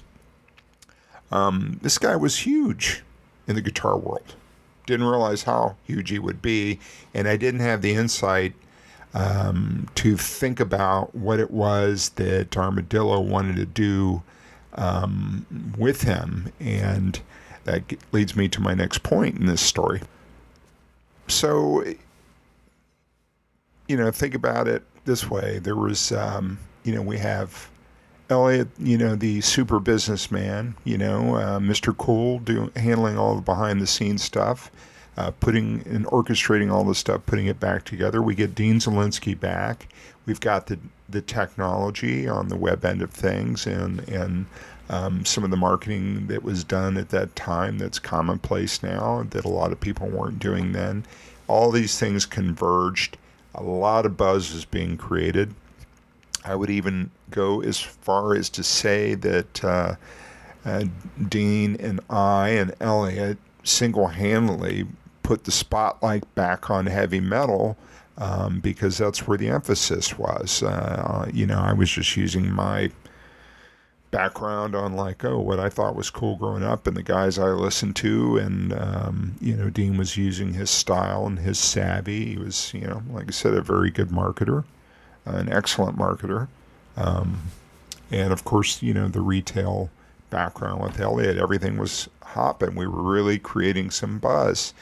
Um, 1.31 1.79
this 1.83 1.99
guy 1.99 2.17
was 2.17 2.39
huge 2.39 3.03
in 3.47 3.55
the 3.55 3.61
guitar 3.61 3.99
world. 3.99 4.35
Didn't 4.87 5.07
realize 5.07 5.43
how 5.43 5.77
huge 5.85 6.11
he 6.11 6.19
would 6.19 6.41
be, 6.41 6.79
and 7.13 7.29
I 7.29 7.37
didn't 7.37 7.61
have 7.61 7.83
the 7.83 7.93
insight 7.93 8.55
um, 9.19 9.89
to 9.97 10.17
think 10.17 10.61
about 10.61 11.13
what 11.13 11.41
it 11.41 11.51
was 11.51 12.11
that 12.11 12.57
Armadillo 12.57 13.19
wanted 13.19 13.57
to 13.57 13.67
do 13.67 14.23
um, 14.75 15.45
with 15.77 16.03
him. 16.03 16.53
And 16.61 17.21
that 17.65 17.83
leads 18.13 18.37
me 18.37 18.49
to 18.49 18.61
my 18.61 18.75
next 18.75 19.03
point 19.03 19.37
in 19.37 19.47
this 19.47 19.61
story. 19.61 20.03
So, 21.27 21.85
you 23.89 23.97
know, 23.97 24.11
think 24.13 24.35
about 24.35 24.69
it 24.69 24.85
this 25.05 25.29
way 25.29 25.59
there 25.59 25.77
was, 25.77 26.13
um, 26.13 26.59
you 26.85 26.95
know, 26.95 27.03
we 27.03 27.19
have 27.19 27.69
Elliot, 28.31 28.69
you 28.79 28.97
know, 28.97 29.17
the 29.17 29.41
super 29.41 29.81
businessman, 29.81 30.77
you 30.85 30.97
know, 30.97 31.35
uh, 31.35 31.59
Mr. 31.59 31.97
Cool, 31.97 32.39
doing 32.39 32.71
handling 32.77 33.19
all 33.19 33.35
the 33.35 33.41
behind 33.41 33.81
the 33.81 33.87
scenes 33.87 34.23
stuff, 34.23 34.71
uh, 35.19 35.33
putting 35.33 35.83
and 35.87 36.07
orchestrating 36.07 36.73
all 36.73 36.85
the 36.85 36.95
stuff, 36.95 37.27
putting 37.27 37.47
it 37.47 37.61
back 37.61 37.85
together. 37.85 38.23
We 38.23 38.35
get 38.35 38.55
Dean 38.55 38.77
Zelinsky 38.79 39.39
back. 39.39 39.89
We've 40.25 40.41
got 40.41 40.67
the 40.67 40.79
the 41.09 41.21
technology 41.21 42.29
on 42.29 42.49
the 42.49 42.57
web 42.57 42.85
end 42.85 43.03
of 43.03 43.11
things, 43.11 43.67
and 43.67 44.01
and 44.09 44.47
um, 44.89 45.25
some 45.25 45.45
of 45.45 45.51
the 45.51 45.57
marketing 45.57 46.29
that 46.29 46.43
was 46.43 46.65
done 46.65 46.97
at 46.97 47.11
that 47.11 47.37
time 47.37 47.79
that's 47.79 47.99
commonplace 47.99 48.83
now 48.83 49.27
that 49.31 49.45
a 49.45 49.49
lot 49.49 49.73
of 49.73 49.81
people 49.81 50.09
weren't 50.09 50.39
doing 50.39 50.73
then. 50.73 51.05
All 51.47 51.71
these 51.71 51.99
things 51.99 52.25
converged. 52.25 53.19
A 53.55 53.63
lot 53.63 54.07
of 54.07 54.17
buzz 54.17 54.53
is 54.53 54.65
being 54.65 54.97
created 54.97 55.55
I 56.49 56.55
would 56.55 56.71
even 56.71 57.11
go 57.31 57.61
as 57.61 57.79
far 57.79 58.35
as 58.35 58.49
to 58.51 58.63
say 58.63 59.15
that 59.17 59.65
uh, 59.65 59.97
uh, 60.65 60.85
Dean 61.29 61.77
and 61.77 62.01
I 62.09 62.51
and 62.51 62.75
Elliot 62.81 63.39
single 63.65 64.07
handedly 64.07 64.87
put 65.23 65.45
the 65.45 65.51
spotlight 65.51 66.33
back 66.35 66.71
on 66.71 66.87
heavy 66.87 67.21
metal 67.21 67.77
um, 68.17 68.61
because 68.61 68.99
that's 68.99 69.27
where 69.27 69.39
the 69.39 69.49
emphasis 69.49 70.19
was. 70.19 70.63
Uh, 70.63 71.31
you 71.33 71.47
know, 71.47 71.59
I 71.59 71.73
was 71.73 71.91
just 71.91 72.17
using 72.17 72.51
my 72.51 72.91
background 74.11 74.75
on 74.75 74.97
like 74.97 75.23
oh 75.23 75.39
what 75.39 75.61
I 75.61 75.69
thought 75.69 75.95
was 75.95 76.09
cool 76.09 76.37
growing 76.37 76.63
up 76.63 76.87
and 76.87 76.97
the 76.97 77.03
guys 77.03 77.39
I 77.39 77.49
listened 77.49 77.95
to 77.97 78.39
and 78.39 78.73
um, 78.73 79.35
you 79.39 79.55
know 79.55 79.69
Dean 79.69 79.99
was 79.99 80.17
using 80.17 80.55
his 80.55 80.71
style 80.71 81.27
and 81.27 81.39
his 81.39 81.59
savvy 81.59 82.25
he 82.25 82.39
was 82.39 82.73
you 82.73 82.87
know 82.87 83.03
like 83.13 83.29
I 83.29 83.33
said 83.33 83.53
a 83.53 83.61
very 83.61 83.91
good 83.91 84.09
marketer 84.09 84.65
an 85.29 85.53
excellent 85.53 85.97
marketer. 85.97 86.49
Um, 86.97 87.43
and 88.11 88.33
of 88.33 88.45
course, 88.45 88.83
you 88.83 88.95
know, 88.95 89.09
the 89.09 89.21
retail 89.21 89.91
background 90.31 90.83
with 90.83 91.01
Elliot, 91.01 91.37
everything 91.37 91.79
was 91.79 92.09
hopping. 92.23 92.75
We 92.75 92.87
were 92.87 93.03
really 93.03 93.39
creating 93.39 93.91
some 93.91 94.19
buzz. 94.19 94.73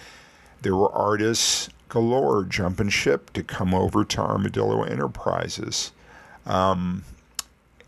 There 0.67 0.75
were 0.75 0.91
artists 0.91 1.71
galore 1.89 2.43
jumping 2.43 2.89
ship 2.89 3.33
to 3.35 3.45
come 3.45 3.73
over 3.73 4.05
to 4.05 4.21
Armadillo 4.21 4.83
Enterprises. 4.83 5.93
Um, 6.45 7.05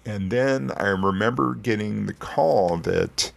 and 0.06 0.30
then 0.30 0.70
I 0.76 0.90
remember 0.90 1.56
getting 1.56 2.06
the 2.06 2.12
call 2.12 2.76
that 2.76 3.32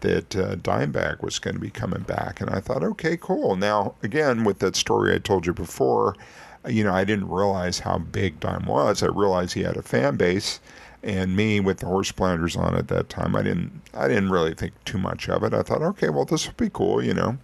that 0.00 0.34
uh, 0.34 0.56
Dimebag 0.56 1.22
was 1.22 1.38
going 1.38 1.54
to 1.54 1.60
be 1.60 1.70
coming 1.70 2.02
back, 2.02 2.40
and 2.40 2.50
I 2.50 2.58
thought, 2.58 2.82
okay, 2.82 3.16
cool. 3.16 3.54
Now, 3.54 3.94
again, 4.02 4.42
with 4.42 4.58
that 4.58 4.74
story 4.74 5.14
I 5.14 5.18
told 5.18 5.46
you 5.46 5.52
before, 5.52 6.16
you 6.66 6.82
know, 6.82 6.92
I 6.92 7.04
didn't 7.04 7.28
realize 7.28 7.78
how 7.78 7.98
big 7.98 8.40
Dime 8.40 8.66
was. 8.66 9.04
I 9.04 9.06
realized 9.06 9.52
he 9.52 9.62
had 9.62 9.76
a 9.76 9.82
fan 9.82 10.16
base, 10.16 10.58
and 11.04 11.36
me 11.36 11.60
with 11.60 11.78
the 11.78 11.86
horse 11.86 12.10
blinders 12.10 12.56
on 12.56 12.74
at 12.74 12.88
that 12.88 13.08
time, 13.08 13.36
I 13.36 13.42
didn't, 13.42 13.82
I 13.94 14.08
didn't 14.08 14.30
really 14.30 14.52
think 14.52 14.72
too 14.84 14.98
much 14.98 15.28
of 15.28 15.44
it. 15.44 15.54
I 15.54 15.62
thought, 15.62 15.80
okay, 15.80 16.08
well, 16.08 16.24
this 16.24 16.48
will 16.48 16.54
be 16.56 16.70
cool, 16.70 17.04
you 17.04 17.14
know. 17.14 17.38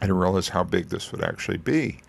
I 0.00 0.06
didn't 0.06 0.18
realize 0.18 0.48
how 0.48 0.64
big 0.64 0.88
this 0.88 1.10
would 1.12 1.22
actually 1.22 1.58
be. 1.58 2.00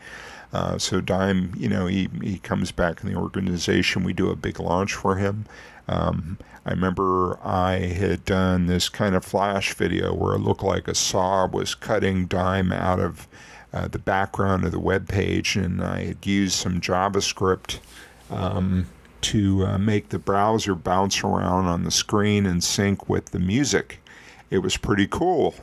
Uh, 0.53 0.77
so 0.77 1.01
Dime, 1.01 1.51
you 1.57 1.67
know, 1.67 1.87
he 1.87 2.09
he 2.21 2.39
comes 2.39 2.71
back 2.71 3.03
in 3.03 3.11
the 3.11 3.19
organization. 3.19 4.03
We 4.03 4.13
do 4.13 4.29
a 4.29 4.35
big 4.35 4.59
launch 4.59 4.93
for 4.93 5.17
him. 5.17 5.45
Um, 5.87 6.37
I 6.65 6.71
remember 6.71 7.39
I 7.43 7.77
had 7.77 8.25
done 8.25 8.67
this 8.67 8.89
kind 8.89 9.15
of 9.15 9.23
flash 9.23 9.73
video 9.73 10.13
where 10.13 10.35
it 10.35 10.39
looked 10.39 10.63
like 10.63 10.87
a 10.87 10.95
saw 10.95 11.47
was 11.47 11.75
cutting 11.75 12.25
Dime 12.25 12.71
out 12.71 12.99
of 12.99 13.27
uh, 13.73 13.87
the 13.87 13.99
background 13.99 14.65
of 14.65 14.71
the 14.71 14.79
web 14.79 15.07
page, 15.07 15.55
and 15.55 15.81
I 15.83 16.05
had 16.05 16.25
used 16.25 16.55
some 16.55 16.81
JavaScript 16.81 17.79
um, 18.29 18.87
to 19.21 19.65
uh, 19.65 19.77
make 19.77 20.09
the 20.09 20.19
browser 20.19 20.75
bounce 20.75 21.23
around 21.23 21.65
on 21.65 21.83
the 21.83 21.91
screen 21.91 22.45
and 22.45 22.63
sync 22.63 23.09
with 23.09 23.27
the 23.27 23.39
music. 23.39 23.99
It 24.49 24.59
was 24.59 24.77
pretty 24.77 25.07
cool. 25.07 25.55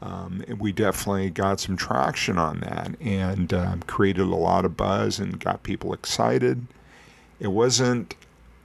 Um, 0.00 0.44
we 0.58 0.72
definitely 0.72 1.30
got 1.30 1.58
some 1.60 1.76
traction 1.76 2.38
on 2.38 2.60
that 2.60 2.94
and 3.00 3.52
uh, 3.52 3.76
created 3.86 4.22
a 4.22 4.36
lot 4.36 4.64
of 4.64 4.76
buzz 4.76 5.18
and 5.18 5.40
got 5.40 5.64
people 5.64 5.92
excited. 5.92 6.66
It 7.40 7.48
wasn't 7.48 8.14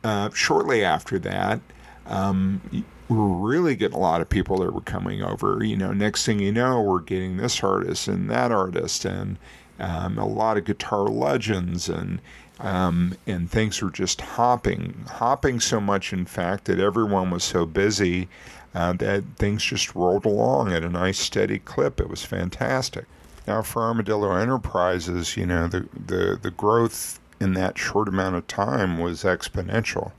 uh, 0.04 0.30
shortly 0.32 0.84
after 0.84 1.18
that. 1.20 1.60
Um, 2.06 2.86
we're 3.10 3.18
really 3.18 3.76
getting 3.76 3.98
a 3.98 4.02
lot 4.02 4.22
of 4.22 4.30
people 4.30 4.58
that 4.60 4.72
were 4.72 4.82
coming 4.82 5.24
over. 5.24 5.64
You 5.64 5.78
know, 5.78 5.92
next 5.92 6.26
thing 6.26 6.40
you 6.40 6.52
know, 6.52 6.82
we're 6.82 7.00
getting 7.00 7.38
this 7.38 7.64
artist 7.64 8.08
and 8.08 8.30
that 8.30 8.52
artist 8.52 9.06
and 9.06 9.38
um, 9.80 10.18
a 10.18 10.28
lot 10.28 10.58
of 10.58 10.66
guitar 10.66 11.08
legends 11.08 11.90
and 11.90 12.22
um, 12.60 13.18
and 13.26 13.50
things 13.50 13.82
were 13.82 13.90
just 13.90 14.22
hopping, 14.22 15.06
hopping 15.10 15.60
so 15.60 15.82
much, 15.82 16.14
in 16.14 16.26
fact, 16.26 16.66
that 16.66 16.80
everyone 16.80 17.32
was 17.32 17.44
so 17.44 17.66
busy 17.66 18.30
uh, 18.74 18.94
that 18.94 19.24
things 19.38 19.64
just 19.64 19.96
rolled 19.96 20.26
along 20.26 20.72
at 20.72 20.84
a 20.84 20.90
nice 20.90 21.20
steady 21.20 21.60
clip. 21.60 22.00
It 22.00 22.10
was 22.10 22.24
fantastic. 22.24 23.06
Now, 23.48 23.62
for 23.62 23.84
Armadillo 23.84 24.34
Enterprises, 24.36 25.36
you 25.36 25.46
know, 25.46 25.68
the, 25.68 25.88
the, 25.94 26.40
the 26.42 26.52
growth 26.52 27.20
in 27.40 27.54
that 27.54 27.78
short 27.78 28.08
amount 28.08 28.36
of 28.36 28.48
time 28.48 28.98
was 28.98 29.24
exponential. 29.24 30.12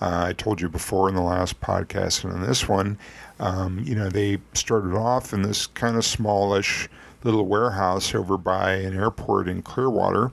Uh, 0.00 0.26
I 0.28 0.32
told 0.34 0.60
you 0.60 0.68
before 0.68 1.08
in 1.08 1.14
the 1.14 1.22
last 1.22 1.60
podcast 1.60 2.24
and 2.24 2.34
in 2.34 2.42
this 2.42 2.68
one, 2.68 2.98
um, 3.40 3.82
you 3.84 3.94
know, 3.94 4.10
they 4.10 4.38
started 4.52 4.94
off 4.94 5.32
in 5.32 5.42
this 5.42 5.66
kind 5.66 5.96
of 5.96 6.04
smallish 6.04 6.88
little 7.24 7.46
warehouse 7.46 8.14
over 8.14 8.36
by 8.36 8.72
an 8.74 8.94
airport 8.94 9.48
in 9.48 9.62
Clearwater. 9.62 10.32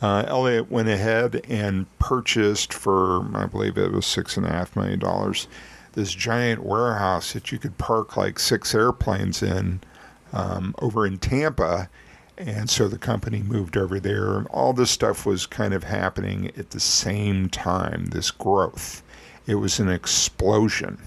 Uh, 0.00 0.24
Elliot 0.28 0.70
went 0.70 0.88
ahead 0.88 1.44
and 1.48 1.86
purchased 1.98 2.72
for, 2.72 3.26
I 3.36 3.46
believe 3.46 3.76
it 3.76 3.90
was 3.90 4.06
six 4.06 4.36
and 4.36 4.46
a 4.46 4.50
half 4.50 4.76
million 4.76 5.00
dollars, 5.00 5.48
this 5.98 6.12
giant 6.12 6.62
warehouse 6.62 7.32
that 7.32 7.50
you 7.50 7.58
could 7.58 7.76
park 7.76 8.16
like 8.16 8.38
six 8.38 8.72
airplanes 8.74 9.42
in 9.42 9.80
um, 10.32 10.74
over 10.78 11.04
in 11.04 11.18
Tampa 11.18 11.90
and 12.38 12.70
so 12.70 12.86
the 12.86 12.98
company 12.98 13.42
moved 13.42 13.76
over 13.76 13.98
there. 13.98 14.44
All 14.44 14.72
this 14.72 14.92
stuff 14.92 15.26
was 15.26 15.44
kind 15.44 15.74
of 15.74 15.82
happening 15.82 16.52
at 16.56 16.70
the 16.70 16.78
same 16.80 17.48
time, 17.48 18.06
this 18.06 18.30
growth. 18.30 19.02
It 19.46 19.56
was 19.56 19.80
an 19.80 19.88
explosion. 19.88 20.98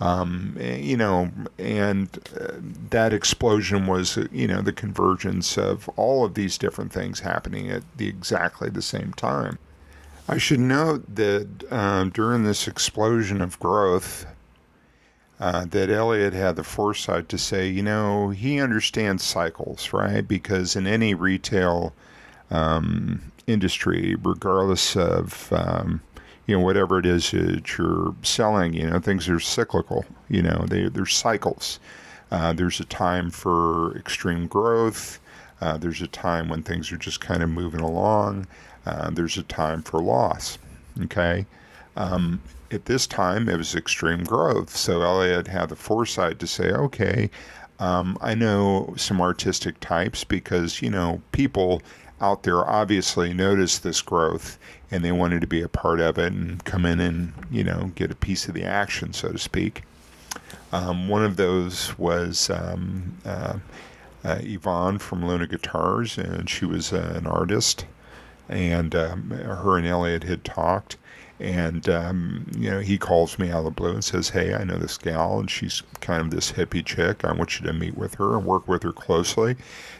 Um, 0.00 0.58
you 0.60 0.96
know, 0.96 1.30
and 1.58 2.08
uh, 2.38 2.52
that 2.90 3.14
explosion 3.14 3.86
was, 3.86 4.18
you 4.30 4.46
know, 4.46 4.60
the 4.60 4.72
convergence 4.72 5.56
of 5.56 5.88
all 5.96 6.24
of 6.24 6.34
these 6.34 6.58
different 6.58 6.92
things 6.92 7.20
happening 7.20 7.70
at 7.70 7.82
the 7.96 8.08
exactly 8.08 8.68
the 8.68 8.82
same 8.82 9.14
time. 9.14 9.58
I 10.28 10.36
should 10.36 10.60
note 10.60 11.14
that 11.14 11.48
uh, 11.70 12.04
during 12.04 12.44
this 12.44 12.66
explosion 12.66 13.40
of 13.40 13.58
growth, 13.60 14.26
uh, 15.40 15.64
that 15.66 15.90
Elliot 15.90 16.32
had 16.32 16.56
the 16.56 16.64
foresight 16.64 17.28
to 17.28 17.38
say, 17.38 17.68
you 17.68 17.82
know, 17.82 18.30
he 18.30 18.60
understands 18.60 19.24
cycles, 19.24 19.92
right? 19.92 20.26
Because 20.26 20.76
in 20.76 20.86
any 20.86 21.14
retail 21.14 21.92
um, 22.50 23.32
industry, 23.46 24.16
regardless 24.22 24.96
of 24.96 25.52
um, 25.52 26.00
you 26.46 26.56
know 26.56 26.62
whatever 26.62 26.98
it 26.98 27.06
is 27.06 27.30
that 27.30 27.76
you're 27.76 28.14
selling, 28.22 28.74
you 28.74 28.88
know, 28.88 28.98
things 28.98 29.28
are 29.28 29.40
cyclical. 29.40 30.04
You 30.28 30.42
know, 30.42 30.64
they 30.68 30.88
there's 30.88 31.14
cycles. 31.14 31.80
Uh, 32.30 32.52
there's 32.52 32.80
a 32.80 32.84
time 32.84 33.30
for 33.30 33.96
extreme 33.96 34.46
growth. 34.46 35.20
Uh, 35.60 35.76
there's 35.76 36.02
a 36.02 36.06
time 36.08 36.48
when 36.48 36.62
things 36.62 36.92
are 36.92 36.96
just 36.96 37.20
kind 37.20 37.42
of 37.42 37.48
moving 37.48 37.80
along. 37.80 38.46
Uh, 38.86 39.10
there's 39.10 39.38
a 39.38 39.42
time 39.42 39.82
for 39.82 40.00
loss. 40.00 40.58
Okay. 41.04 41.46
Um, 41.96 42.40
at 42.70 42.86
this 42.86 43.06
time, 43.06 43.48
it 43.48 43.56
was 43.56 43.74
extreme 43.74 44.24
growth. 44.24 44.76
So 44.76 45.02
Elliot 45.02 45.46
had 45.46 45.68
the 45.68 45.76
foresight 45.76 46.38
to 46.40 46.46
say, 46.46 46.70
okay, 46.72 47.30
um, 47.78 48.16
I 48.20 48.34
know 48.34 48.94
some 48.96 49.20
artistic 49.20 49.80
types 49.80 50.24
because, 50.24 50.82
you 50.82 50.90
know, 50.90 51.22
people 51.32 51.82
out 52.20 52.42
there 52.42 52.66
obviously 52.66 53.32
noticed 53.32 53.82
this 53.82 54.00
growth 54.00 54.58
and 54.90 55.04
they 55.04 55.12
wanted 55.12 55.40
to 55.40 55.46
be 55.46 55.60
a 55.60 55.68
part 55.68 56.00
of 56.00 56.18
it 56.18 56.32
and 56.32 56.64
come 56.64 56.86
in 56.86 57.00
and, 57.00 57.32
you 57.50 57.64
know, 57.64 57.90
get 57.94 58.10
a 58.10 58.16
piece 58.16 58.48
of 58.48 58.54
the 58.54 58.64
action, 58.64 59.12
so 59.12 59.32
to 59.32 59.38
speak. 59.38 59.82
Um, 60.72 61.08
one 61.08 61.24
of 61.24 61.36
those 61.36 61.96
was 61.98 62.50
um, 62.50 63.18
uh, 63.24 63.58
uh, 64.24 64.38
Yvonne 64.40 64.98
from 64.98 65.26
Luna 65.26 65.46
Guitars, 65.46 66.16
and 66.18 66.48
she 66.48 66.64
was 66.64 66.92
uh, 66.92 67.12
an 67.16 67.26
artist. 67.26 67.86
And 68.48 68.94
um, 68.94 69.30
her 69.30 69.78
and 69.78 69.86
Elliot 69.86 70.24
had 70.24 70.44
talked 70.44 70.96
And, 71.40 71.88
um, 71.88 72.46
you 72.56 72.70
know, 72.70 72.80
he 72.80 72.96
calls 72.96 73.38
me 73.38 73.50
out 73.50 73.58
of 73.58 73.64
the 73.64 73.70
blue 73.72 73.92
and 73.92 74.04
says, 74.04 74.28
Hey, 74.28 74.54
I 74.54 74.64
know 74.64 74.78
this 74.78 74.96
gal, 74.96 75.40
and 75.40 75.50
she's 75.50 75.82
kind 76.00 76.20
of 76.20 76.30
this 76.30 76.52
hippie 76.52 76.84
chick. 76.84 77.24
I 77.24 77.32
want 77.32 77.58
you 77.58 77.66
to 77.66 77.72
meet 77.72 77.96
with 77.96 78.14
her 78.14 78.36
and 78.36 78.46
work 78.46 78.68
with 78.68 78.84
her 78.84 78.92
closely 78.92 79.56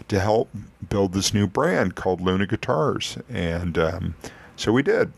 to 0.09 0.21
help 0.21 0.49
build 0.89 1.13
this 1.13 1.35
new 1.35 1.47
brand 1.47 1.97
called 1.97 2.21
Luna 2.21 2.47
Guitars. 2.47 3.19
And 3.29 3.77
um, 3.79 4.15
so 4.57 4.71
we 4.73 4.83
did. 4.83 5.13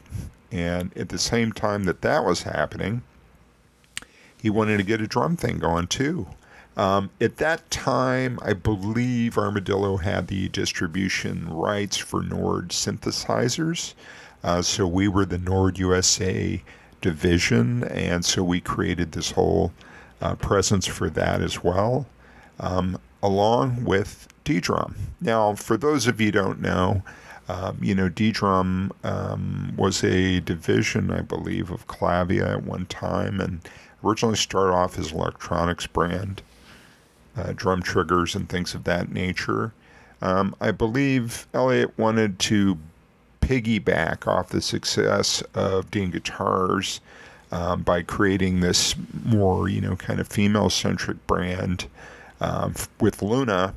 And 0.51 0.97
at 0.97 1.11
the 1.11 1.19
same 1.19 1.53
time 1.53 1.85
that 1.85 2.01
that 2.03 2.25
was 2.25 2.45
happening, 2.45 3.03
he 4.41 4.49
wanted 4.49 4.79
to 4.79 4.85
get 4.85 5.01
a 5.01 5.07
drum 5.07 5.37
thing 5.37 5.59
going 5.59 5.89
too. 5.89 6.27
Um, 6.77 7.11
at 7.21 7.39
that 7.39 7.71
time, 7.71 8.39
I 8.43 8.53
believe 8.53 9.39
Armadillo 9.39 9.97
had 9.97 10.29
the 10.29 10.49
distribution 10.51 11.49
rights 11.49 11.97
for 11.97 12.23
Nord 12.23 12.69
synthesizers. 12.69 13.95
Uh, 14.47 14.62
so 14.62 14.86
we 14.86 15.09
were 15.09 15.26
the 15.26 15.38
Nord 15.38 15.76
USA 15.76 16.62
division, 17.01 17.82
and 17.82 18.24
so 18.24 18.44
we 18.44 18.61
created 18.61 19.11
this 19.11 19.32
whole 19.32 19.72
uh, 20.20 20.36
presence 20.36 20.86
for 20.86 21.11
that 21.11 21.42
as 21.42 21.64
well, 21.64 22.07
um, 22.61 22.97
along 23.24 23.84
with 23.84 24.28
ddrum. 24.44 24.94
Now, 25.20 25.57
for 25.57 25.76
those 25.76 26.07
of 26.07 26.20
you 26.20 26.30
don't 26.30 26.61
know, 26.61 27.03
um, 27.49 27.78
you 27.82 27.92
know, 27.92 28.09
ddrum 28.09 28.92
um, 29.05 29.74
was 29.76 30.05
a 30.05 30.38
division, 30.38 31.11
I 31.11 31.22
believe, 31.22 31.72
of 31.72 31.88
Clavia 31.88 32.53
at 32.53 32.62
one 32.62 32.86
time, 32.86 33.40
and 33.40 33.68
originally 34.05 34.36
started 34.36 34.74
off 34.74 34.97
as 34.97 35.11
electronics 35.11 35.88
brand, 35.88 36.40
uh, 37.36 37.53
drum 37.53 37.82
triggers 37.82 38.36
and 38.36 38.49
things 38.49 38.76
of 38.76 38.84
that 38.84 39.11
nature. 39.11 39.72
Um, 40.22 40.55
I 40.61 40.70
believe 40.70 41.49
Elliot 41.53 41.99
wanted 41.99 42.38
to 42.38 42.78
piggyback 43.47 44.26
off 44.26 44.49
the 44.49 44.61
success 44.61 45.40
of 45.55 45.90
Dean 45.92 46.11
Guitars 46.11 47.01
um, 47.53 47.82
by 47.82 48.03
creating 48.03 48.59
this 48.59 48.97
more, 49.24 49.68
you 49.68 49.80
know, 49.80 49.94
kind 49.94 50.18
of 50.18 50.26
female 50.26 50.68
centric 50.68 51.24
brand 51.28 51.86
um, 52.40 52.74
with 53.01 53.22
Luna 53.22 53.74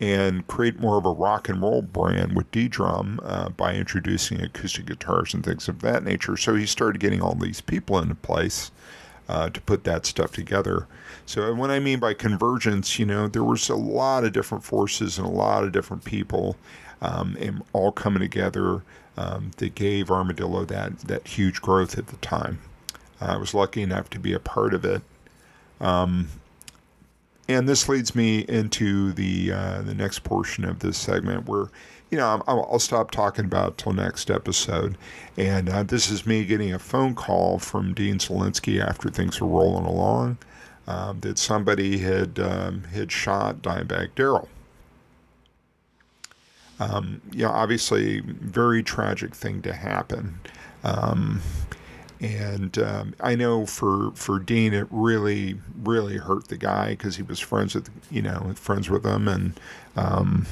and 0.00 0.46
create 0.46 0.78
more 0.78 0.98
of 0.98 1.04
a 1.04 1.10
rock 1.10 1.48
and 1.48 1.60
roll 1.62 1.82
brand 1.82 2.34
with 2.36 2.50
ddrum 2.50 3.18
uh, 3.22 3.48
by 3.50 3.74
introducing 3.74 4.40
acoustic 4.40 4.86
guitars 4.86 5.34
and 5.34 5.44
things 5.44 5.68
of 5.68 5.80
that 5.80 6.04
nature. 6.04 6.36
So 6.36 6.54
he 6.54 6.66
started 6.66 7.00
getting 7.00 7.20
all 7.20 7.34
these 7.34 7.60
people 7.60 7.98
into 7.98 8.14
place 8.14 8.70
uh, 9.28 9.50
to 9.50 9.60
put 9.60 9.84
that 9.84 10.06
stuff 10.06 10.32
together. 10.32 10.86
So 11.26 11.54
when 11.54 11.70
I 11.70 11.78
mean 11.78 11.98
by 11.98 12.14
convergence, 12.14 12.98
you 12.98 13.06
know, 13.06 13.28
there 13.28 13.44
was 13.44 13.68
a 13.68 13.76
lot 13.76 14.24
of 14.24 14.32
different 14.32 14.64
forces 14.64 15.18
and 15.18 15.26
a 15.26 15.30
lot 15.30 15.64
of 15.64 15.72
different 15.72 16.04
people, 16.04 16.56
um, 17.02 17.36
and 17.38 17.62
all 17.74 17.92
coming 17.92 18.20
together 18.20 18.82
um, 19.18 19.50
that 19.58 19.74
gave 19.74 20.10
Armadillo 20.10 20.64
that 20.64 21.00
that 21.00 21.26
huge 21.26 21.60
growth 21.60 21.98
at 21.98 22.06
the 22.06 22.16
time. 22.16 22.60
I 23.20 23.36
was 23.36 23.52
lucky 23.52 23.82
enough 23.82 24.08
to 24.10 24.18
be 24.18 24.32
a 24.32 24.40
part 24.40 24.72
of 24.72 24.84
it. 24.84 25.02
Um, 25.80 26.28
and 27.48 27.68
this 27.68 27.88
leads 27.88 28.14
me 28.14 28.40
into 28.40 29.12
the 29.12 29.52
uh, 29.52 29.82
the 29.82 29.94
next 29.94 30.20
portion 30.24 30.64
of 30.64 30.78
this 30.78 30.96
segment 30.96 31.46
where 31.46 31.68
you 32.12 32.18
know, 32.18 32.42
I'll, 32.46 32.68
I'll 32.70 32.78
stop 32.78 33.10
talking 33.10 33.46
about 33.46 33.78
till 33.78 33.94
next 33.94 34.30
episode. 34.30 34.98
And 35.38 35.70
uh, 35.70 35.82
this 35.82 36.10
is 36.10 36.26
me 36.26 36.44
getting 36.44 36.74
a 36.74 36.78
phone 36.78 37.14
call 37.14 37.58
from 37.58 37.94
Dean 37.94 38.18
Zelinsky 38.18 38.84
after 38.84 39.08
things 39.08 39.40
were 39.40 39.48
rolling 39.48 39.86
along 39.86 40.36
um, 40.86 41.20
that 41.20 41.38
somebody 41.38 41.98
had 41.98 42.38
um, 42.38 42.84
had 42.92 43.10
shot 43.10 43.62
Dimebag 43.62 44.10
Darrell. 44.14 44.48
Um, 46.82 47.20
you 47.32 47.44
know, 47.44 47.50
obviously, 47.50 48.20
very 48.20 48.82
tragic 48.82 49.34
thing 49.34 49.62
to 49.62 49.72
happen. 49.72 50.40
Um, 50.84 51.40
and 52.20 52.78
um, 52.78 53.14
I 53.20 53.34
know 53.34 53.66
for 53.66 54.12
for 54.14 54.38
Dean, 54.38 54.72
it 54.72 54.86
really 54.90 55.58
really 55.82 56.16
hurt 56.16 56.48
the 56.48 56.56
guy 56.56 56.90
because 56.90 57.16
he 57.16 57.22
was 57.22 57.40
friends 57.40 57.74
with 57.74 57.90
you 58.10 58.22
know 58.22 58.52
friends 58.54 58.88
with 58.88 59.04
him, 59.04 59.28
and 59.28 59.58
um, 59.96 60.46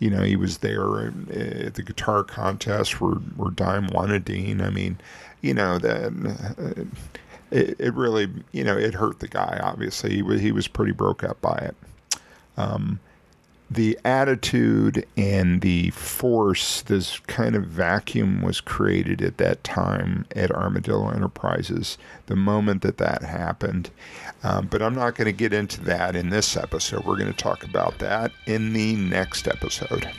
you 0.00 0.08
know, 0.08 0.22
he 0.22 0.34
was 0.34 0.58
there 0.58 1.08
at 1.08 1.74
the 1.74 1.82
guitar 1.82 2.24
contest 2.24 3.00
where, 3.00 3.14
where 3.36 3.50
Dime 3.50 3.88
a 3.88 4.18
Dean. 4.18 4.60
I 4.60 4.70
mean, 4.70 4.98
you 5.42 5.54
know, 5.54 5.78
that 5.78 6.06
uh, 6.58 6.84
it, 7.50 7.76
it 7.78 7.94
really, 7.94 8.28
you 8.50 8.64
know, 8.64 8.76
it 8.76 8.94
hurt 8.94 9.20
the 9.20 9.28
guy, 9.28 9.60
obviously. 9.62 10.14
He 10.14 10.22
was, 10.22 10.40
he 10.40 10.52
was 10.52 10.66
pretty 10.66 10.92
broke 10.92 11.22
up 11.22 11.40
by 11.42 11.56
it. 11.56 11.76
Um, 12.56 12.98
the 13.70 13.96
attitude 14.04 15.06
and 15.16 15.60
the 15.60 15.90
force, 15.90 16.82
this 16.82 17.20
kind 17.20 17.54
of 17.54 17.66
vacuum 17.66 18.42
was 18.42 18.60
created 18.60 19.22
at 19.22 19.36
that 19.36 19.62
time 19.62 20.26
at 20.34 20.50
Armadillo 20.50 21.08
Enterprises, 21.10 21.96
the 22.26 22.34
moment 22.34 22.82
that 22.82 22.98
that 22.98 23.22
happened. 23.22 23.90
Um, 24.42 24.66
but 24.66 24.82
I'm 24.82 24.94
not 24.94 25.14
going 25.14 25.26
to 25.26 25.32
get 25.32 25.52
into 25.52 25.80
that 25.82 26.16
in 26.16 26.30
this 26.30 26.56
episode. 26.56 27.04
We're 27.04 27.16
going 27.16 27.32
to 27.32 27.32
talk 27.32 27.62
about 27.62 27.98
that 28.00 28.32
in 28.46 28.72
the 28.72 28.96
next 28.96 29.46
episode. 29.46 30.10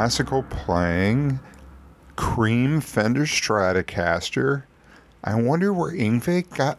Classical 0.00 0.44
playing. 0.44 1.40
Cream 2.16 2.80
Fender 2.80 3.26
Stratocaster. 3.26 4.62
I 5.22 5.34
wonder 5.34 5.74
where 5.74 5.92
Yngwie 5.92 6.48
got. 6.56 6.78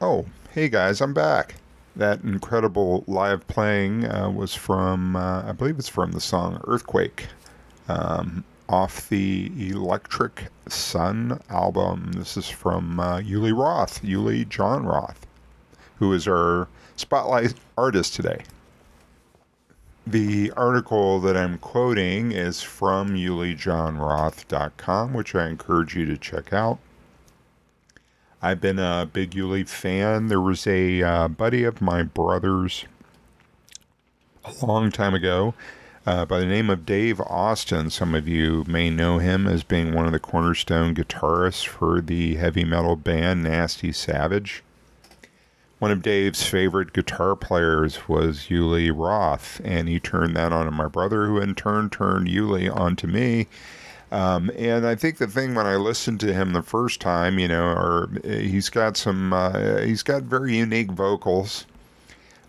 Oh, 0.00 0.24
hey 0.52 0.70
guys, 0.70 1.02
I'm 1.02 1.12
back. 1.12 1.56
That 1.96 2.22
incredible 2.22 3.04
live 3.06 3.46
playing 3.46 4.06
uh, 4.06 4.30
was 4.30 4.54
from, 4.54 5.16
uh, 5.16 5.42
I 5.42 5.52
believe 5.52 5.78
it's 5.78 5.86
from 5.86 6.12
the 6.12 6.20
song 6.22 6.62
Earthquake 6.64 7.26
um, 7.88 8.42
off 8.70 9.06
the 9.10 9.52
Electric 9.58 10.44
Sun 10.66 11.42
album. 11.50 12.12
This 12.12 12.38
is 12.38 12.48
from 12.48 12.98
uh, 12.98 13.18
Uli 13.18 13.52
Roth, 13.52 14.00
Yuli 14.00 14.48
Jon 14.48 14.86
Roth, 14.86 15.26
who 15.98 16.14
is 16.14 16.26
our 16.26 16.68
spotlight 16.96 17.52
artist 17.76 18.14
today. 18.14 18.42
The 20.06 20.50
article 20.56 21.20
that 21.20 21.36
I'm 21.36 21.58
quoting 21.58 22.32
is 22.32 22.60
from 22.60 23.10
ulijonroth.com, 23.14 25.12
which 25.12 25.34
I 25.36 25.46
encourage 25.48 25.94
you 25.94 26.06
to 26.06 26.18
check 26.18 26.52
out. 26.52 26.78
I've 28.40 28.60
been 28.60 28.80
a 28.80 29.08
big 29.10 29.36
Uli 29.36 29.62
fan. 29.62 30.26
There 30.26 30.40
was 30.40 30.66
a 30.66 31.02
uh, 31.02 31.28
buddy 31.28 31.62
of 31.62 31.80
my 31.80 32.02
brother's 32.02 32.86
a 34.44 34.66
long 34.66 34.90
time 34.90 35.14
ago 35.14 35.54
uh, 36.04 36.24
by 36.24 36.40
the 36.40 36.46
name 36.46 36.68
of 36.68 36.84
Dave 36.84 37.20
Austin. 37.20 37.88
Some 37.88 38.16
of 38.16 38.26
you 38.26 38.64
may 38.66 38.90
know 38.90 39.18
him 39.18 39.46
as 39.46 39.62
being 39.62 39.94
one 39.94 40.06
of 40.06 40.12
the 40.12 40.18
cornerstone 40.18 40.96
guitarists 40.96 41.64
for 41.64 42.00
the 42.00 42.34
heavy 42.34 42.64
metal 42.64 42.96
band 42.96 43.44
Nasty 43.44 43.92
Savage. 43.92 44.64
One 45.82 45.90
of 45.90 46.00
Dave's 46.00 46.44
favorite 46.44 46.92
guitar 46.92 47.34
players 47.34 48.06
was 48.08 48.46
Yuli 48.48 48.92
Roth, 48.94 49.60
and 49.64 49.88
he 49.88 49.98
turned 49.98 50.36
that 50.36 50.52
on 50.52 50.66
to 50.66 50.70
my 50.70 50.86
brother, 50.86 51.26
who 51.26 51.38
in 51.38 51.56
turn 51.56 51.90
turned 51.90 52.28
Uli 52.28 52.68
onto 52.68 53.08
me. 53.08 53.48
Um, 54.12 54.52
and 54.56 54.86
I 54.86 54.94
think 54.94 55.18
the 55.18 55.26
thing 55.26 55.56
when 55.56 55.66
I 55.66 55.74
listened 55.74 56.20
to 56.20 56.32
him 56.32 56.52
the 56.52 56.62
first 56.62 57.00
time, 57.00 57.40
you 57.40 57.48
know, 57.48 57.64
or 57.64 58.10
he's 58.22 58.70
got 58.70 58.96
some, 58.96 59.32
uh, 59.32 59.78
he's 59.78 60.04
got 60.04 60.22
very 60.22 60.56
unique 60.56 60.92
vocals. 60.92 61.66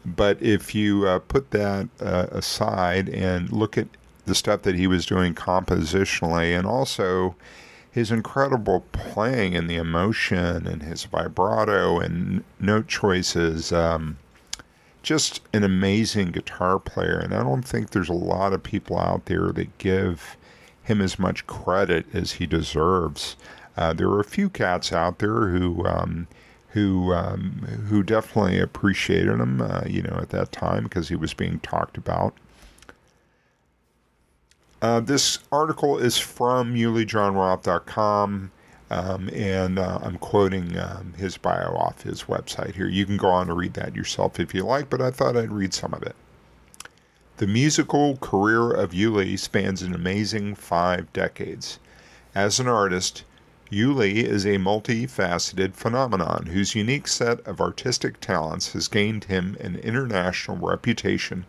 But 0.06 0.40
if 0.40 0.76
you 0.76 1.08
uh, 1.08 1.18
put 1.18 1.50
that 1.50 1.90
uh, 2.00 2.28
aside 2.30 3.10
and 3.10 3.52
look 3.52 3.80
at 3.80 3.88
the 4.28 4.36
stuff 4.36 4.62
that 4.62 4.76
he 4.76 4.86
was 4.86 5.08
doing 5.08 5.34
compositionally, 5.34 6.56
and 6.56 6.68
also 6.68 7.36
his 7.94 8.10
incredible 8.10 8.84
playing 8.92 9.56
and 9.56 9.70
the 9.70 9.76
emotion 9.76 10.66
and 10.66 10.82
his 10.82 11.04
vibrato 11.04 12.00
and 12.00 12.44
note 12.60 12.88
choices. 12.88 13.72
Um, 13.72 14.18
just 15.04 15.42
an 15.54 15.64
amazing 15.64 16.32
guitar 16.32 16.80
player, 16.80 17.20
and 17.20 17.36
I 17.36 17.44
don't 17.44 17.62
think 17.62 17.92
there's 17.92 18.10
a 18.10 18.14
lot 18.14 18.52
of 18.52 18.64
people 18.64 18.98
out 18.98 19.26
there 19.26 19.52
that 19.52 19.78
give 19.78 20.36
him 20.82 21.02
as 21.02 21.20
much 21.20 21.46
credit 21.46 22.08
as 22.14 22.34
he 22.34 22.48
deserves. 22.48 23.36
Uh, 23.78 23.94
there 23.94 24.08
are 24.10 24.20
a 24.20 24.26
few 24.26 24.50
cats 24.50 24.92
out 24.92 25.20
there 25.20 25.50
who 25.50 25.86
um, 25.86 26.28
who 26.70 27.14
um, 27.14 27.86
who 27.90 28.02
definitely 28.02 28.60
appreciated 28.60 29.40
him, 29.40 29.62
uh, 29.62 29.84
you 29.86 30.02
know, 30.02 30.18
at 30.20 30.30
that 30.30 30.52
time 30.52 30.84
because 30.84 31.10
he 31.10 31.16
was 31.16 31.34
being 31.34 31.60
talked 31.60 31.98
about. 31.98 32.34
Uh, 34.84 35.00
this 35.00 35.40
article 35.50 35.98
is 35.98 36.18
from 36.18 36.76
ulijonroth.com, 36.76 38.52
um, 38.92 39.30
and 39.30 39.80
uh, 39.80 40.00
I'm 40.04 40.18
quoting 40.18 40.78
um, 40.78 41.14
his 41.16 41.38
bio 41.38 41.74
off 41.74 42.02
his 42.02 42.24
website 42.24 42.76
here. 42.76 42.90
You 42.90 43.06
can 43.06 43.16
go 43.16 43.30
on 43.30 43.48
to 43.48 43.54
read 43.54 43.76
that 43.76 43.96
yourself 43.96 44.42
if 44.42 44.54
you 44.54 44.66
like, 44.66 44.90
but 44.90 45.02
I 45.02 45.10
thought 45.10 45.38
I'd 45.38 45.54
read 45.54 45.74
some 45.74 45.94
of 45.94 46.04
it. 46.04 46.18
The 47.38 47.48
musical 47.48 48.18
career 48.18 48.72
of 48.72 48.92
Yuli 48.92 49.40
spans 49.40 49.82
an 49.82 49.96
amazing 49.96 50.56
five 50.56 51.14
decades. 51.14 51.80
As 52.36 52.60
an 52.60 52.68
artist, 52.68 53.24
Yuli 53.72 54.16
is 54.16 54.46
a 54.46 54.58
multifaceted 54.58 55.76
phenomenon 55.76 56.48
whose 56.48 56.76
unique 56.76 57.08
set 57.08 57.40
of 57.48 57.62
artistic 57.62 58.20
talents 58.20 58.74
has 58.74 58.90
gained 58.90 59.24
him 59.24 59.56
an 59.62 59.78
international 59.78 60.58
reputation 60.58 61.46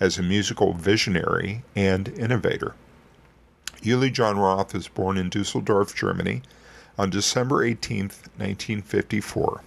as 0.00 0.18
a 0.18 0.22
musical 0.22 0.72
visionary 0.74 1.62
and 1.74 2.08
innovator. 2.08 2.74
Uli 3.82 4.10
Jon 4.10 4.38
Roth 4.38 4.74
was 4.74 4.88
born 4.88 5.16
in 5.16 5.28
Dusseldorf, 5.28 5.94
Germany 5.94 6.42
on 6.98 7.10
December 7.10 7.62
18, 7.62 8.00
1954. 8.36 9.62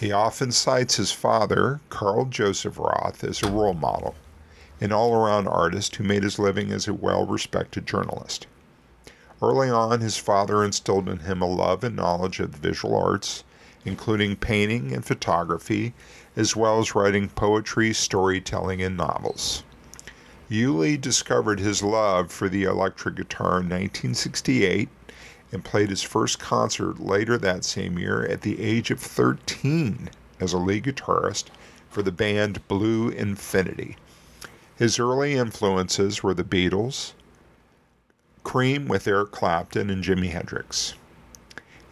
He 0.00 0.12
often 0.12 0.52
cites 0.52 0.96
his 0.96 1.12
father, 1.12 1.80
Karl 1.88 2.24
Joseph 2.24 2.78
Roth, 2.78 3.24
as 3.24 3.42
a 3.42 3.50
role 3.50 3.74
model, 3.74 4.14
an 4.80 4.92
all 4.92 5.12
around 5.12 5.48
artist 5.48 5.96
who 5.96 6.04
made 6.04 6.22
his 6.22 6.38
living 6.38 6.70
as 6.70 6.86
a 6.86 6.94
well 6.94 7.26
respected 7.26 7.86
journalist. 7.86 8.46
Early 9.42 9.68
on, 9.68 10.00
his 10.00 10.16
father 10.16 10.64
instilled 10.64 11.08
in 11.08 11.20
him 11.20 11.42
a 11.42 11.46
love 11.46 11.84
and 11.84 11.96
knowledge 11.96 12.40
of 12.40 12.52
the 12.52 12.58
visual 12.58 12.96
arts, 12.96 13.44
including 13.84 14.36
painting 14.36 14.92
and 14.92 15.04
photography, 15.04 15.94
as 16.38 16.54
well 16.54 16.78
as 16.78 16.94
writing 16.94 17.28
poetry, 17.28 17.92
storytelling, 17.92 18.80
and 18.80 18.96
novels. 18.96 19.64
Uli 20.48 20.96
discovered 20.96 21.58
his 21.58 21.82
love 21.82 22.30
for 22.30 22.48
the 22.48 22.62
electric 22.62 23.16
guitar 23.16 23.58
in 23.60 23.68
1968 23.68 24.88
and 25.50 25.64
played 25.64 25.90
his 25.90 26.02
first 26.02 26.38
concert 26.38 27.00
later 27.00 27.36
that 27.36 27.64
same 27.64 27.98
year 27.98 28.24
at 28.24 28.42
the 28.42 28.62
age 28.62 28.92
of 28.92 29.00
13 29.00 30.10
as 30.38 30.52
a 30.52 30.58
lead 30.58 30.84
guitarist 30.84 31.46
for 31.90 32.02
the 32.02 32.12
band 32.12 32.66
Blue 32.68 33.08
Infinity. 33.08 33.96
His 34.76 35.00
early 35.00 35.34
influences 35.34 36.22
were 36.22 36.34
the 36.34 36.44
Beatles, 36.44 37.14
Cream 38.44 38.86
with 38.86 39.08
Eric 39.08 39.32
Clapton 39.32 39.90
and 39.90 40.04
Jimi 40.04 40.30
Hendrix. 40.30 40.94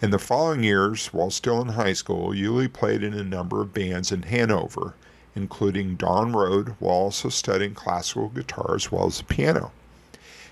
In 0.03 0.11
the 0.11 0.19
following 0.19 0.63
years, 0.63 1.07
while 1.07 1.31
still 1.31 1.63
in 1.63 1.69
high 1.69 1.95
school, 1.95 2.35
Uli 2.35 2.69
played 2.69 3.03
in 3.03 3.15
a 3.15 3.25
number 3.25 3.63
of 3.63 3.73
bands 3.73 4.13
in 4.13 4.25
Hanover, 4.25 4.93
including 5.35 5.97
Dawn 5.97 6.33
Road, 6.33 6.77
while 6.79 6.95
also 6.95 7.31
studying 7.31 7.73
classical 7.73 8.29
guitar 8.29 8.75
as 8.75 8.93
well 8.93 9.07
as 9.07 9.17
the 9.17 9.25
piano. 9.25 9.73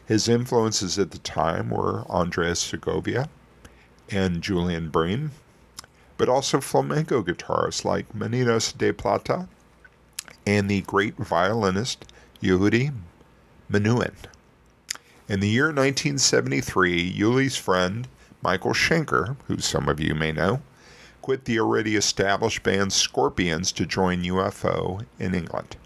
His 0.07 0.29
influences 0.29 0.99
at 0.99 1.11
the 1.11 1.19
time 1.19 1.69
were 1.69 2.05
Andres 2.09 2.59
Segovia 2.59 3.29
and 4.11 4.41
Julian 4.43 4.89
Bream, 4.89 5.33
but 6.17 6.31
also 6.31 6.59
flamenco 6.61 7.23
guitarists 7.23 7.85
like 7.85 8.15
Manitas 8.15 8.77
de 8.77 8.95
Plata 8.95 9.47
and 10.47 10.71
the 10.71 10.81
great 10.83 11.17
violinist 11.17 12.07
Yehudi 12.43 12.95
Menuhin. 13.71 14.15
In 15.29 15.41
the 15.41 15.49
year 15.49 15.67
1973, 15.67 17.13
Uli's 17.19 17.57
friend, 17.57 18.09
Michael 18.45 18.75
Schenker, 18.75 19.37
who 19.49 19.57
some 19.57 19.89
of 19.89 19.99
you 19.99 20.15
may 20.15 20.31
know, 20.31 20.61
quit 21.23 21.47
the 21.47 21.59
already 21.59 21.97
established 21.97 22.63
band 22.63 22.93
Scorpions 22.93 23.73
to 23.73 23.87
join 23.87 24.23
UFO 24.23 25.07
in 25.19 25.35
England. 25.35 25.77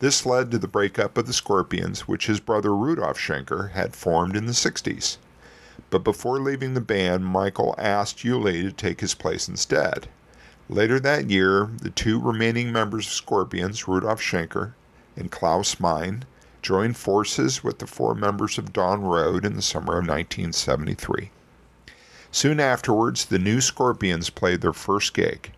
This 0.00 0.26
led 0.26 0.50
to 0.50 0.58
the 0.58 0.68
breakup 0.68 1.16
of 1.16 1.26
the 1.26 1.32
Scorpions, 1.32 2.06
which 2.06 2.26
his 2.26 2.40
brother 2.40 2.76
Rudolf 2.76 3.18
Schenker 3.18 3.70
had 3.70 3.96
formed 3.96 4.36
in 4.36 4.44
the 4.44 4.52
60s. 4.52 5.16
But 5.88 6.04
before 6.04 6.38
leaving 6.38 6.74
the 6.74 6.82
band, 6.82 7.24
Michael 7.24 7.74
asked 7.78 8.22
Uli 8.22 8.64
to 8.64 8.70
take 8.70 9.00
his 9.00 9.14
place 9.14 9.48
instead. 9.48 10.08
Later 10.68 11.00
that 11.00 11.30
year, 11.30 11.70
the 11.80 11.88
two 11.88 12.20
remaining 12.20 12.70
members 12.70 13.06
of 13.06 13.14
Scorpions, 13.14 13.88
Rudolf 13.88 14.20
Schenker 14.20 14.74
and 15.16 15.30
Klaus 15.30 15.80
Meine, 15.80 16.26
joined 16.60 16.98
forces 16.98 17.64
with 17.64 17.78
the 17.78 17.86
four 17.86 18.14
members 18.14 18.58
of 18.58 18.74
Dawn 18.74 19.00
Road 19.00 19.46
in 19.46 19.56
the 19.56 19.62
summer 19.62 19.94
of 19.94 20.06
1973. 20.06 21.30
Soon 22.30 22.60
afterwards, 22.60 23.24
the 23.24 23.38
new 23.38 23.60
Scorpions 23.60 24.30
played 24.30 24.60
their 24.60 24.72
first 24.72 25.14
gig, 25.14 25.52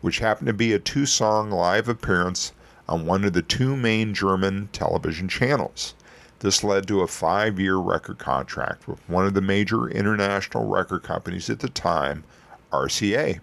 which 0.00 0.18
happened 0.18 0.48
to 0.48 0.52
be 0.52 0.72
a 0.72 0.78
two 0.78 1.06
song 1.06 1.50
live 1.50 1.88
appearance 1.88 2.52
on 2.88 3.06
one 3.06 3.24
of 3.24 3.32
the 3.32 3.42
two 3.42 3.76
main 3.76 4.12
German 4.12 4.68
television 4.72 5.28
channels. 5.28 5.94
This 6.40 6.64
led 6.64 6.88
to 6.88 7.02
a 7.02 7.06
five 7.06 7.60
year 7.60 7.76
record 7.76 8.18
contract 8.18 8.88
with 8.88 8.98
one 9.08 9.26
of 9.26 9.34
the 9.34 9.40
major 9.40 9.88
international 9.88 10.66
record 10.66 11.02
companies 11.02 11.48
at 11.48 11.60
the 11.60 11.68
time, 11.68 12.24
RCA. 12.72 13.40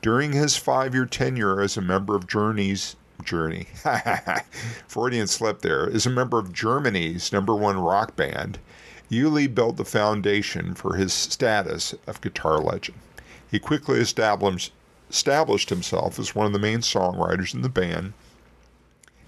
During 0.00 0.32
his 0.32 0.56
five 0.56 0.94
year 0.94 1.06
tenure 1.06 1.60
as 1.60 1.76
a 1.76 1.82
member 1.82 2.16
of 2.16 2.26
Journey's 2.26 2.96
Journey, 3.22 3.66
Freudian 4.88 5.26
slip 5.26 5.60
there, 5.62 5.88
is 5.88 6.06
a 6.06 6.10
member 6.10 6.38
of 6.38 6.52
Germany's 6.52 7.32
number 7.32 7.54
one 7.54 7.78
rock 7.78 8.16
band, 8.16 8.58
Uli 9.12 9.46
built 9.46 9.76
the 9.76 9.84
foundation 9.84 10.74
for 10.74 10.94
his 10.94 11.12
status 11.12 11.94
of 12.06 12.22
guitar 12.22 12.58
legend. 12.58 12.98
He 13.50 13.58
quickly 13.58 14.00
established, 14.00 14.72
established 15.10 15.68
himself 15.68 16.18
as 16.18 16.34
one 16.34 16.46
of 16.46 16.54
the 16.54 16.58
main 16.58 16.78
songwriters 16.78 17.52
in 17.52 17.60
the 17.60 17.68
band 17.68 18.14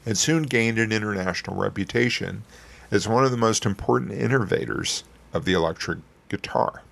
and 0.07 0.17
soon 0.17 0.45
gained 0.45 0.79
an 0.79 0.91
international 0.91 1.57
reputation 1.57 2.45
as 2.91 3.07
one 3.07 3.25
of 3.25 3.31
the 3.31 3.37
most 3.37 3.67
important 3.67 4.13
innovators 4.13 5.05
of 5.35 5.45
the 5.45 5.53
electric 5.53 5.99
guitar. 6.31 6.83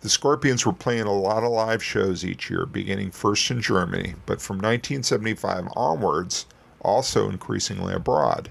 The 0.00 0.08
Scorpions 0.08 0.66
were 0.66 0.72
playing 0.72 1.06
a 1.06 1.12
lot 1.12 1.44
of 1.44 1.52
live 1.52 1.82
shows 1.82 2.24
each 2.24 2.50
year, 2.50 2.66
beginning 2.66 3.12
first 3.12 3.50
in 3.52 3.60
Germany, 3.60 4.14
but 4.26 4.40
from 4.40 4.56
1975 4.56 5.68
onwards, 5.76 6.46
also 6.80 7.28
increasingly 7.28 7.94
abroad. 7.94 8.50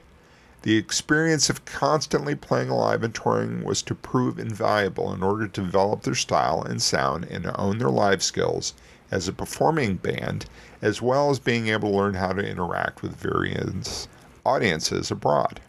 The 0.65 0.77
experience 0.77 1.47
of 1.51 1.63
constantly 1.65 2.33
playing 2.33 2.69
live 2.69 3.03
and 3.03 3.13
touring 3.13 3.63
was 3.63 3.83
to 3.83 3.93
prove 3.93 4.39
invaluable 4.39 5.13
in 5.13 5.21
order 5.21 5.47
to 5.47 5.61
develop 5.61 6.01
their 6.01 6.15
style 6.15 6.63
and 6.63 6.81
sound 6.81 7.25
and 7.25 7.43
to 7.43 7.55
own 7.55 7.77
their 7.77 7.91
live 7.91 8.23
skills 8.23 8.73
as 9.11 9.27
a 9.27 9.31
performing 9.31 9.97
band, 9.97 10.47
as 10.81 11.03
well 11.03 11.29
as 11.29 11.37
being 11.37 11.67
able 11.67 11.91
to 11.91 11.95
learn 11.95 12.15
how 12.15 12.33
to 12.33 12.43
interact 12.43 13.03
with 13.03 13.15
various 13.15 14.07
audiences 14.43 15.11
abroad. 15.11 15.59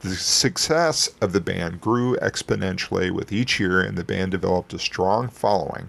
The 0.00 0.14
success 0.14 1.08
of 1.22 1.32
the 1.32 1.40
band 1.40 1.80
grew 1.80 2.16
exponentially 2.16 3.10
with 3.10 3.32
each 3.32 3.58
year, 3.58 3.80
and 3.80 3.96
the 3.96 4.04
band 4.04 4.30
developed 4.30 4.74
a 4.74 4.78
strong 4.78 5.28
following, 5.28 5.88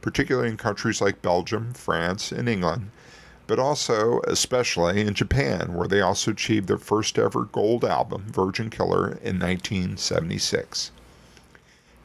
particularly 0.00 0.50
in 0.50 0.58
countries 0.58 1.00
like 1.00 1.22
Belgium, 1.22 1.72
France, 1.74 2.30
and 2.30 2.48
England, 2.48 2.92
but 3.48 3.58
also, 3.58 4.20
especially 4.28 5.00
in 5.00 5.14
Japan, 5.14 5.72
where 5.72 5.88
they 5.88 6.02
also 6.02 6.32
achieved 6.32 6.68
their 6.68 6.76
first 6.76 7.18
ever 7.18 7.44
gold 7.44 7.82
album, 7.82 8.26
Virgin 8.28 8.68
Killer, 8.68 9.06
in 9.06 9.40
1976. 9.40 10.92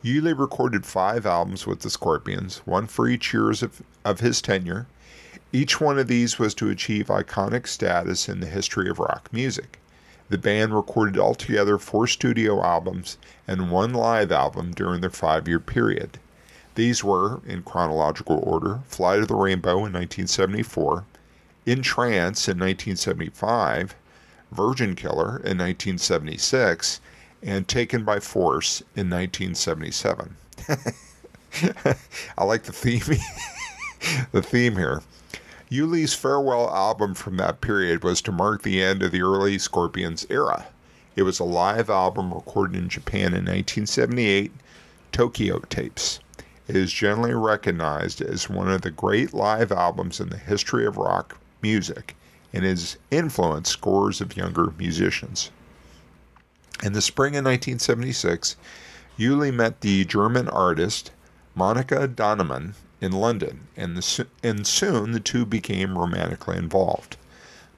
Yuli 0.05 0.37
recorded 0.37 0.85
five 0.85 1.25
albums 1.25 1.67
with 1.67 1.81
the 1.81 1.89
Scorpions, 1.89 2.61
one 2.63 2.87
for 2.87 3.09
each 3.09 3.33
year 3.33 3.51
of, 3.51 3.81
of 4.05 4.21
his 4.21 4.41
tenure. 4.41 4.87
Each 5.51 5.81
one 5.81 5.99
of 5.99 6.07
these 6.07 6.39
was 6.39 6.53
to 6.55 6.69
achieve 6.69 7.07
iconic 7.07 7.67
status 7.67 8.29
in 8.29 8.39
the 8.39 8.47
history 8.47 8.89
of 8.89 8.97
rock 8.97 9.27
music. 9.33 9.79
The 10.29 10.37
band 10.37 10.73
recorded 10.73 11.19
altogether 11.19 11.77
four 11.77 12.07
studio 12.07 12.63
albums 12.63 13.17
and 13.49 13.69
one 13.69 13.93
live 13.93 14.31
album 14.31 14.71
during 14.71 15.01
their 15.01 15.09
five 15.09 15.49
year 15.49 15.59
period. 15.59 16.19
These 16.75 17.03
were, 17.03 17.41
in 17.45 17.63
chronological 17.63 18.39
order, 18.41 18.79
Fly 18.87 19.17
to 19.17 19.25
the 19.25 19.35
Rainbow 19.35 19.85
in 19.85 19.91
1974, 19.91 21.03
in 21.65 21.81
Trance 21.81 22.47
in 22.47 22.57
1975, 22.59 23.95
Virgin 24.51 24.95
Killer 24.95 25.37
in 25.37 25.57
1976, 25.57 26.99
and 27.41 27.67
Taken 27.67 28.03
by 28.03 28.19
Force 28.19 28.81
in 28.95 29.09
1977. 29.09 30.35
I 32.37 32.43
like 32.43 32.63
the 32.63 32.73
theme 32.73 33.01
the 34.31 34.41
theme 34.41 34.75
here. 34.75 35.01
Yuli's 35.69 36.13
farewell 36.13 36.69
album 36.69 37.13
from 37.13 37.37
that 37.37 37.61
period 37.61 38.03
was 38.03 38.21
to 38.21 38.31
mark 38.31 38.61
the 38.61 38.81
end 38.81 39.01
of 39.01 39.11
the 39.11 39.21
early 39.21 39.57
Scorpions 39.57 40.25
era. 40.29 40.67
It 41.15 41.23
was 41.23 41.39
a 41.39 41.45
live 41.45 41.89
album 41.89 42.33
recorded 42.33 42.77
in 42.77 42.89
Japan 42.89 43.27
in 43.27 43.45
1978, 43.45 44.51
Tokyo 45.11 45.59
Tapes. 45.69 46.19
It 46.67 46.75
is 46.75 46.91
generally 46.91 47.33
recognized 47.33 48.21
as 48.21 48.49
one 48.49 48.69
of 48.69 48.81
the 48.81 48.91
great 48.91 49.33
live 49.33 49.71
albums 49.71 50.19
in 50.19 50.29
the 50.29 50.37
history 50.37 50.85
of 50.85 50.97
rock 50.97 51.37
music 51.63 52.15
and 52.53 52.63
has 52.63 52.97
influenced 53.09 53.71
scores 53.71 54.21
of 54.21 54.37
younger 54.37 54.71
musicians. 54.77 55.49
In 56.83 56.93
the 56.93 57.01
spring 57.01 57.31
of 57.31 57.45
1976, 57.45 58.55
Yuli 59.17 59.53
met 59.53 59.81
the 59.81 60.05
German 60.05 60.47
artist 60.49 61.11
Monika 61.57 62.07
Dannemann 62.07 62.73
in 62.99 63.11
London, 63.11 63.67
and, 63.75 63.97
the, 63.97 64.27
and 64.43 64.67
soon 64.67 65.11
the 65.11 65.19
two 65.19 65.45
became 65.45 65.97
romantically 65.97 66.57
involved. 66.57 67.17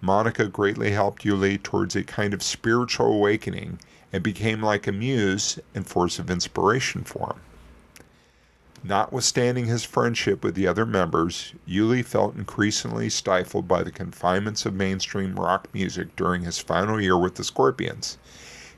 Monika 0.03 0.51
greatly 0.51 0.91
helped 0.91 1.23
Yuli 1.23 1.61
towards 1.61 1.95
a 1.95 2.03
kind 2.03 2.33
of 2.33 2.43
spiritual 2.43 3.07
awakening 3.07 3.79
and 4.13 4.23
became 4.23 4.61
like 4.61 4.87
a 4.87 4.91
muse 4.91 5.59
and 5.73 5.87
force 5.87 6.19
of 6.19 6.29
inspiration 6.29 7.03
for 7.03 7.33
him. 7.33 7.41
Notwithstanding 8.87 9.65
his 9.65 9.83
friendship 9.83 10.43
with 10.43 10.53
the 10.53 10.67
other 10.67 10.85
members, 10.85 11.53
Yuli 11.67 12.05
felt 12.05 12.35
increasingly 12.35 13.09
stifled 13.09 13.67
by 13.67 13.81
the 13.81 13.89
confinements 13.89 14.63
of 14.63 14.75
mainstream 14.75 15.39
rock 15.39 15.67
music 15.73 16.15
during 16.15 16.43
his 16.43 16.59
final 16.59 17.01
year 17.01 17.17
with 17.17 17.33
the 17.33 17.43
Scorpions. 17.43 18.19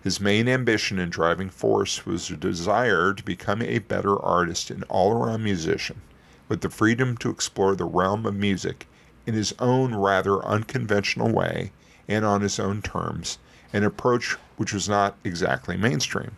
His 0.02 0.22
main 0.22 0.48
ambition 0.48 0.98
and 0.98 1.12
driving 1.12 1.50
force 1.50 2.06
was 2.06 2.30
a 2.30 2.38
desire 2.38 3.14
to 3.14 3.22
become 3.22 3.62
a 3.62 3.80
better 3.80 4.18
artist 4.18 4.72
and 4.72 4.86
all 4.88 5.12
around 5.12 5.44
musician, 5.44 6.02
with 6.48 6.62
the 6.62 6.70
freedom 6.70 7.18
to 7.18 7.30
explore 7.30 7.76
the 7.76 7.84
realm 7.84 8.26
of 8.26 8.34
music 8.34 8.88
in 9.26 9.34
his 9.34 9.54
own 9.60 9.94
rather 9.94 10.42
unconventional 10.46 11.34
way 11.34 11.74
and 12.08 12.24
on 12.24 12.40
his 12.40 12.62
own 12.62 12.82
terms, 12.82 13.40
an 13.74 13.84
approach 13.84 14.38
which 14.56 14.72
was 14.72 14.88
not 14.88 15.18
exactly 15.26 15.76
mainstream. 15.76 16.32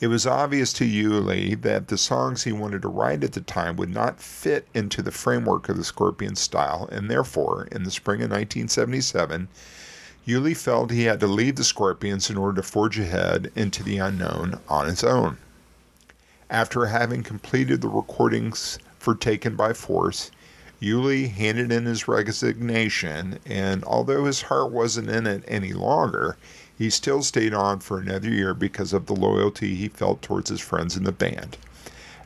It 0.00 0.06
was 0.06 0.26
obvious 0.26 0.72
to 0.74 0.86
Yuli 0.86 1.60
that 1.60 1.88
the 1.88 1.98
songs 1.98 2.44
he 2.44 2.52
wanted 2.52 2.80
to 2.82 2.88
write 2.88 3.22
at 3.22 3.32
the 3.32 3.42
time 3.42 3.76
would 3.76 3.92
not 3.92 4.18
fit 4.18 4.66
into 4.72 5.02
the 5.02 5.10
framework 5.10 5.68
of 5.68 5.76
the 5.76 5.84
Scorpion 5.84 6.36
style, 6.36 6.88
and 6.90 7.10
therefore, 7.10 7.68
in 7.70 7.82
the 7.82 7.90
spring 7.90 8.20
of 8.20 8.30
1977, 8.30 9.48
Yuli 10.26 10.56
felt 10.56 10.90
he 10.90 11.04
had 11.04 11.20
to 11.20 11.26
leave 11.26 11.56
the 11.56 11.64
Scorpions 11.64 12.30
in 12.30 12.38
order 12.38 12.62
to 12.62 12.66
forge 12.66 12.98
ahead 12.98 13.52
into 13.54 13.82
the 13.82 13.98
unknown 13.98 14.58
on 14.70 14.86
his 14.86 15.04
own. 15.04 15.36
After 16.48 16.86
having 16.86 17.22
completed 17.22 17.82
the 17.82 17.88
recordings 17.88 18.78
for 18.98 19.14
Taken 19.14 19.54
by 19.54 19.74
Force, 19.74 20.30
Yuli 20.80 21.30
handed 21.30 21.70
in 21.70 21.84
his 21.84 22.08
resignation, 22.08 23.38
and 23.44 23.84
although 23.84 24.24
his 24.24 24.40
heart 24.40 24.72
wasn't 24.72 25.10
in 25.10 25.26
it 25.26 25.44
any 25.46 25.74
longer, 25.74 26.38
he 26.80 26.88
still 26.88 27.22
stayed 27.22 27.52
on 27.52 27.78
for 27.78 27.98
another 27.98 28.30
year 28.30 28.54
because 28.54 28.94
of 28.94 29.04
the 29.04 29.14
loyalty 29.14 29.74
he 29.74 29.86
felt 29.86 30.22
towards 30.22 30.48
his 30.48 30.62
friends 30.62 30.96
in 30.96 31.04
the 31.04 31.12
band. 31.12 31.58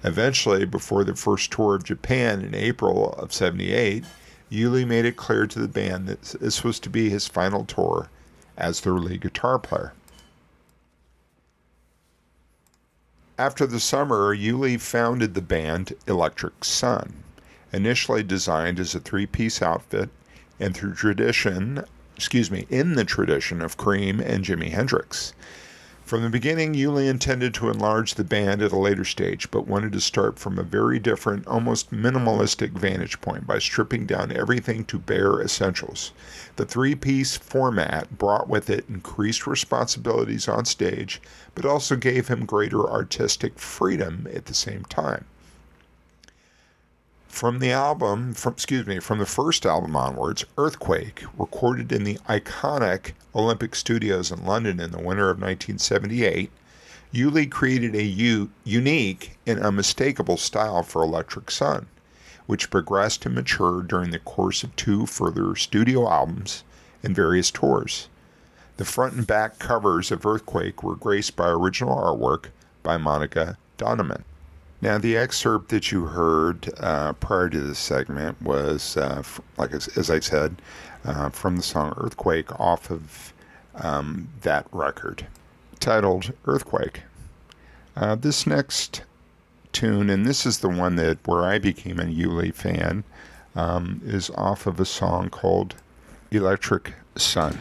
Eventually, 0.05 0.65
before 0.65 1.03
the 1.03 1.17
first 1.17 1.51
tour 1.51 1.75
of 1.75 1.83
Japan 1.83 2.41
in 2.41 2.55
April 2.55 3.15
of 3.15 3.33
78, 3.33 4.05
Yuli 4.53 4.87
made 4.87 5.07
it 5.07 5.17
clear 5.17 5.49
to 5.49 5.59
the 5.59 5.67
band 5.67 6.07
that 6.07 6.23
this 6.41 6.63
was 6.63 6.79
to 6.79 6.89
be 6.89 7.11
his 7.11 7.27
final 7.27 7.65
tour 7.65 8.09
as 8.57 8.81
their 8.81 8.93
lead 8.93 9.23
guitar 9.23 9.59
player. 9.59 9.93
After 13.37 13.67
the 13.67 13.81
summer, 13.81 14.37
Yuli 14.37 14.81
founded 14.81 15.35
the 15.35 15.43
band 15.43 15.95
Electric 16.07 16.65
Sun, 16.65 17.25
initially 17.73 18.23
designed 18.23 18.79
as 18.79 18.95
a 18.95 19.01
three 19.01 19.27
piece 19.27 19.61
outfit, 19.61 20.11
and 20.61 20.77
through 20.77 20.95
tradition 20.95 21.85
excuse 22.17 22.51
me, 22.51 22.67
in 22.71 22.95
the 22.95 23.05
tradition 23.05 23.61
of 23.61 23.77
Cream 23.77 24.21
and 24.21 24.45
Jimi 24.45 24.71
Hendrix. 24.71 25.33
From 26.05 26.23
the 26.23 26.29
beginning, 26.29 26.75
Yuli 26.75 27.09
intended 27.09 27.55
to 27.55 27.71
enlarge 27.71 28.15
the 28.15 28.25
band 28.25 28.61
at 28.61 28.73
a 28.73 28.79
later 28.79 29.07
stage, 29.07 29.51
but 29.51 29.67
wanted 29.67 29.93
to 29.95 30.03
start 30.03 30.39
from 30.39 30.59
a 30.59 30.63
very 30.63 30.99
different, 30.99 31.47
almost 31.47 31.93
minimalistic 31.93 32.73
vantage 32.73 33.21
point 33.23 33.47
by 33.47 33.59
stripping 33.59 34.05
down 34.05 34.31
everything 34.31 34.85
to 34.85 34.99
bare 34.99 35.41
essentials. 35.41 36.13
The 36.57 36.67
three 36.67 36.95
piece 36.95 37.39
format 37.39 38.19
brought 38.19 38.51
with 38.51 38.69
it 38.69 38.85
increased 38.87 39.47
responsibilities 39.47 40.47
on 40.47 40.67
stage, 40.67 41.23
but 41.55 41.65
also 41.65 41.97
gave 41.97 42.29
him 42.29 42.45
greater 42.45 42.87
artistic 42.89 43.59
freedom 43.59 44.29
at 44.33 44.45
the 44.45 44.55
same 44.55 44.85
time 44.85 45.25
from 47.35 47.59
the 47.59 47.73
album, 47.73 48.33
from 48.33 48.53
excuse 48.53 48.87
me, 48.87 49.01
from 49.01 49.19
the 49.19 49.27
first 49.27 49.67
album 49.67 49.97
onwards, 49.97 50.45
Earthquake, 50.57 51.25
recorded 51.37 51.91
in 51.91 52.05
the 52.05 52.15
iconic 52.29 53.11
Olympic 53.35 53.75
Studios 53.75 54.31
in 54.31 54.47
London 54.47 54.79
in 54.79 54.93
the 54.93 55.03
winter 55.03 55.31
of 55.31 55.39
1978, 55.39 56.53
Yuli 57.13 57.51
created 57.51 57.97
a 57.97 58.05
u- 58.05 58.51
unique 58.63 59.37
and 59.49 59.59
unmistakable 59.59 60.37
style 60.37 60.85
for 60.85 61.03
Electric 61.03 61.51
Sun, 61.51 61.87
which 62.47 62.71
progressed 62.71 63.27
and 63.27 63.35
matured 63.35 63.89
during 63.89 64.13
the 64.13 64.21
course 64.21 64.63
of 64.63 64.75
two 64.77 65.05
further 65.05 65.57
studio 65.57 66.09
albums 66.09 66.63
and 67.03 67.17
various 67.17 67.51
tours. 67.51 68.09
The 68.77 68.85
front 68.85 69.15
and 69.15 69.27
back 69.27 69.59
covers 69.59 70.13
of 70.13 70.25
Earthquake 70.25 70.85
were 70.85 70.95
graced 70.95 71.35
by 71.35 71.49
original 71.49 71.97
artwork 71.97 72.51
by 72.85 72.97
Monika 72.97 73.57
Dannemann. 73.77 74.23
Now, 74.85 74.99
the 74.99 75.17
excerpt 75.17 75.71
that 75.71 75.91
you 75.91 76.05
heard 76.05 76.69
uh, 76.79 77.15
prior 77.15 77.49
to 77.49 77.59
this 77.59 77.79
segment 77.79 78.43
was, 78.43 78.99
uh, 78.99 79.17
f- 79.21 79.41
like 79.57 79.73
as, 79.73 79.89
as, 79.97 80.11
I 80.11 80.21
said, 80.21 80.61
uh, 81.07 81.31
from 81.31 81.57
the 81.57 81.63
song 81.63 81.95
Earthquake 81.97 82.61
off 82.61 82.91
of 82.91 83.33
um, 83.77 84.29
that 84.43 84.67
record 84.73 85.27
titled 85.81 86.35
Earthquake. 86.45 87.01
Uh, 87.97 88.15
this 88.17 88.47
next 88.47 89.05
tune, 89.73 90.11
and 90.11 90.27
this 90.27 90.45
is 90.45 90.59
the 90.59 90.69
one 90.69 90.97
that 90.97 91.17
where 91.27 91.45
I 91.45 91.59
became 91.59 91.99
a 91.99 92.05
Yuli 92.05 92.53
fan, 92.53 93.05
um, 93.57 94.03
is 94.05 94.29
off 94.35 94.67
of 94.67 94.79
a 94.79 94.85
song 94.85 95.31
called 95.31 95.77
Electric 96.31 96.93
Sun. 97.17 97.57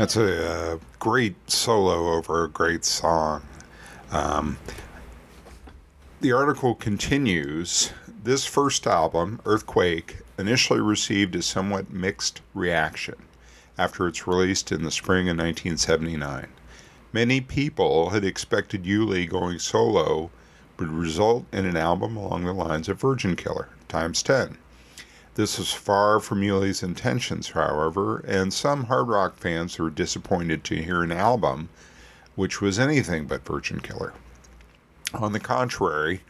That's 0.00 0.16
a, 0.16 0.78
a 0.78 0.80
great 0.98 1.50
solo 1.50 2.14
over 2.14 2.44
a 2.44 2.48
great 2.48 2.86
song. 2.86 3.42
Um, 4.10 4.56
the 6.22 6.32
article 6.32 6.74
continues. 6.74 7.92
This 8.24 8.46
first 8.46 8.86
album, 8.86 9.42
Earthquake, 9.44 10.20
initially 10.38 10.80
received 10.80 11.36
a 11.36 11.42
somewhat 11.42 11.90
mixed 11.90 12.40
reaction 12.54 13.16
after 13.76 14.08
its 14.08 14.26
release 14.26 14.62
in 14.72 14.84
the 14.84 14.90
spring 14.90 15.28
of 15.28 15.36
1979. 15.36 16.46
Many 17.12 17.42
people 17.42 18.08
had 18.08 18.24
expected 18.24 18.86
Uli 18.86 19.26
going 19.26 19.58
solo 19.58 20.30
would 20.78 20.88
result 20.88 21.44
in 21.52 21.66
an 21.66 21.76
album 21.76 22.16
along 22.16 22.46
the 22.46 22.54
lines 22.54 22.88
of 22.88 22.98
Virgin 22.98 23.36
Killer 23.36 23.68
times 23.86 24.22
10. 24.22 24.56
This 25.40 25.56
was 25.56 25.72
far 25.72 26.20
from 26.20 26.42
Uli's 26.42 26.82
intentions, 26.82 27.48
however, 27.48 28.18
and 28.28 28.52
some 28.52 28.84
hard 28.84 29.08
rock 29.08 29.38
fans 29.38 29.78
were 29.78 29.88
disappointed 29.88 30.64
to 30.64 30.82
hear 30.82 31.02
an 31.02 31.12
album 31.12 31.70
which 32.34 32.60
was 32.60 32.78
anything 32.78 33.24
but 33.24 33.46
Virgin 33.46 33.80
Killer. 33.80 34.12
On 35.14 35.32
the 35.32 35.40
contrary, 35.40 36.20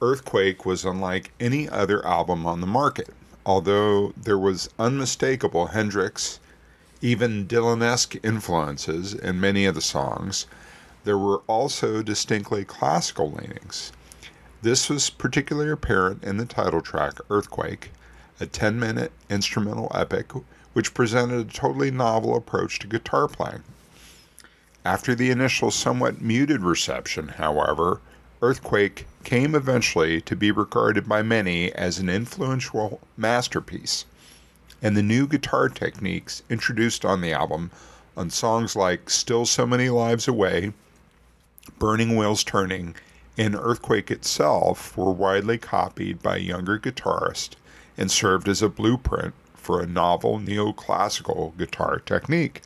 Earthquake 0.00 0.64
was 0.64 0.84
unlike 0.84 1.32
any 1.40 1.68
other 1.68 2.06
album 2.06 2.46
on 2.46 2.60
the 2.60 2.66
market, 2.68 3.08
although 3.44 4.12
there 4.16 4.38
was 4.38 4.70
unmistakable 4.78 5.66
Hendrix, 5.66 6.38
even 7.00 7.48
Dylan 7.48 7.82
esque 7.82 8.14
influences 8.24 9.14
in 9.14 9.40
many 9.40 9.66
of 9.66 9.74
the 9.74 9.80
songs. 9.80 10.46
There 11.02 11.18
were 11.18 11.42
also 11.48 12.02
distinctly 12.04 12.64
classical 12.64 13.32
leanings. 13.32 13.90
This 14.62 14.88
was 14.88 15.10
particularly 15.10 15.72
apparent 15.72 16.22
in 16.22 16.36
the 16.36 16.46
title 16.46 16.82
track, 16.82 17.14
Earthquake, 17.28 17.90
a 18.40 18.46
10 18.46 18.78
minute 18.78 19.12
instrumental 19.30 19.90
epic 19.94 20.32
which 20.74 20.92
presented 20.92 21.48
a 21.48 21.52
totally 21.52 21.90
novel 21.90 22.36
approach 22.36 22.78
to 22.80 22.86
guitar 22.86 23.28
playing. 23.28 23.62
After 24.84 25.14
the 25.14 25.30
initial 25.30 25.70
somewhat 25.70 26.20
muted 26.20 26.62
reception, 26.62 27.28
however, 27.28 28.00
Earthquake 28.42 29.06
came 29.22 29.54
eventually 29.54 30.20
to 30.22 30.36
be 30.36 30.50
regarded 30.50 31.08
by 31.08 31.22
many 31.22 31.72
as 31.72 31.98
an 31.98 32.10
influential 32.10 33.00
masterpiece, 33.16 34.04
and 34.82 34.96
the 34.96 35.02
new 35.02 35.26
guitar 35.26 35.68
techniques 35.68 36.42
introduced 36.50 37.04
on 37.04 37.20
the 37.22 37.32
album 37.32 37.70
on 38.16 38.28
songs 38.28 38.76
like 38.76 39.08
Still 39.08 39.46
So 39.46 39.66
Many 39.66 39.88
Lives 39.88 40.28
Away, 40.28 40.72
Burning 41.78 42.16
Wheels 42.16 42.44
Turning, 42.44 42.94
and 43.38 43.54
Earthquake 43.54 44.10
itself 44.10 44.96
were 44.96 45.12
widely 45.12 45.56
copied 45.56 46.22
by 46.22 46.36
younger 46.36 46.78
guitarists 46.78 47.54
and 47.96 48.10
served 48.10 48.48
as 48.48 48.62
a 48.62 48.68
blueprint 48.68 49.34
for 49.54 49.80
a 49.80 49.86
novel 49.86 50.38
neoclassical 50.38 51.56
guitar 51.56 51.98
technique. 51.98 52.62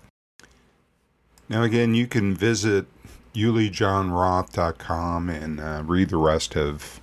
Now, 1.49 1.62
again, 1.62 1.95
you 1.95 2.07
can 2.07 2.35
visit 2.35 2.87
ulijonroth.com 3.35 5.31
and 5.31 5.61
uh, 5.61 5.83
read 5.87 6.11
the 6.11 6.16
rest 6.16 6.57
of 6.57 7.01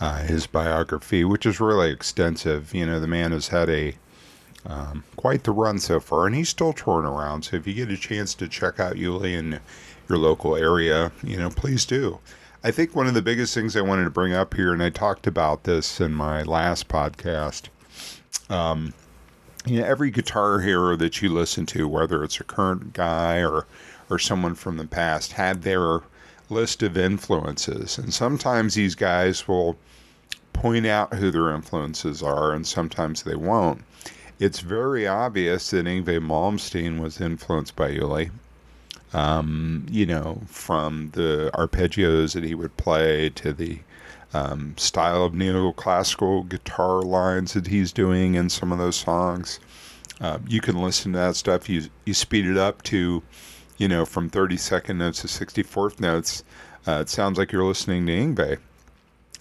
uh, 0.00 0.22
his 0.22 0.46
biography, 0.46 1.24
which 1.24 1.46
is 1.46 1.60
really 1.60 1.90
extensive. 1.90 2.74
You 2.74 2.86
know, 2.86 3.00
the 3.00 3.08
man 3.08 3.32
has 3.32 3.48
had 3.48 3.68
a 3.68 3.94
um, 4.66 5.04
quite 5.16 5.44
the 5.44 5.52
run 5.52 5.78
so 5.78 5.98
far, 5.98 6.26
and 6.26 6.34
he's 6.34 6.48
still 6.48 6.72
touring 6.72 7.06
around. 7.06 7.42
So 7.42 7.56
if 7.56 7.66
you 7.66 7.74
get 7.74 7.90
a 7.90 7.96
chance 7.96 8.34
to 8.34 8.48
check 8.48 8.78
out 8.78 8.96
Uli 8.98 9.34
in 9.34 9.60
your 10.08 10.18
local 10.18 10.56
area, 10.56 11.10
you 11.22 11.36
know, 11.36 11.48
please 11.48 11.86
do. 11.86 12.18
I 12.64 12.72
think 12.72 12.96
one 12.96 13.06
of 13.06 13.14
the 13.14 13.22
biggest 13.22 13.54
things 13.54 13.76
I 13.76 13.82
wanted 13.82 14.04
to 14.04 14.10
bring 14.10 14.32
up 14.32 14.54
here, 14.54 14.72
and 14.72 14.82
I 14.82 14.90
talked 14.90 15.28
about 15.28 15.62
this 15.62 16.00
in 16.00 16.12
my 16.12 16.42
last 16.42 16.88
podcast. 16.88 17.68
Um, 18.50 18.94
you 19.64 19.78
know, 19.78 19.86
every 19.86 20.10
guitar 20.10 20.58
hero 20.58 20.96
that 20.96 21.22
you 21.22 21.28
listen 21.28 21.66
to, 21.66 21.86
whether 21.86 22.24
it's 22.24 22.40
a 22.40 22.44
current 22.44 22.94
guy 22.94 23.44
or 23.44 23.66
or 24.10 24.18
someone 24.18 24.56
from 24.56 24.76
the 24.76 24.86
past, 24.86 25.32
had 25.32 25.62
their 25.62 26.00
list 26.50 26.82
of 26.82 26.96
influences, 26.96 27.96
and 27.96 28.12
sometimes 28.12 28.74
these 28.74 28.96
guys 28.96 29.46
will 29.46 29.78
point 30.52 30.86
out 30.86 31.14
who 31.14 31.30
their 31.30 31.54
influences 31.54 32.24
are, 32.24 32.52
and 32.52 32.66
sometimes 32.66 33.22
they 33.22 33.36
won't. 33.36 33.84
It's 34.40 34.60
very 34.60 35.06
obvious 35.06 35.70
that 35.70 35.86
Yngwie 35.86 36.18
Malmsteen 36.18 36.98
was 37.00 37.20
influenced 37.20 37.76
by 37.76 37.90
Uli 37.90 38.30
um, 39.12 39.86
you 39.90 40.06
know, 40.06 40.42
from 40.46 41.10
the 41.14 41.50
arpeggios 41.54 42.34
that 42.34 42.44
he 42.44 42.54
would 42.54 42.76
play 42.76 43.30
to 43.30 43.52
the 43.52 43.80
um, 44.34 44.74
style 44.76 45.24
of 45.24 45.32
neoclassical 45.32 46.48
guitar 46.48 47.00
lines 47.02 47.54
that 47.54 47.68
he's 47.68 47.92
doing 47.92 48.34
in 48.34 48.50
some 48.50 48.72
of 48.72 48.78
those 48.78 48.96
songs. 48.96 49.58
Uh, 50.20 50.38
you 50.46 50.60
can 50.60 50.76
listen 50.76 51.12
to 51.12 51.18
that 51.18 51.36
stuff. 51.36 51.68
You 51.68 51.88
you 52.04 52.12
speed 52.12 52.46
it 52.46 52.56
up 52.56 52.82
to, 52.84 53.22
you 53.78 53.88
know, 53.88 54.04
from 54.04 54.28
32nd 54.28 54.96
notes 54.96 55.22
to 55.22 55.28
64th 55.28 56.00
notes. 56.00 56.44
Uh, 56.86 57.00
it 57.00 57.08
sounds 57.08 57.38
like 57.38 57.52
you're 57.52 57.64
listening 57.64 58.06
to 58.06 58.12
Yngwie. 58.12 58.58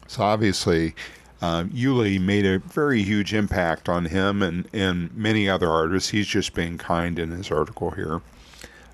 So 0.07 0.23
obviously, 0.23 0.95
uh, 1.41 1.65
Uli 1.71 2.19
made 2.19 2.45
a 2.45 2.59
very 2.59 3.03
huge 3.03 3.33
impact 3.33 3.89
on 3.89 4.05
him 4.05 4.41
and, 4.41 4.67
and 4.73 5.15
many 5.15 5.49
other 5.49 5.69
artists. 5.69 6.09
He's 6.09 6.27
just 6.27 6.53
being 6.53 6.77
kind 6.77 7.19
in 7.19 7.31
his 7.31 7.51
article 7.51 7.91
here. 7.91 8.21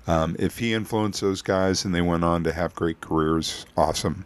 Um, 0.06 0.36
if 0.38 0.58
he 0.58 0.74
influenced 0.74 1.20
those 1.20 1.42
guys 1.42 1.84
and 1.84 1.94
they 1.94 2.02
went 2.02 2.24
on 2.24 2.44
to 2.44 2.52
have 2.52 2.74
great 2.74 3.00
careers, 3.00 3.64
awesome. 3.76 4.24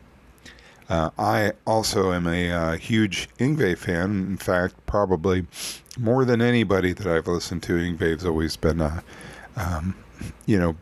Uh, 0.89 1.11
I 1.19 1.53
also 1.67 2.13
am 2.13 2.27
a 2.27 2.51
uh, 2.51 2.77
huge 2.77 3.29
Yngwie 3.39 3.77
fan. 3.77 4.11
In 4.11 4.37
fact, 4.39 4.75
probably 4.87 5.47
more 5.99 6.25
than 6.25 6.41
anybody 6.41 6.93
that 6.95 7.07
I've 7.07 7.27
listened 7.27 7.63
to, 7.65 7.75
Yngwie's 7.75 8.25
always 8.25 8.57
been 8.57 8.81
a, 8.81 9.03
um, 9.57 9.95
you 10.47 10.59
know, 10.59 10.77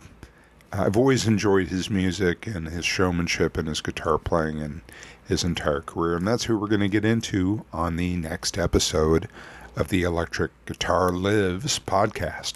I've 0.72 0.97
always 0.97 1.26
enjoyed 1.26 1.68
his 1.68 1.90
music 1.90 2.47
and 2.47 2.68
his 2.68 2.84
showmanship 2.84 3.57
and 3.57 3.68
his 3.68 3.80
guitar 3.80 4.18
playing 4.18 4.61
and 4.61 4.82
his 5.26 5.42
entire 5.42 5.80
career. 5.80 6.16
And 6.16 6.26
that's 6.26 6.44
who 6.44 6.59
we're 6.59 6.68
going 6.68 6.80
to 6.80 6.88
get 6.88 7.05
into 7.05 7.64
on 7.72 7.97
the 7.97 8.16
next 8.16 8.59
episode 8.59 9.28
of 9.74 9.88
the 9.88 10.03
Electric 10.03 10.53
Guitar 10.66 11.11
Lives 11.11 11.78
podcast. 11.80 12.55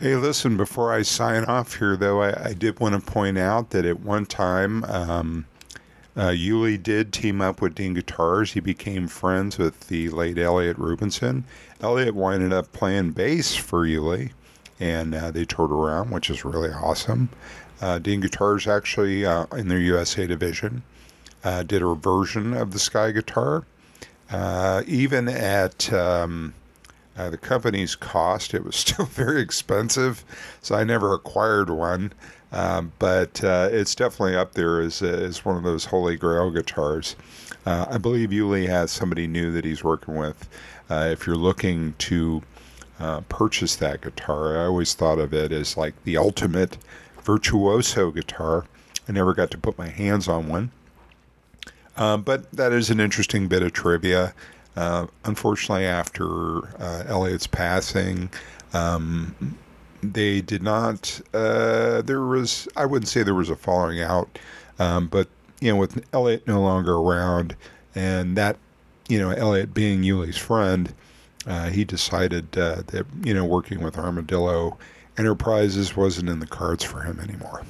Hey, 0.00 0.16
listen, 0.16 0.56
before 0.56 0.94
I 0.94 1.02
sign 1.02 1.44
off 1.44 1.76
here, 1.76 1.94
though, 1.94 2.22
I, 2.22 2.46
I 2.46 2.52
did 2.54 2.80
want 2.80 2.94
to 2.94 3.12
point 3.12 3.36
out 3.36 3.68
that 3.68 3.84
at 3.84 4.00
one 4.00 4.24
time, 4.24 4.82
um, 4.84 5.44
uh, 6.16 6.30
Uli 6.30 6.78
did 6.78 7.12
team 7.12 7.42
up 7.42 7.60
with 7.60 7.74
Dean 7.74 7.92
Guitars. 7.92 8.54
He 8.54 8.60
became 8.60 9.08
friends 9.08 9.58
with 9.58 9.88
the 9.88 10.08
late 10.08 10.38
Elliott 10.38 10.78
Rubinson. 10.78 11.42
Elliott 11.82 12.14
winded 12.14 12.50
up 12.50 12.72
playing 12.72 13.10
bass 13.10 13.54
for 13.54 13.84
Uli, 13.84 14.32
and 14.80 15.14
uh, 15.14 15.32
they 15.32 15.44
toured 15.44 15.70
around, 15.70 16.10
which 16.12 16.30
is 16.30 16.46
really 16.46 16.70
awesome. 16.70 17.28
Uh, 17.82 17.98
Dean 17.98 18.20
Guitars 18.20 18.66
actually, 18.66 19.26
uh, 19.26 19.44
in 19.54 19.68
their 19.68 19.80
USA 19.80 20.26
division, 20.26 20.82
uh, 21.44 21.62
did 21.62 21.82
a 21.82 21.94
version 21.94 22.54
of 22.54 22.70
the 22.70 22.78
Sky 22.78 23.10
guitar. 23.10 23.66
Uh, 24.30 24.82
even 24.86 25.28
at 25.28 25.92
um, 25.92 26.54
uh, 27.20 27.28
the 27.28 27.36
company's 27.36 27.94
cost. 27.94 28.54
It 28.54 28.64
was 28.64 28.76
still 28.86 29.04
very 29.04 29.40
expensive, 29.42 30.24
so 30.62 30.74
I 30.74 30.84
never 30.84 31.12
acquired 31.12 31.68
one. 31.68 32.12
Um, 32.52 32.92
but 32.98 33.44
uh, 33.44 33.68
it's 33.70 33.94
definitely 33.94 34.36
up 34.36 34.54
there 34.54 34.80
as, 34.80 35.02
as 35.02 35.44
one 35.44 35.56
of 35.56 35.62
those 35.62 35.84
holy 35.84 36.16
grail 36.16 36.50
guitars. 36.50 37.14
Uh, 37.64 37.86
I 37.90 37.98
believe 37.98 38.32
Uli 38.32 38.66
has 38.66 38.90
somebody 38.90 39.26
new 39.26 39.52
that 39.52 39.64
he's 39.64 39.84
working 39.84 40.16
with. 40.16 40.48
Uh, 40.88 41.10
if 41.12 41.26
you're 41.26 41.36
looking 41.36 41.94
to 41.98 42.42
uh, 42.98 43.20
purchase 43.28 43.76
that 43.76 44.00
guitar, 44.00 44.58
I 44.58 44.64
always 44.64 44.94
thought 44.94 45.18
of 45.18 45.32
it 45.32 45.52
as 45.52 45.76
like 45.76 45.94
the 46.02 46.16
ultimate 46.16 46.78
virtuoso 47.22 48.10
guitar. 48.10 48.64
I 49.08 49.12
never 49.12 49.34
got 49.34 49.50
to 49.52 49.58
put 49.58 49.78
my 49.78 49.88
hands 49.88 50.26
on 50.26 50.48
one. 50.48 50.72
Uh, 51.96 52.16
but 52.16 52.50
that 52.50 52.72
is 52.72 52.90
an 52.90 52.98
interesting 52.98 53.46
bit 53.46 53.62
of 53.62 53.72
trivia. 53.72 54.34
Uh, 54.76 55.06
unfortunately, 55.24 55.84
after 55.84 56.68
uh, 56.80 57.04
Elliott's 57.06 57.46
passing, 57.46 58.30
um, 58.72 59.56
they 60.02 60.40
did 60.40 60.62
not. 60.62 61.20
Uh, 61.34 62.02
there 62.02 62.22
was, 62.22 62.68
I 62.76 62.86
wouldn't 62.86 63.08
say 63.08 63.22
there 63.22 63.34
was 63.34 63.50
a 63.50 63.56
falling 63.56 64.00
out, 64.00 64.38
um, 64.78 65.08
but 65.08 65.28
you 65.60 65.70
know, 65.70 65.76
with 65.76 66.02
Elliott 66.14 66.46
no 66.46 66.60
longer 66.62 66.94
around, 66.94 67.54
and 67.94 68.36
that, 68.36 68.56
you 69.08 69.18
know, 69.18 69.30
Elliott 69.30 69.74
being 69.74 70.02
Uli's 70.02 70.38
friend, 70.38 70.94
uh, 71.46 71.68
he 71.68 71.84
decided 71.84 72.56
uh, 72.56 72.82
that 72.86 73.06
you 73.22 73.34
know 73.34 73.44
working 73.44 73.82
with 73.82 73.98
Armadillo 73.98 74.78
Enterprises 75.18 75.96
wasn't 75.96 76.28
in 76.28 76.38
the 76.38 76.46
cards 76.46 76.84
for 76.84 77.02
him 77.02 77.20
anymore 77.20 77.62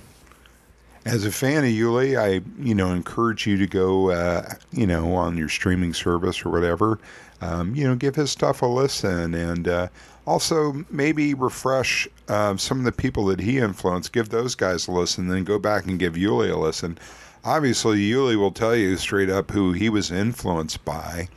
as 1.05 1.25
a 1.25 1.33
fan 1.33 1.65
of 1.65 1.71
Uli, 1.71 2.17
I 2.17 2.41
you 2.59 2.75
know 2.75 2.93
encourage 2.93 3.47
you 3.47 3.57
to 3.57 3.67
go 3.67 4.11
uh, 4.11 4.55
you 4.73 4.87
know 4.87 5.15
on 5.15 5.37
your 5.37 5.49
streaming 5.49 5.95
service 5.95 6.45
or 6.45 6.51
whatever. 6.51 6.99
Um, 7.43 7.75
you 7.75 7.85
know, 7.85 7.95
give 7.95 8.17
his 8.17 8.31
stuff 8.31 8.61
a 8.61 8.67
listen, 8.67 9.35
and 9.35 9.67
uh, 9.67 9.89
also 10.27 10.85
maybe 10.91 11.33
refresh 11.33 12.07
uh, 12.29 12.57
some 12.57 12.79
of 12.79 12.85
the 12.85 12.93
people 12.93 13.25
that 13.27 13.41
he 13.41 13.59
influenced. 13.59 14.13
Give 14.13 14.29
those 14.29 14.55
guys 14.55 14.87
a 14.89 14.93
listen, 14.93 15.29
then 15.29 15.45
go 15.45 15.59
back 15.59 15.87
and 15.87 15.99
give 15.99 16.17
Uli 16.17 16.51
a 16.51 16.57
listen. 16.57 16.99
Obviously, 17.43 18.01
Uli 18.03 18.37
will 18.37 18.51
tell 18.51 18.77
you 18.77 18.99
straight 18.99 19.31
up 19.31 19.51
who 19.51 19.73
he 19.73 19.89
was 19.89 20.11
influenced 20.11 20.85
by, 20.85 21.29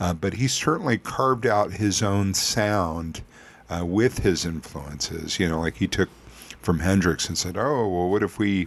uh, 0.00 0.12
but 0.12 0.34
he 0.34 0.48
certainly 0.48 0.98
carved 0.98 1.46
out 1.46 1.74
his 1.74 2.02
own 2.02 2.34
sound 2.34 3.22
uh, 3.70 3.84
with 3.84 4.18
his 4.18 4.44
influences. 4.44 5.38
You 5.38 5.48
know, 5.48 5.60
like 5.60 5.76
he 5.76 5.86
took 5.86 6.08
from 6.60 6.80
Hendrix 6.80 7.28
and 7.28 7.38
said, 7.38 7.56
"Oh, 7.56 7.88
well, 7.88 8.10
what 8.10 8.24
if 8.24 8.38
we, 8.38 8.66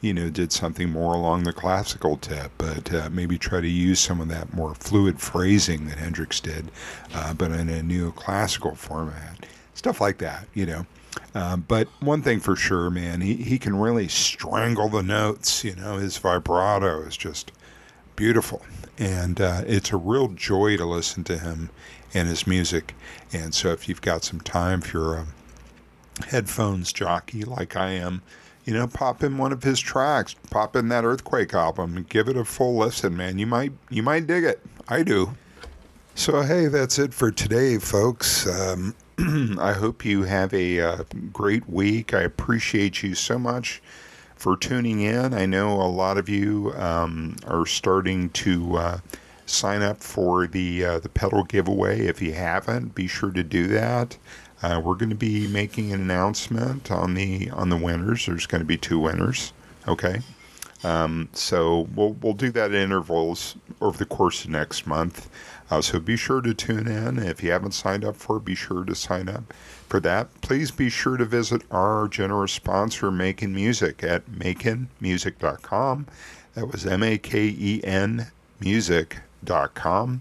you 0.00 0.14
know, 0.14 0.30
did 0.30 0.52
something 0.52 0.90
more 0.90 1.14
along 1.14 1.44
the 1.44 1.52
classical 1.52 2.16
tip, 2.16 2.52
but 2.58 2.92
uh, 2.92 3.08
maybe 3.10 3.38
try 3.38 3.60
to 3.60 3.68
use 3.68 4.00
some 4.00 4.20
of 4.20 4.28
that 4.28 4.54
more 4.54 4.74
fluid 4.74 5.20
phrasing 5.20 5.86
that 5.88 5.98
Hendrix 5.98 6.40
did, 6.40 6.70
uh, 7.14 7.34
but 7.34 7.50
in 7.50 7.68
a 7.68 7.82
neoclassical 7.82 8.76
format, 8.76 9.46
stuff 9.74 10.00
like 10.00 10.18
that, 10.18 10.46
you 10.54 10.66
know." 10.66 10.86
Um, 11.34 11.64
but 11.66 11.88
one 12.00 12.22
thing 12.22 12.40
for 12.40 12.56
sure, 12.56 12.90
man, 12.90 13.20
he, 13.20 13.34
he 13.34 13.58
can 13.58 13.76
really 13.76 14.08
strangle 14.08 14.88
the 14.88 15.02
notes. 15.02 15.64
You 15.64 15.74
know, 15.74 15.96
his 15.96 16.18
vibrato 16.18 17.02
is 17.02 17.16
just 17.16 17.52
beautiful. 18.16 18.62
And 18.98 19.40
uh, 19.40 19.62
it's 19.66 19.92
a 19.92 19.96
real 19.96 20.28
joy 20.28 20.76
to 20.76 20.84
listen 20.84 21.24
to 21.24 21.38
him 21.38 21.70
and 22.12 22.28
his 22.28 22.46
music. 22.46 22.94
And 23.32 23.54
so 23.54 23.70
if 23.70 23.88
you've 23.88 24.02
got 24.02 24.24
some 24.24 24.40
time, 24.40 24.82
if 24.82 24.92
you're 24.92 25.14
a 25.14 25.26
headphones 26.26 26.92
jockey 26.92 27.44
like 27.44 27.76
I 27.76 27.92
am, 27.92 28.22
you 28.70 28.76
know, 28.76 28.86
pop 28.86 29.24
in 29.24 29.36
one 29.36 29.50
of 29.52 29.64
his 29.64 29.80
tracks, 29.80 30.36
pop 30.48 30.76
in 30.76 30.90
that 30.90 31.04
Earthquake 31.04 31.52
album, 31.54 32.06
give 32.08 32.28
it 32.28 32.36
a 32.36 32.44
full 32.44 32.76
listen, 32.76 33.16
man. 33.16 33.36
You 33.36 33.46
might 33.46 33.72
you 33.88 34.00
might 34.00 34.28
dig 34.28 34.44
it. 34.44 34.60
I 34.86 35.02
do. 35.02 35.34
So 36.14 36.42
hey, 36.42 36.68
that's 36.68 36.96
it 36.96 37.12
for 37.12 37.32
today, 37.32 37.78
folks. 37.78 38.46
Um, 38.46 38.94
I 39.58 39.72
hope 39.72 40.04
you 40.04 40.22
have 40.22 40.54
a 40.54 40.80
uh, 40.80 41.02
great 41.32 41.68
week. 41.68 42.14
I 42.14 42.20
appreciate 42.20 43.02
you 43.02 43.16
so 43.16 43.40
much 43.40 43.82
for 44.36 44.56
tuning 44.56 45.00
in. 45.00 45.34
I 45.34 45.46
know 45.46 45.72
a 45.72 45.90
lot 45.90 46.16
of 46.16 46.28
you 46.28 46.72
um, 46.76 47.34
are 47.48 47.66
starting 47.66 48.30
to 48.30 48.76
uh, 48.76 48.98
sign 49.46 49.82
up 49.82 50.00
for 50.00 50.46
the 50.46 50.84
uh, 50.84 50.98
the 51.00 51.08
pedal 51.08 51.42
giveaway. 51.42 52.06
If 52.06 52.22
you 52.22 52.34
haven't, 52.34 52.94
be 52.94 53.08
sure 53.08 53.32
to 53.32 53.42
do 53.42 53.66
that. 53.66 54.16
Uh, 54.62 54.80
we're 54.82 54.94
going 54.94 55.10
to 55.10 55.16
be 55.16 55.46
making 55.48 55.92
an 55.92 56.00
announcement 56.00 56.90
on 56.90 57.14
the 57.14 57.50
on 57.50 57.70
the 57.70 57.76
winners. 57.76 58.26
There's 58.26 58.46
going 58.46 58.60
to 58.60 58.66
be 58.66 58.76
two 58.76 58.98
winners. 58.98 59.52
Okay. 59.88 60.20
Um, 60.82 61.28
so 61.32 61.88
we'll 61.94 62.12
we'll 62.22 62.34
do 62.34 62.50
that 62.52 62.70
at 62.70 62.74
intervals 62.74 63.56
over 63.80 63.98
the 63.98 64.06
course 64.06 64.44
of 64.44 64.50
next 64.50 64.86
month. 64.86 65.28
Uh, 65.70 65.80
so 65.80 66.00
be 66.00 66.16
sure 66.16 66.40
to 66.40 66.52
tune 66.52 66.88
in. 66.88 67.18
If 67.18 67.42
you 67.42 67.52
haven't 67.52 67.72
signed 67.72 68.04
up 68.04 68.16
for 68.16 68.38
it, 68.38 68.44
be 68.44 68.54
sure 68.54 68.84
to 68.84 68.94
sign 68.94 69.28
up 69.28 69.52
for 69.88 70.00
that. 70.00 70.40
Please 70.40 70.70
be 70.70 70.88
sure 70.88 71.16
to 71.16 71.24
visit 71.24 71.62
our 71.70 72.08
generous 72.08 72.52
sponsor, 72.52 73.10
Make'n 73.10 73.52
Music, 73.52 74.02
at 74.02 74.26
makenmusic.com. 74.26 76.06
That 76.54 76.66
was 76.66 76.86
M 76.86 77.02
A 77.02 77.18
K 77.18 77.54
E 77.56 77.80
N 77.84 78.28
music.com. 78.58 80.20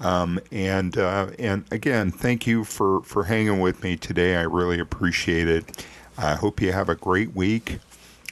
Um, 0.00 0.38
and 0.52 0.96
uh, 0.96 1.30
and 1.38 1.64
again, 1.72 2.10
thank 2.10 2.46
you 2.46 2.64
for, 2.64 3.02
for 3.02 3.24
hanging 3.24 3.60
with 3.60 3.82
me 3.82 3.96
today. 3.96 4.36
I 4.36 4.42
really 4.42 4.78
appreciate 4.78 5.48
it. 5.48 5.86
I 6.16 6.34
hope 6.34 6.60
you 6.60 6.72
have 6.72 6.88
a 6.88 6.94
great 6.94 7.34
week. 7.34 7.78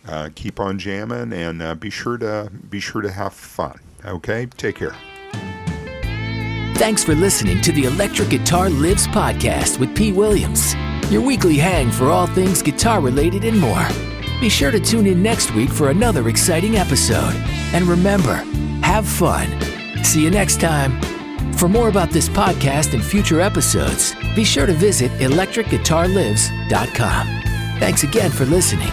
Uh, 0.08 0.30
keep 0.34 0.60
on 0.60 0.78
jamming 0.78 1.32
and 1.32 1.60
uh, 1.60 1.74
be 1.74 1.90
sure 1.90 2.16
to 2.18 2.50
be 2.70 2.78
sure 2.78 3.02
to 3.02 3.10
have 3.10 3.32
fun. 3.32 3.80
Okay, 4.04 4.46
take 4.56 4.76
care. 4.76 4.94
Thanks 6.76 7.02
for 7.02 7.14
listening 7.14 7.60
to 7.62 7.72
the 7.72 7.84
Electric 7.84 8.28
Guitar 8.28 8.68
Lives 8.68 9.08
podcast 9.08 9.80
with 9.80 9.96
Pete 9.96 10.14
Williams, 10.14 10.74
your 11.10 11.22
weekly 11.22 11.56
hang 11.56 11.90
for 11.90 12.10
all 12.10 12.26
things 12.26 12.62
guitar 12.62 13.00
related 13.00 13.44
and 13.44 13.58
more. 13.58 13.88
Be 14.40 14.48
sure 14.50 14.70
to 14.70 14.78
tune 14.78 15.06
in 15.06 15.22
next 15.22 15.54
week 15.54 15.70
for 15.70 15.88
another 15.88 16.28
exciting 16.28 16.76
episode. 16.76 17.34
And 17.72 17.86
remember, 17.86 18.34
have 18.82 19.08
fun. 19.08 19.48
See 20.04 20.22
you 20.22 20.30
next 20.30 20.60
time. 20.60 21.15
For 21.54 21.68
more 21.68 21.88
about 21.88 22.10
this 22.10 22.28
podcast 22.28 22.92
and 22.92 23.02
future 23.02 23.40
episodes, 23.40 24.14
be 24.34 24.44
sure 24.44 24.66
to 24.66 24.74
visit 24.74 25.10
electricguitarlives.com. 25.12 27.26
Thanks 27.78 28.02
again 28.02 28.30
for 28.30 28.44
listening. 28.44 28.92